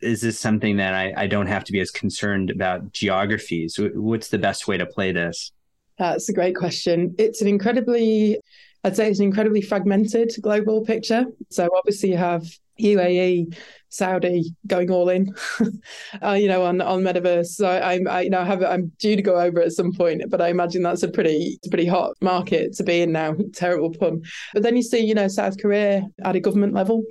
is 0.00 0.20
this 0.20 0.38
something 0.38 0.76
that 0.76 0.94
I, 0.94 1.14
I 1.16 1.26
don't 1.26 1.46
have 1.46 1.64
to 1.64 1.72
be 1.72 1.80
as 1.80 1.90
concerned 1.90 2.50
about 2.50 2.92
geographies? 2.92 3.78
What's 3.78 4.28
the 4.28 4.38
best 4.38 4.68
way 4.68 4.76
to 4.76 4.86
play 4.86 5.12
this? 5.12 5.50
That's 5.98 6.28
a 6.28 6.32
great 6.32 6.56
question. 6.56 7.14
It's 7.18 7.40
an 7.40 7.48
incredibly, 7.48 8.38
I'd 8.82 8.96
say 8.96 9.08
it's 9.08 9.20
an 9.20 9.24
incredibly 9.24 9.62
fragmented 9.62 10.32
global 10.42 10.84
picture. 10.84 11.24
So 11.50 11.70
obviously 11.74 12.10
you 12.10 12.16
have 12.18 12.44
UAE, 12.80 13.56
Saudi 13.94 14.54
going 14.66 14.90
all 14.90 15.08
in, 15.08 15.32
uh, 16.22 16.32
you 16.32 16.48
know, 16.48 16.64
on 16.64 16.80
on 16.80 17.02
metaverse. 17.02 17.46
So 17.46 17.68
I'm, 17.68 18.08
I, 18.08 18.22
you 18.22 18.30
know, 18.30 18.40
I 18.40 18.44
have 18.44 18.62
I'm 18.62 18.90
due 18.98 19.14
to 19.14 19.22
go 19.22 19.38
over 19.40 19.60
at 19.60 19.72
some 19.72 19.92
point, 19.92 20.22
but 20.28 20.40
I 20.40 20.48
imagine 20.48 20.82
that's 20.82 21.04
a 21.04 21.08
pretty 21.08 21.58
pretty 21.70 21.86
hot 21.86 22.16
market 22.20 22.74
to 22.74 22.82
be 22.82 23.02
in 23.02 23.12
now. 23.12 23.36
Terrible 23.54 23.94
pun. 23.94 24.22
But 24.52 24.64
then 24.64 24.76
you 24.76 24.82
see, 24.82 24.98
you 24.98 25.14
know, 25.14 25.28
South 25.28 25.60
Korea 25.60 26.02
at 26.24 26.36
a 26.36 26.40
government 26.40 26.74
level. 26.74 27.04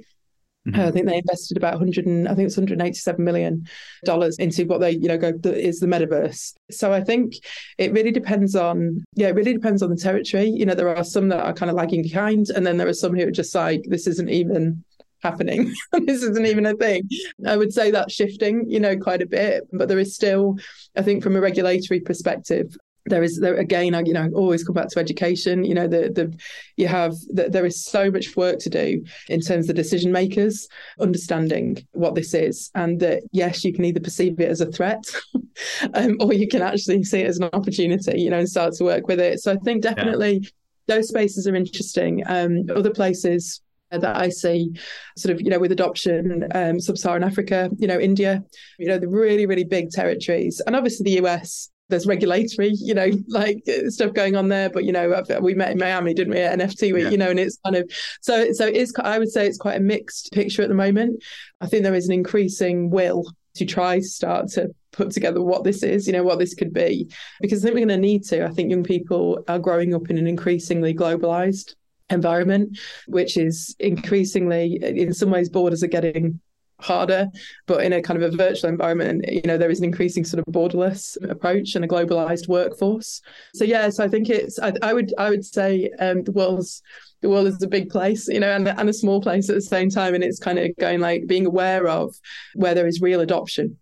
Mm-hmm. 0.67 0.80
Uh, 0.80 0.88
I 0.88 0.91
think 0.91 1.08
they 1.08 1.17
invested 1.17 1.58
about 1.58 1.74
100 1.74 2.06
and 2.06 2.26
I 2.26 2.36
think 2.36 2.48
it's 2.48 2.56
187 2.56 3.22
million 3.22 3.67
dollars 4.06 4.38
into 4.38 4.65
what 4.65 4.80
they 4.80 4.91
you 4.91 5.10
know 5.10 5.17
go 5.17 5.34
the, 5.34 5.54
is 5.54 5.80
the 5.80 5.88
metaverse. 5.88 6.54
So 6.72 6.93
I 6.93 7.02
think 7.02 7.34
it 7.78 7.91
really 7.91 8.12
depends 8.12 8.56
on 8.56 9.04
yeah 9.15 9.28
it 9.28 9.36
really 9.36 9.54
depends 9.54 9.82
on 9.82 9.89
the 9.89 9.98
territory. 9.98 10.48
You 10.48 10.65
know 10.65 10.74
there 10.74 10.96
are 10.96 11.04
some 11.04 11.28
that 11.30 11.46
are 11.46 11.54
kind 11.54 11.69
of 11.69 11.76
lagging 11.76 12.02
behind, 12.02 12.50
and 12.50 12.65
then 12.65 12.78
there 12.78 12.88
are 12.88 12.93
some 12.93 13.13
who 13.13 13.28
are 13.28 13.32
just 13.32 13.54
like 13.54 13.84
this 13.88 14.08
isn't 14.08 14.30
even 14.30 14.84
happening. 15.24 15.74
this 16.06 16.22
isn't 16.22 16.46
even 16.46 16.66
a 16.66 16.76
thing. 16.76 17.10
I 17.48 17.58
would 17.58 17.74
say 17.74 17.92
that's 17.92 18.14
shifting, 18.14 18.70
you 18.70 18.80
know, 18.80 18.98
quite 18.98 19.22
a 19.22 19.26
bit, 19.26 19.68
but 19.72 19.88
there 19.88 20.00
is 20.00 20.14
still, 20.14 20.58
I 20.96 21.02
think, 21.02 21.24
from 21.24 21.36
a 21.36 21.42
regulatory 21.42 22.02
perspective, 22.02 22.76
there 23.06 23.24
is 23.24 23.40
there 23.40 23.56
again 23.56 23.94
you 24.06 24.14
know 24.14 24.30
always 24.34 24.64
come 24.64 24.74
back 24.76 24.88
to 24.88 25.00
education 25.00 25.64
you 25.64 25.74
know 25.74 25.88
the 25.88 26.10
the 26.10 26.34
you 26.78 26.88
have 26.88 27.14
the, 27.34 27.50
there 27.50 27.66
is 27.66 27.84
so 27.84 28.10
much 28.10 28.36
work 28.36 28.60
to 28.60 28.70
do 28.70 29.04
in 29.28 29.42
terms 29.42 29.70
of 29.70 29.76
decision 29.76 30.12
makers 30.12 30.68
understanding 31.00 31.78
what 31.92 32.16
this 32.16 32.34
is 32.34 32.72
and 32.76 33.00
that 33.00 33.22
yes 33.32 33.64
you 33.64 33.74
can 33.74 33.84
either 33.84 34.00
perceive 34.00 34.40
it 34.40 34.50
as 34.50 34.62
a 34.62 34.72
threat 34.72 35.04
um, 35.94 36.16
or 36.22 36.34
you 36.34 36.48
can 36.48 36.62
actually 36.62 37.04
see 37.04 37.20
it 37.20 37.28
as 37.28 37.38
an 37.38 37.50
opportunity 37.54 38.22
you 38.22 38.30
know 38.30 38.40
and 38.40 38.50
start 38.50 38.74
to 38.74 38.84
work 38.84 39.08
with 39.08 39.20
it 39.20 39.40
so 39.40 39.52
i 39.52 39.58
think 39.58 39.84
definitely 39.84 40.40
yeah. 40.42 40.50
those 40.88 41.10
spaces 41.10 41.48
are 41.48 41.56
interesting 41.56 42.24
um, 42.28 42.64
other 42.74 42.92
places 42.92 43.62
that 43.99 44.17
I 44.17 44.29
see 44.29 44.71
sort 45.17 45.34
of, 45.34 45.41
you 45.41 45.49
know, 45.49 45.60
with 45.60 45.71
adoption, 45.71 46.47
um, 46.53 46.79
sub-Saharan 46.79 47.23
Africa, 47.23 47.69
you 47.77 47.88
know, 47.88 47.99
India, 47.99 48.43
you 48.77 48.88
know, 48.88 48.97
the 48.97 49.08
really, 49.08 49.45
really 49.45 49.63
big 49.63 49.91
territories. 49.91 50.62
And 50.65 50.75
obviously 50.75 51.03
the 51.03 51.25
US, 51.25 51.69
there's 51.89 52.08
regulatory, 52.08 52.71
you 52.75 52.93
know, 52.93 53.10
like 53.27 53.63
stuff 53.88 54.13
going 54.13 54.36
on 54.36 54.49
there. 54.49 54.69
But, 54.69 54.86
you 54.86 54.91
know, 54.91 55.23
we 55.41 55.53
met 55.53 55.71
in 55.71 55.77
Miami, 55.77 56.13
didn't 56.13 56.34
we, 56.34 56.39
at 56.39 56.60
NFT 56.60 56.93
week, 56.93 57.03
yeah. 57.03 57.10
you 57.10 57.17
know, 57.17 57.29
and 57.29 57.39
it's 57.39 57.58
kind 57.63 57.75
of, 57.75 57.89
so, 58.21 58.51
so 58.53 58.65
it's, 58.65 58.93
I 58.99 59.19
would 59.19 59.32
say 59.32 59.47
it's 59.47 59.58
quite 59.58 59.77
a 59.77 59.84
mixed 59.84 60.32
picture 60.32 60.62
at 60.62 60.69
the 60.69 60.75
moment. 60.75 61.23
I 61.62 61.67
think 61.67 61.84
there 61.84 61.95
is 61.95 62.08
an 62.08 62.13
increasing 62.13 62.89
will 62.89 63.25
to 63.56 63.65
try 63.65 63.99
to 63.99 64.06
start 64.06 64.47
to 64.49 64.73
put 64.91 65.12
together 65.12 65.41
what 65.41 65.63
this 65.63 65.84
is, 65.84 66.08
you 66.08 66.13
know, 66.13 66.23
what 66.23 66.39
this 66.39 66.53
could 66.53 66.73
be. 66.73 67.10
Because 67.41 67.63
I 67.63 67.67
think 67.67 67.75
we're 67.75 67.86
going 67.86 68.01
to 68.01 68.08
need 68.08 68.23
to. 68.25 68.45
I 68.45 68.49
think 68.49 68.71
young 68.71 68.84
people 68.84 69.43
are 69.47 69.60
growing 69.60 69.93
up 69.93 70.10
in 70.10 70.17
an 70.17 70.27
increasingly 70.27 70.93
globalized 70.93 71.75
environment, 72.10 72.78
which 73.08 73.38
is 73.38 73.76
increasingly, 73.80 74.80
in 74.82 75.13
some 75.13 75.30
ways, 75.30 75.50
borders 75.50 75.84
are 75.84 75.88
getting 75.88 76.39
harder, 76.80 77.30
but 77.66 77.84
in 77.84 77.94
a 77.94 78.02
kind 78.02 78.22
of 78.22 78.34
a 78.34 78.36
virtual 78.36 78.70
environment, 78.70 79.26
you 79.28 79.42
know, 79.46 79.58
there 79.58 79.70
is 79.70 79.80
an 79.80 79.86
increasing 79.86 80.26
sort 80.26 80.44
of 80.46 80.54
borderless 80.54 81.18
approach 81.30 81.76
and 81.76 81.86
a 81.86 81.88
globalized 81.88 82.48
workforce. 82.48 83.22
So 83.56 83.63
yes, 83.63 84.00
I 84.00 84.08
think 84.08 84.30
it's 84.30 84.60
I, 84.60 84.74
I 84.82 84.94
would 84.94 85.13
I 85.18 85.30
would 85.30 85.46
say 85.46 85.89
um, 86.00 86.24
the 86.24 86.32
world's 86.32 86.82
the 87.22 87.30
world 87.30 87.48
is 87.48 87.63
a 87.63 87.68
big 87.68 87.89
place, 87.89 88.28
you 88.28 88.39
know, 88.42 88.54
and, 88.54 88.68
and 88.68 88.89
a 88.89 88.94
small 88.94 89.22
place 89.22 89.50
at 89.50 89.56
the 89.56 89.62
same 89.62 89.89
time. 89.89 90.13
And 90.13 90.24
it's 90.24 90.39
kind 90.39 90.60
of 90.60 90.76
going 90.78 91.00
like 91.00 91.26
being 91.26 91.46
aware 91.46 91.88
of 91.88 92.13
where 92.54 92.76
there 92.76 92.88
is 92.88 93.00
real 93.00 93.22
adoption 93.22 93.78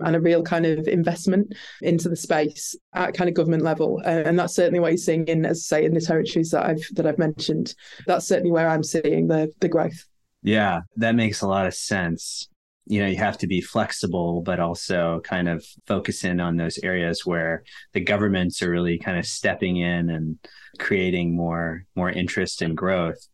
and 0.00 0.16
a 0.16 0.20
real 0.20 0.42
kind 0.42 0.66
of 0.66 0.86
investment 0.88 1.54
into 1.82 2.08
the 2.08 2.16
space 2.16 2.74
at 2.94 3.14
kind 3.14 3.28
of 3.28 3.34
government 3.34 3.62
level. 3.62 4.00
And 4.04 4.38
that's 4.38 4.54
certainly 4.54 4.80
what 4.80 4.92
you're 4.92 4.98
seeing 4.98 5.26
in, 5.26 5.44
as 5.44 5.66
I 5.70 5.76
say, 5.76 5.84
in 5.84 5.94
the 5.94 6.00
territories 6.00 6.50
that 6.50 6.66
I've 6.66 6.86
that 6.94 7.06
I've 7.06 7.18
mentioned. 7.18 7.74
That's 8.06 8.26
certainly 8.26 8.52
where 8.52 8.68
I'm 8.68 8.82
seeing 8.82 9.28
the 9.28 9.52
the 9.60 9.68
growth. 9.68 10.04
Yeah, 10.42 10.80
that 10.96 11.14
makes 11.14 11.40
a 11.40 11.48
lot 11.48 11.66
of 11.66 11.74
sense. 11.74 12.48
You 12.88 13.00
know, 13.00 13.08
you 13.08 13.16
have 13.16 13.38
to 13.38 13.48
be 13.48 13.60
flexible, 13.60 14.42
but 14.42 14.60
also 14.60 15.20
kind 15.24 15.48
of 15.48 15.64
focus 15.86 16.22
in 16.22 16.38
on 16.38 16.56
those 16.56 16.78
areas 16.84 17.26
where 17.26 17.64
the 17.94 18.00
governments 18.00 18.62
are 18.62 18.70
really 18.70 18.98
kind 18.98 19.18
of 19.18 19.26
stepping 19.26 19.78
in 19.78 20.10
and 20.10 20.38
creating 20.78 21.34
more 21.34 21.84
more 21.96 22.10
interest 22.10 22.62
and 22.62 22.76
growth. 22.76 23.26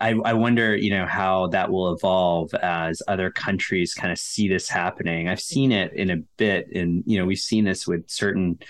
I, 0.00 0.14
I 0.24 0.32
wonder, 0.34 0.76
you 0.76 0.90
know, 0.90 1.06
how 1.06 1.48
that 1.48 1.70
will 1.70 1.92
evolve 1.92 2.54
as 2.54 3.02
other 3.08 3.30
countries 3.30 3.94
kind 3.94 4.12
of 4.12 4.18
see 4.18 4.48
this 4.48 4.68
happening. 4.68 5.28
I've 5.28 5.40
seen 5.40 5.72
it 5.72 5.92
in 5.92 6.10
a 6.10 6.18
bit, 6.36 6.68
and 6.74 7.02
you 7.06 7.18
know, 7.18 7.26
we've 7.26 7.38
seen 7.38 7.64
this 7.64 7.86
with 7.86 8.08
certain 8.08 8.60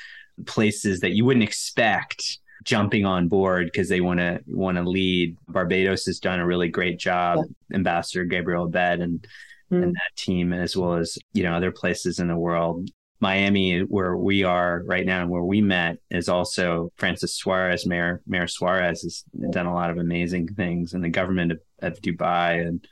places 0.46 1.00
that 1.00 1.12
you 1.12 1.24
wouldn't 1.24 1.44
expect 1.44 2.38
jumping 2.64 3.04
on 3.04 3.28
board 3.28 3.66
because 3.66 3.88
they 3.88 4.00
want 4.00 4.20
to 4.20 4.40
want 4.46 4.78
to 4.78 4.82
lead. 4.82 5.36
Barbados 5.48 6.06
has 6.06 6.18
done 6.18 6.40
a 6.40 6.46
really 6.46 6.68
great 6.68 6.98
job. 6.98 7.38
Yeah. 7.38 7.76
Ambassador 7.76 8.24
Gabriel 8.24 8.64
Abed 8.64 9.00
and 9.00 9.26
mm. 9.70 9.82
and 9.82 9.94
that 9.94 10.16
team, 10.16 10.52
as 10.52 10.76
well 10.76 10.94
as 10.94 11.18
you 11.34 11.42
know 11.42 11.52
other 11.52 11.72
places 11.72 12.20
in 12.20 12.28
the 12.28 12.36
world. 12.36 12.88
Miami, 13.20 13.80
where 13.80 14.16
we 14.16 14.44
are 14.44 14.82
right 14.86 15.04
now 15.04 15.22
and 15.22 15.30
where 15.30 15.42
we 15.42 15.60
met, 15.60 15.98
is 16.10 16.28
also 16.28 16.92
Francis 16.96 17.34
Suarez, 17.34 17.86
Mayor 17.86 18.22
Mayor 18.26 18.46
Suarez 18.46 19.02
has 19.02 19.24
done 19.50 19.66
a 19.66 19.74
lot 19.74 19.90
of 19.90 19.98
amazing 19.98 20.48
things, 20.54 20.94
and 20.94 21.02
the 21.02 21.08
government 21.08 21.52
of, 21.52 21.60
of 21.80 22.00
Dubai 22.00 22.66
and 22.66 22.86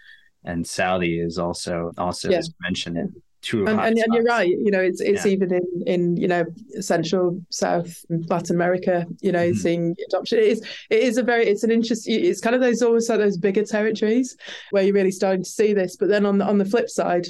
and 0.44 0.66
Saudi 0.66 1.18
is 1.18 1.38
also 1.38 1.92
also 1.98 2.30
yeah. 2.30 2.40
mentioned. 2.60 2.96
Yeah. 2.96 3.20
And, 3.52 3.68
and, 3.68 3.98
and, 3.98 4.12
you're 4.12 4.24
right. 4.24 4.48
You 4.48 4.72
know, 4.72 4.80
it's 4.80 5.00
it's 5.00 5.24
yeah. 5.24 5.32
even 5.32 5.54
in 5.54 5.82
in 5.86 6.16
you 6.16 6.26
know 6.26 6.44
Central 6.80 7.40
South 7.50 8.04
Latin 8.08 8.56
America. 8.56 9.06
You 9.20 9.30
know, 9.30 9.50
mm-hmm. 9.50 9.58
seeing 9.58 9.96
adoption. 10.08 10.38
It 10.38 10.46
is 10.46 10.60
it 10.90 11.00
is 11.00 11.16
a 11.16 11.22
very 11.22 11.46
it's 11.46 11.62
an 11.62 11.70
interesting. 11.70 12.24
It's 12.24 12.40
kind 12.40 12.56
of 12.56 12.60
those 12.60 12.82
almost 12.82 13.08
like 13.08 13.20
those 13.20 13.38
bigger 13.38 13.64
territories 13.64 14.36
where 14.70 14.82
you're 14.82 14.94
really 14.94 15.12
starting 15.12 15.44
to 15.44 15.50
see 15.50 15.72
this. 15.74 15.96
But 15.96 16.08
then 16.08 16.26
on 16.26 16.38
the, 16.38 16.44
on 16.44 16.58
the 16.58 16.64
flip 16.64 16.88
side, 16.88 17.26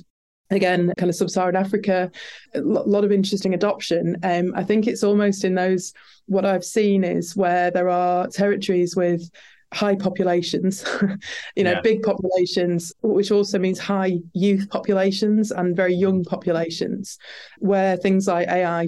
again 0.51 0.93
kind 0.97 1.11
of 1.11 1.17
sub-saharan 1.17 1.57
africa 1.57 2.11
a 2.55 2.61
lot 2.61 3.05
of 3.05 3.13
interesting 3.13 3.55
adoption 3.55 4.17
um, 4.23 4.53
i 4.55 4.63
think 4.63 4.87
it's 4.87 5.03
almost 5.03 5.45
in 5.45 5.55
those 5.55 5.93
what 6.27 6.45
i've 6.45 6.65
seen 6.65 7.05
is 7.05 7.37
where 7.37 7.71
there 7.71 7.89
are 7.89 8.27
territories 8.29 8.95
with 8.95 9.29
high 9.75 9.97
populations 9.97 10.85
you 11.57 11.65
know 11.65 11.73
yeah. 11.73 11.81
big 11.81 12.03
populations 12.03 12.93
which 13.03 13.33
also 13.33 13.59
means 13.59 13.79
high 13.79 14.19
youth 14.33 14.69
populations 14.71 15.51
and 15.51 15.75
very 15.75 15.95
young 15.95 16.25
populations 16.25 17.19
where 17.59 17.97
things 17.97 18.29
like 18.29 18.49
ai 18.49 18.87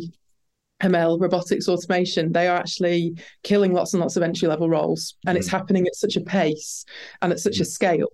ML, 0.81 1.21
robotics, 1.21 1.69
automation, 1.69 2.31
they 2.31 2.47
are 2.47 2.57
actually 2.57 3.17
killing 3.43 3.73
lots 3.73 3.95
and 3.95 4.01
lots 4.01 4.17
of 4.17 4.23
entry 4.23 4.47
level 4.47 4.71
roles, 4.71 5.17
and 5.27 5.35
mm-hmm. 5.35 5.41
it's 5.41 5.49
happening 5.49 5.87
at 5.89 5.97
such 5.97 6.15
a 6.15 6.21
pace 6.21 6.85
and 7.21 7.33
at 7.33 7.41
such 7.41 7.55
mm-hmm. 7.55 7.63
a 7.63 7.67
scale 7.67 8.09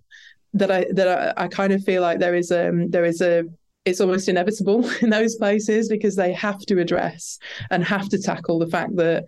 that 0.55 0.71
I 0.71 0.87
that 0.93 1.35
I, 1.39 1.45
I, 1.45 1.49
kind 1.49 1.73
of 1.73 1.83
feel 1.83 2.01
like 2.01 2.19
there 2.21 2.35
is 2.35 2.51
um 2.51 2.91
there 2.91 3.05
is 3.05 3.21
a 3.21 3.45
it's 3.85 4.01
almost 4.01 4.29
inevitable 4.29 4.89
in 5.03 5.11
those 5.11 5.37
places 5.37 5.89
because 5.89 6.17
they 6.17 6.33
have 6.33 6.61
to 6.61 6.79
address 6.79 7.39
and 7.71 7.85
have 7.85 8.09
to 8.09 8.19
tackle 8.19 8.59
the 8.59 8.69
fact 8.69 8.97
that 8.97 9.27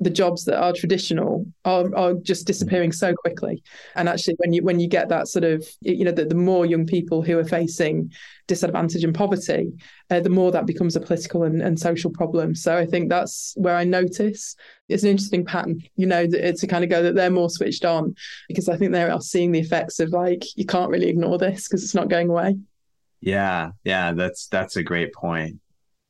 the 0.00 0.10
jobs 0.10 0.44
that 0.44 0.58
are 0.58 0.72
traditional 0.72 1.46
are, 1.64 1.94
are 1.96 2.14
just 2.14 2.46
disappearing 2.46 2.92
so 2.92 3.14
quickly. 3.14 3.62
And 3.94 4.08
actually 4.08 4.34
when 4.38 4.52
you 4.52 4.62
when 4.62 4.80
you 4.80 4.88
get 4.88 5.08
that 5.08 5.28
sort 5.28 5.44
of 5.44 5.66
you 5.80 6.04
know 6.04 6.12
the, 6.12 6.24
the 6.24 6.34
more 6.34 6.66
young 6.66 6.86
people 6.86 7.22
who 7.22 7.38
are 7.38 7.44
facing 7.44 8.12
disadvantage 8.46 9.04
and 9.04 9.14
poverty 9.14 9.72
uh, 10.10 10.20
the 10.20 10.30
more 10.30 10.50
that 10.50 10.66
becomes 10.66 10.96
a 10.96 11.00
political 11.00 11.42
and, 11.42 11.60
and 11.60 11.78
social 11.78 12.10
problem. 12.10 12.54
So 12.54 12.76
i 12.76 12.86
think 12.86 13.08
that's 13.08 13.54
where 13.56 13.76
i 13.76 13.84
notice 13.84 14.56
it's 14.88 15.02
an 15.02 15.10
interesting 15.10 15.44
pattern 15.44 15.82
you 15.96 16.06
know 16.06 16.26
to 16.26 16.66
kind 16.66 16.84
of 16.84 16.90
go 16.90 17.02
that 17.02 17.14
they're 17.14 17.30
more 17.30 17.50
switched 17.50 17.84
on 17.84 18.14
because 18.48 18.68
i 18.68 18.76
think 18.76 18.92
they 18.92 19.02
are 19.02 19.20
seeing 19.20 19.52
the 19.52 19.58
effects 19.58 20.00
of 20.00 20.10
like 20.10 20.44
you 20.56 20.64
can't 20.64 20.90
really 20.90 21.08
ignore 21.08 21.38
this 21.38 21.68
because 21.68 21.82
it's 21.82 21.94
not 21.94 22.08
going 22.08 22.30
away. 22.30 22.56
Yeah 23.20 23.72
yeah 23.84 24.12
that's 24.12 24.46
that's 24.46 24.76
a 24.76 24.82
great 24.82 25.12
point 25.12 25.60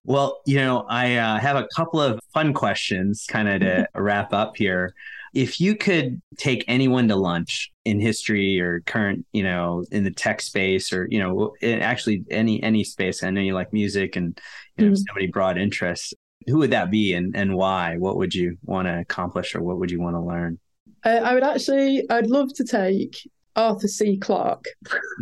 well, 0.09 0.41
you 0.47 0.57
know, 0.57 0.87
I 0.89 1.17
uh, 1.17 1.39
have 1.39 1.57
a 1.57 1.69
couple 1.77 2.01
of 2.01 2.19
fun 2.33 2.55
questions 2.55 3.27
kind 3.29 3.47
of 3.47 3.61
to 3.61 3.87
wrap 3.95 4.33
up 4.33 4.57
here. 4.57 4.95
If 5.35 5.61
you 5.61 5.77
could 5.77 6.23
take 6.39 6.65
anyone 6.67 7.09
to 7.09 7.17
lunch 7.17 7.71
in 7.85 8.01
history 8.01 8.59
or 8.59 8.81
current, 8.81 9.27
you 9.33 9.43
know, 9.43 9.85
in 9.93 10.05
the 10.05 10.11
tech 10.11 10.41
space 10.41 10.95
or, 10.95 11.07
you 11.11 11.19
know, 11.19 11.55
actually 11.63 12.25
any 12.31 12.63
any 12.63 12.85
space, 12.85 13.23
I 13.23 13.29
know 13.29 13.43
you 13.43 13.53
like 13.53 13.75
music 13.75 14.17
and 14.17 14.41
you 14.79 14.87
know, 14.87 14.93
mm-hmm. 14.93 14.97
so 14.97 15.15
many 15.15 15.27
broad 15.27 15.59
interests. 15.59 16.15
Who 16.47 16.57
would 16.59 16.71
that 16.71 16.91
be 16.91 17.13
and, 17.13 17.37
and 17.37 17.55
why? 17.55 17.99
What 17.99 18.17
would 18.17 18.35
you 18.35 18.57
want 18.65 18.89
to 18.89 19.01
accomplish 19.01 19.55
or 19.55 19.61
what 19.61 19.79
would 19.79 19.91
you 19.91 20.01
want 20.01 20.17
to 20.17 20.21
learn? 20.21 20.59
I 21.05 21.35
would 21.35 21.45
actually, 21.45 22.09
I'd 22.09 22.29
love 22.29 22.55
to 22.55 22.65
take 22.65 23.29
Arthur 23.59 23.89
C. 23.89 24.17
Clarke 24.17 24.65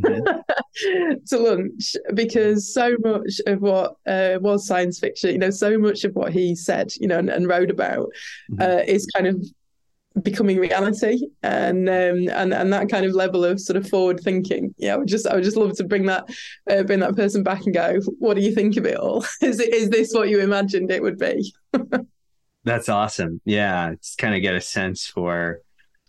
mm-hmm. 0.04 1.12
to 1.26 1.38
lunch 1.38 1.96
because 2.14 2.72
so 2.72 2.96
much 3.02 3.40
of 3.46 3.62
what 3.62 3.96
uh, 4.06 4.38
was 4.40 4.66
science 4.66 5.00
fiction, 5.00 5.30
you 5.30 5.38
know, 5.38 5.50
so 5.50 5.78
much 5.78 6.04
of 6.04 6.14
what 6.14 6.32
he 6.32 6.54
said, 6.54 6.92
you 7.00 7.08
know, 7.08 7.18
and, 7.18 7.30
and 7.30 7.48
wrote 7.48 7.70
about 7.70 8.08
mm-hmm. 8.50 8.60
uh, 8.60 8.82
is 8.86 9.06
kind 9.06 9.26
of 9.26 9.42
becoming 10.22 10.58
reality 10.58 11.20
and 11.42 11.88
um, 11.88 12.28
and 12.30 12.54
and 12.54 12.72
that 12.72 12.88
kind 12.88 13.04
of 13.04 13.12
level 13.12 13.44
of 13.44 13.60
sort 13.60 13.76
of 13.76 13.86
forward 13.86 14.18
thinking 14.20 14.74
yeah 14.78 14.94
I 14.94 14.96
would 14.96 15.08
just 15.08 15.26
I 15.26 15.34
would 15.34 15.44
just 15.44 15.58
love 15.58 15.76
to 15.76 15.84
bring 15.84 16.06
that 16.06 16.24
uh, 16.70 16.84
bring 16.84 17.00
that 17.00 17.16
person 17.16 17.42
back 17.42 17.66
and 17.66 17.74
go 17.74 18.00
what 18.18 18.34
do 18.34 18.40
you 18.40 18.54
think 18.54 18.78
of 18.78 18.86
it 18.86 18.96
all 18.96 19.26
is 19.42 19.60
it 19.60 19.74
is 19.74 19.90
this 19.90 20.14
what 20.14 20.30
you 20.30 20.40
imagined 20.40 20.90
it 20.90 21.02
would 21.02 21.18
be 21.18 21.52
that's 22.64 22.88
awesome 22.88 23.42
yeah 23.44 23.94
just 23.94 24.16
kind 24.16 24.34
of 24.34 24.40
get 24.40 24.54
a 24.54 24.60
sense 24.60 25.06
for 25.06 25.60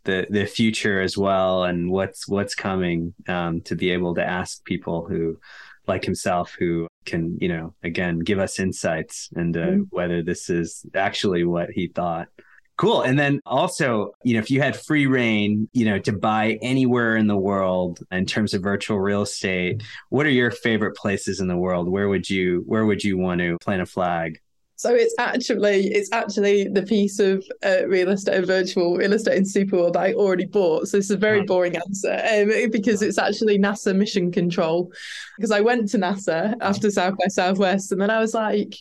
the 0.07 0.25
the 0.29 0.45
future 0.45 1.01
as 1.01 1.15
well 1.17 1.65
and 1.65 1.91
what's 1.91 2.27
what's 2.27 2.55
coming 2.55 3.13
um, 3.27 3.61
to 3.61 3.75
be 3.75 3.91
able 3.91 4.15
to 4.15 4.25
ask 4.25 4.63
people 4.63 5.05
who 5.05 5.37
like 5.85 6.03
himself 6.03 6.55
who 6.57 6.87
can 7.05 7.37
you 7.39 7.49
know 7.49 7.75
again 7.83 8.19
give 8.19 8.39
us 8.39 8.59
insights 8.59 9.29
into 9.35 9.59
mm-hmm. 9.59 9.81
whether 9.91 10.23
this 10.23 10.49
is 10.49 10.83
actually 10.95 11.43
what 11.43 11.69
he 11.69 11.87
thought. 11.87 12.29
Cool. 12.77 13.01
And 13.01 13.17
then 13.17 13.41
also 13.45 14.11
you 14.23 14.33
know 14.33 14.39
if 14.39 14.49
you 14.49 14.61
had 14.61 14.79
free 14.79 15.07
rein 15.07 15.67
you 15.73 15.85
know 15.85 15.99
to 15.99 16.13
buy 16.13 16.57
anywhere 16.61 17.17
in 17.17 17.27
the 17.27 17.37
world 17.37 17.99
in 18.11 18.25
terms 18.25 18.53
of 18.53 18.63
virtual 18.63 18.99
real 18.99 19.23
estate 19.23 19.83
what 20.09 20.25
are 20.25 20.31
your 20.31 20.51
favorite 20.51 20.95
places 20.95 21.41
in 21.41 21.47
the 21.47 21.57
world? 21.57 21.89
Where 21.89 22.07
would 22.07 22.29
you 22.29 22.63
where 22.65 22.85
would 22.85 23.03
you 23.03 23.17
want 23.17 23.41
to 23.41 23.57
plant 23.59 23.81
a 23.81 23.85
flag 23.85 24.39
so 24.77 24.93
it's 24.93 25.15
actually 25.17 25.87
it's 25.87 26.11
actually 26.11 26.67
the 26.67 26.83
piece 26.83 27.17
of 27.17 27.43
uh, 27.65 27.87
real 27.87 28.09
estate, 28.09 28.45
virtual 28.45 28.95
real 28.95 29.13
estate 29.13 29.35
in 29.35 29.43
Superworld 29.43 29.93
that 29.93 30.03
I 30.03 30.13
already 30.13 30.45
bought. 30.45 30.87
So 30.87 30.97
it's 30.97 31.09
a 31.09 31.17
very 31.17 31.41
boring 31.43 31.75
answer 31.75 32.13
um, 32.13 32.69
because 32.69 33.01
it's 33.01 33.17
actually 33.17 33.57
NASA 33.57 33.95
Mission 33.95 34.31
Control. 34.31 34.91
Because 35.35 35.49
I 35.49 35.61
went 35.61 35.89
to 35.89 35.97
NASA 35.97 36.53
after 36.61 36.91
South 36.91 37.15
by 37.17 37.27
Southwest, 37.27 37.91
and 37.91 37.99
then 37.99 38.11
I 38.11 38.19
was 38.19 38.35
like, 38.35 38.75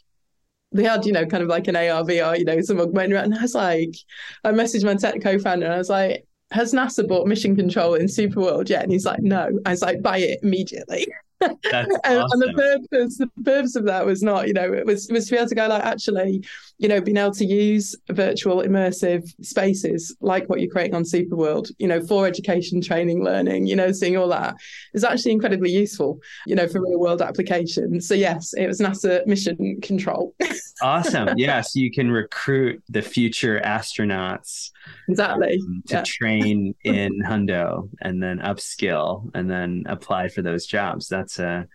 they 0.73 0.85
had, 0.85 1.07
you 1.07 1.13
know, 1.13 1.25
kind 1.25 1.43
of 1.43 1.49
like 1.49 1.67
an 1.67 1.77
AR, 1.77 2.03
VR, 2.05 2.39
you 2.39 2.45
know, 2.45 2.61
some 2.61 2.79
augmented, 2.79 3.17
and 3.17 3.35
I 3.35 3.41
was 3.41 3.55
like, 3.55 3.97
I 4.45 4.53
messaged 4.53 4.85
my 4.85 4.97
tech 4.97 5.23
co-founder, 5.23 5.65
and 5.65 5.75
I 5.75 5.79
was 5.79 5.89
like, 5.89 6.27
has 6.51 6.75
NASA 6.75 7.09
bought 7.09 7.27
Mission 7.27 7.57
Control 7.57 7.95
in 7.95 8.05
Superworld 8.05 8.69
yet? 8.69 8.83
And 8.83 8.93
he's 8.93 9.07
like, 9.07 9.21
no. 9.21 9.49
I 9.65 9.71
was 9.71 9.83
like, 9.83 10.03
buy 10.03 10.19
it 10.19 10.41
immediately. 10.43 11.07
and, 11.41 11.59
awesome. 11.65 11.93
and, 12.05 12.43
the 12.43 12.53
purpose, 12.91 13.19
the 13.19 13.31
purpose 13.45 13.77
of 13.77 13.85
that 13.85 14.07
was 14.07 14.23
not, 14.23 14.49
you 14.49 14.55
know, 14.55 14.73
it 14.73 14.87
was 14.87 15.09
was 15.11 15.27
to 15.27 15.33
be 15.33 15.37
able 15.37 15.49
to 15.49 15.55
go 15.55 15.67
like 15.67 15.85
actually, 15.85 16.45
you 16.79 16.89
know, 16.89 17.01
being 17.01 17.17
able 17.17 17.33
to 17.33 17.45
use 17.45 17.95
virtual 18.11 18.63
immersive 18.63 19.29
spaces 19.45 20.17
like 20.21 20.49
what 20.49 20.61
you're 20.61 20.71
creating 20.71 20.95
on 20.95 21.05
Superworld, 21.05 21.71
you 21.79 21.87
know, 21.87 22.01
for 22.01 22.27
education, 22.27 22.81
training, 22.81 23.23
learning, 23.23 23.67
you 23.67 23.77
know, 23.77 23.93
seeing 23.93 24.17
all 24.17 24.29
that 24.29 24.57
is 24.95 25.05
actually 25.05 25.33
incredibly 25.33 25.71
useful, 25.71 26.19
you 26.47 26.55
know, 26.55 26.67
for 26.67 26.81
real 26.81 26.99
world 26.99 27.23
applications. 27.23 28.09
So 28.09 28.15
yes, 28.15 28.55
it 28.55 28.67
was 28.67 28.81
NASA 28.81 29.27
mission 29.27 29.81
control. 29.83 30.35
awesome. 30.83 31.29
Yes, 31.29 31.37
yeah, 31.37 31.61
so 31.61 31.81
you 31.81 31.91
can 31.91 32.11
recruit 32.11 32.83
the 32.89 33.03
future 33.03 33.61
astronauts 33.65 34.71
exactly 35.09 35.59
um, 35.63 35.83
to 35.89 35.95
yeah. 35.97 36.03
train 36.05 36.75
in 36.85 37.23
Hundo 37.23 37.91
and 38.01 38.23
then 38.23 38.39
upskill 38.39 39.31
and 39.35 39.51
then 39.51 39.85
apply 39.87 40.29
for 40.29 40.43
those 40.43 40.67
jobs. 40.67 41.09
That's 41.09 41.27
that's 41.27 41.39
a 41.39 41.67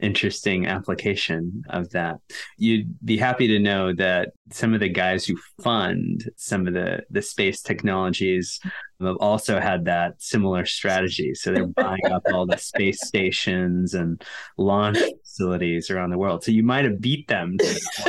interesting 0.00 0.66
application 0.66 1.62
of 1.70 1.90
that. 1.90 2.16
You'd 2.56 2.94
be 3.04 3.16
happy 3.16 3.46
to 3.48 3.58
know 3.58 3.92
that 3.94 4.30
some 4.50 4.74
of 4.74 4.80
the 4.80 4.88
guys 4.88 5.24
who 5.24 5.36
fund 5.62 6.30
some 6.36 6.66
of 6.66 6.74
the 6.74 7.02
the 7.10 7.22
space 7.22 7.62
technologies 7.62 8.60
have 9.00 9.16
also 9.20 9.60
had 9.60 9.84
that 9.86 10.20
similar 10.20 10.64
strategy. 10.64 11.34
So 11.34 11.52
they're 11.52 11.66
buying 11.76 12.06
up 12.10 12.22
all 12.32 12.46
the 12.46 12.58
space 12.58 13.06
stations 13.06 13.94
and 13.94 14.22
launch 14.58 14.98
facilities 15.22 15.90
around 15.90 16.10
the 16.10 16.18
world. 16.18 16.44
So 16.44 16.52
you 16.52 16.62
might 16.62 16.84
have 16.84 17.00
beat 17.00 17.28
them. 17.28 17.56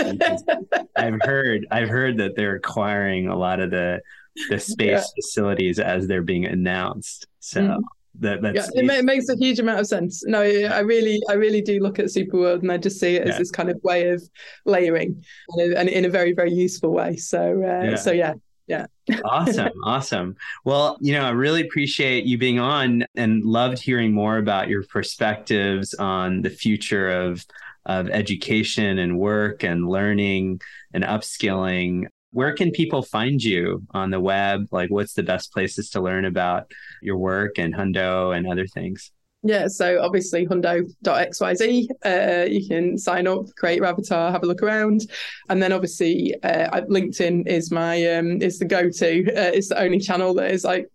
I've 0.95 1.21
heard 1.21 1.67
I've 1.71 1.89
heard 1.89 2.17
that 2.17 2.35
they're 2.35 2.55
acquiring 2.55 3.27
a 3.27 3.37
lot 3.37 3.59
of 3.59 3.71
the 3.71 4.01
the 4.49 4.59
space 4.59 5.03
yeah. 5.15 5.21
facilities 5.21 5.79
as 5.79 6.07
they're 6.07 6.23
being 6.23 6.45
announced. 6.45 7.27
So 7.39 7.61
mm 7.61 7.77
that 8.19 8.41
yeah, 8.53 8.65
it, 8.73 8.89
it, 8.89 9.05
makes 9.05 9.27
a 9.29 9.35
huge 9.35 9.59
amount 9.59 9.79
of 9.79 9.87
sense. 9.87 10.23
No, 10.25 10.41
I 10.41 10.79
really, 10.79 11.19
I 11.29 11.33
really 11.33 11.61
do 11.61 11.79
look 11.79 11.99
at 11.99 12.05
Superworld 12.05 12.61
and 12.61 12.71
I 12.71 12.77
just 12.77 12.99
see 12.99 13.15
it 13.15 13.23
as 13.23 13.29
yeah. 13.29 13.37
this 13.39 13.51
kind 13.51 13.69
of 13.69 13.81
way 13.83 14.09
of 14.09 14.23
layering, 14.65 15.23
and 15.57 15.89
in 15.89 16.05
a 16.05 16.09
very, 16.09 16.33
very 16.33 16.53
useful 16.53 16.91
way. 16.91 17.15
So, 17.17 17.63
uh, 17.63 17.89
yeah. 17.89 17.95
so 17.95 18.11
yeah, 18.11 18.33
yeah. 18.67 18.85
awesome, 19.25 19.71
awesome. 19.83 20.35
Well, 20.63 20.97
you 21.01 21.13
know, 21.13 21.23
I 21.23 21.31
really 21.31 21.61
appreciate 21.61 22.25
you 22.25 22.37
being 22.37 22.59
on, 22.59 23.05
and 23.15 23.43
loved 23.43 23.79
hearing 23.79 24.13
more 24.13 24.37
about 24.37 24.67
your 24.69 24.83
perspectives 24.83 25.93
on 25.95 26.41
the 26.43 26.49
future 26.49 27.09
of 27.09 27.45
of 27.85 28.09
education 28.09 28.99
and 28.99 29.19
work 29.19 29.63
and 29.63 29.87
learning 29.89 30.61
and 30.93 31.03
upskilling 31.03 32.05
where 32.33 32.53
can 32.53 32.71
people 32.71 33.01
find 33.01 33.41
you 33.41 33.83
on 33.91 34.09
the 34.09 34.19
web? 34.19 34.67
Like, 34.71 34.89
what's 34.89 35.13
the 35.13 35.23
best 35.23 35.53
places 35.53 35.89
to 35.91 36.01
learn 36.01 36.25
about 36.25 36.71
your 37.01 37.17
work 37.17 37.57
and 37.57 37.73
Hundo 37.73 38.35
and 38.35 38.47
other 38.47 38.67
things? 38.67 39.11
Yeah, 39.45 39.67
so 39.67 40.01
obviously 40.01 40.47
hundo.xyz, 40.47 41.87
uh, 42.05 42.45
you 42.45 42.65
can 42.65 42.97
sign 42.97 43.27
up, 43.27 43.53
create 43.57 43.75
your 43.75 43.85
avatar, 43.85 44.31
have 44.31 44.43
a 44.43 44.45
look 44.45 44.63
around, 44.63 45.01
and 45.49 45.61
then 45.61 45.73
obviously 45.73 46.33
uh, 46.43 46.81
LinkedIn 46.89 47.45
is 47.45 47.69
my 47.69 48.05
um, 48.13 48.41
is 48.41 48.57
the 48.57 48.65
go 48.65 48.89
to. 48.89 49.25
Uh, 49.35 49.51
it's 49.53 49.67
the 49.67 49.79
only 49.79 49.99
channel 49.99 50.33
that 50.35 50.49
is 50.49 50.63
like 50.63 50.87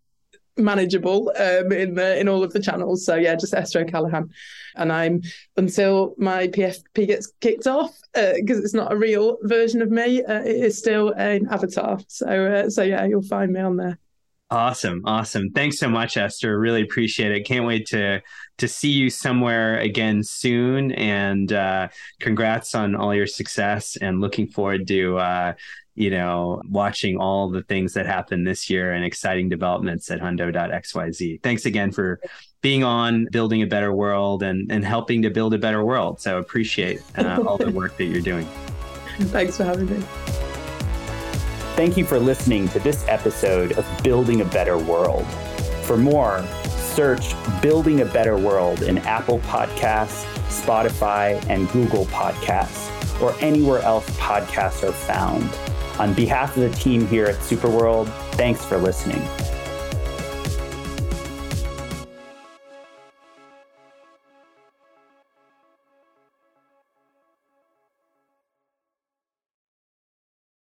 manageable 0.58 1.32
um, 1.36 1.72
in 1.72 1.94
the 1.94 2.18
in 2.18 2.28
all 2.28 2.42
of 2.42 2.52
the 2.52 2.60
channels. 2.60 3.04
So 3.04 3.14
yeah, 3.14 3.34
just 3.34 3.54
Esther 3.54 3.80
O'Callaghan, 3.80 4.30
and 4.76 4.92
I'm 4.92 5.22
until 5.56 6.14
my 6.18 6.48
PFP 6.48 7.06
gets 7.06 7.32
kicked 7.40 7.66
off 7.66 7.98
because 8.14 8.58
uh, 8.58 8.62
it's 8.62 8.74
not 8.74 8.92
a 8.92 8.96
real 8.96 9.38
version 9.42 9.82
of 9.82 9.90
me. 9.90 10.22
Uh, 10.24 10.42
it 10.42 10.56
is 10.56 10.78
still 10.78 11.10
an 11.10 11.48
avatar. 11.50 11.98
So 12.08 12.26
uh, 12.26 12.70
so 12.70 12.82
yeah, 12.82 13.04
you'll 13.04 13.22
find 13.22 13.52
me 13.52 13.60
on 13.60 13.76
there. 13.76 13.98
Awesome, 14.50 15.02
awesome. 15.04 15.50
Thanks 15.50 15.78
so 15.78 15.90
much, 15.90 16.16
Esther. 16.16 16.58
Really 16.58 16.80
appreciate 16.80 17.32
it. 17.32 17.42
Can't 17.42 17.66
wait 17.66 17.86
to 17.88 18.22
to 18.56 18.68
see 18.68 18.90
you 18.90 19.10
somewhere 19.10 19.78
again 19.78 20.22
soon. 20.22 20.92
And 20.92 21.52
uh, 21.52 21.88
congrats 22.18 22.74
on 22.74 22.94
all 22.94 23.14
your 23.14 23.26
success. 23.26 23.96
And 24.00 24.20
looking 24.20 24.48
forward 24.48 24.86
to 24.88 25.18
uh, 25.18 25.52
you 25.98 26.10
know, 26.10 26.62
watching 26.70 27.18
all 27.18 27.50
the 27.50 27.62
things 27.62 27.94
that 27.94 28.06
happened 28.06 28.46
this 28.46 28.70
year 28.70 28.92
and 28.92 29.04
exciting 29.04 29.48
developments 29.48 30.08
at 30.12 30.20
hundo.xyz. 30.20 31.42
Thanks 31.42 31.66
again 31.66 31.90
for 31.90 32.20
being 32.60 32.84
on 32.84 33.26
building 33.32 33.62
a 33.62 33.66
better 33.66 33.92
world 33.92 34.44
and, 34.44 34.70
and 34.70 34.84
helping 34.84 35.22
to 35.22 35.30
build 35.30 35.54
a 35.54 35.58
better 35.58 35.84
world. 35.84 36.20
So 36.20 36.38
appreciate 36.38 37.02
uh, 37.16 37.42
all 37.44 37.58
the 37.58 37.70
work 37.70 37.96
that 37.96 38.04
you're 38.04 38.20
doing. 38.20 38.46
Thanks 39.18 39.56
for 39.56 39.64
having 39.64 39.86
me. 39.86 40.04
Thank 41.74 41.96
you 41.96 42.04
for 42.04 42.20
listening 42.20 42.68
to 42.68 42.78
this 42.78 43.04
episode 43.08 43.72
of 43.72 44.02
Building 44.04 44.40
a 44.40 44.44
Better 44.44 44.78
World. 44.78 45.26
For 45.82 45.96
more, 45.96 46.44
search 46.76 47.34
Building 47.60 48.02
a 48.02 48.04
Better 48.04 48.36
World 48.36 48.82
in 48.82 48.98
Apple 48.98 49.40
Podcasts, 49.40 50.24
Spotify, 50.46 51.44
and 51.48 51.68
Google 51.70 52.06
Podcasts 52.06 52.94
or 53.20 53.34
anywhere 53.40 53.80
else 53.80 54.08
podcasts 54.10 54.88
are 54.88 54.92
found. 54.92 55.50
On 55.98 56.14
behalf 56.14 56.56
of 56.56 56.62
the 56.62 56.70
team 56.70 57.06
here 57.08 57.26
at 57.26 57.36
Superworld, 57.36 58.08
thanks 58.34 58.64
for 58.64 58.78
listening. 58.78 59.20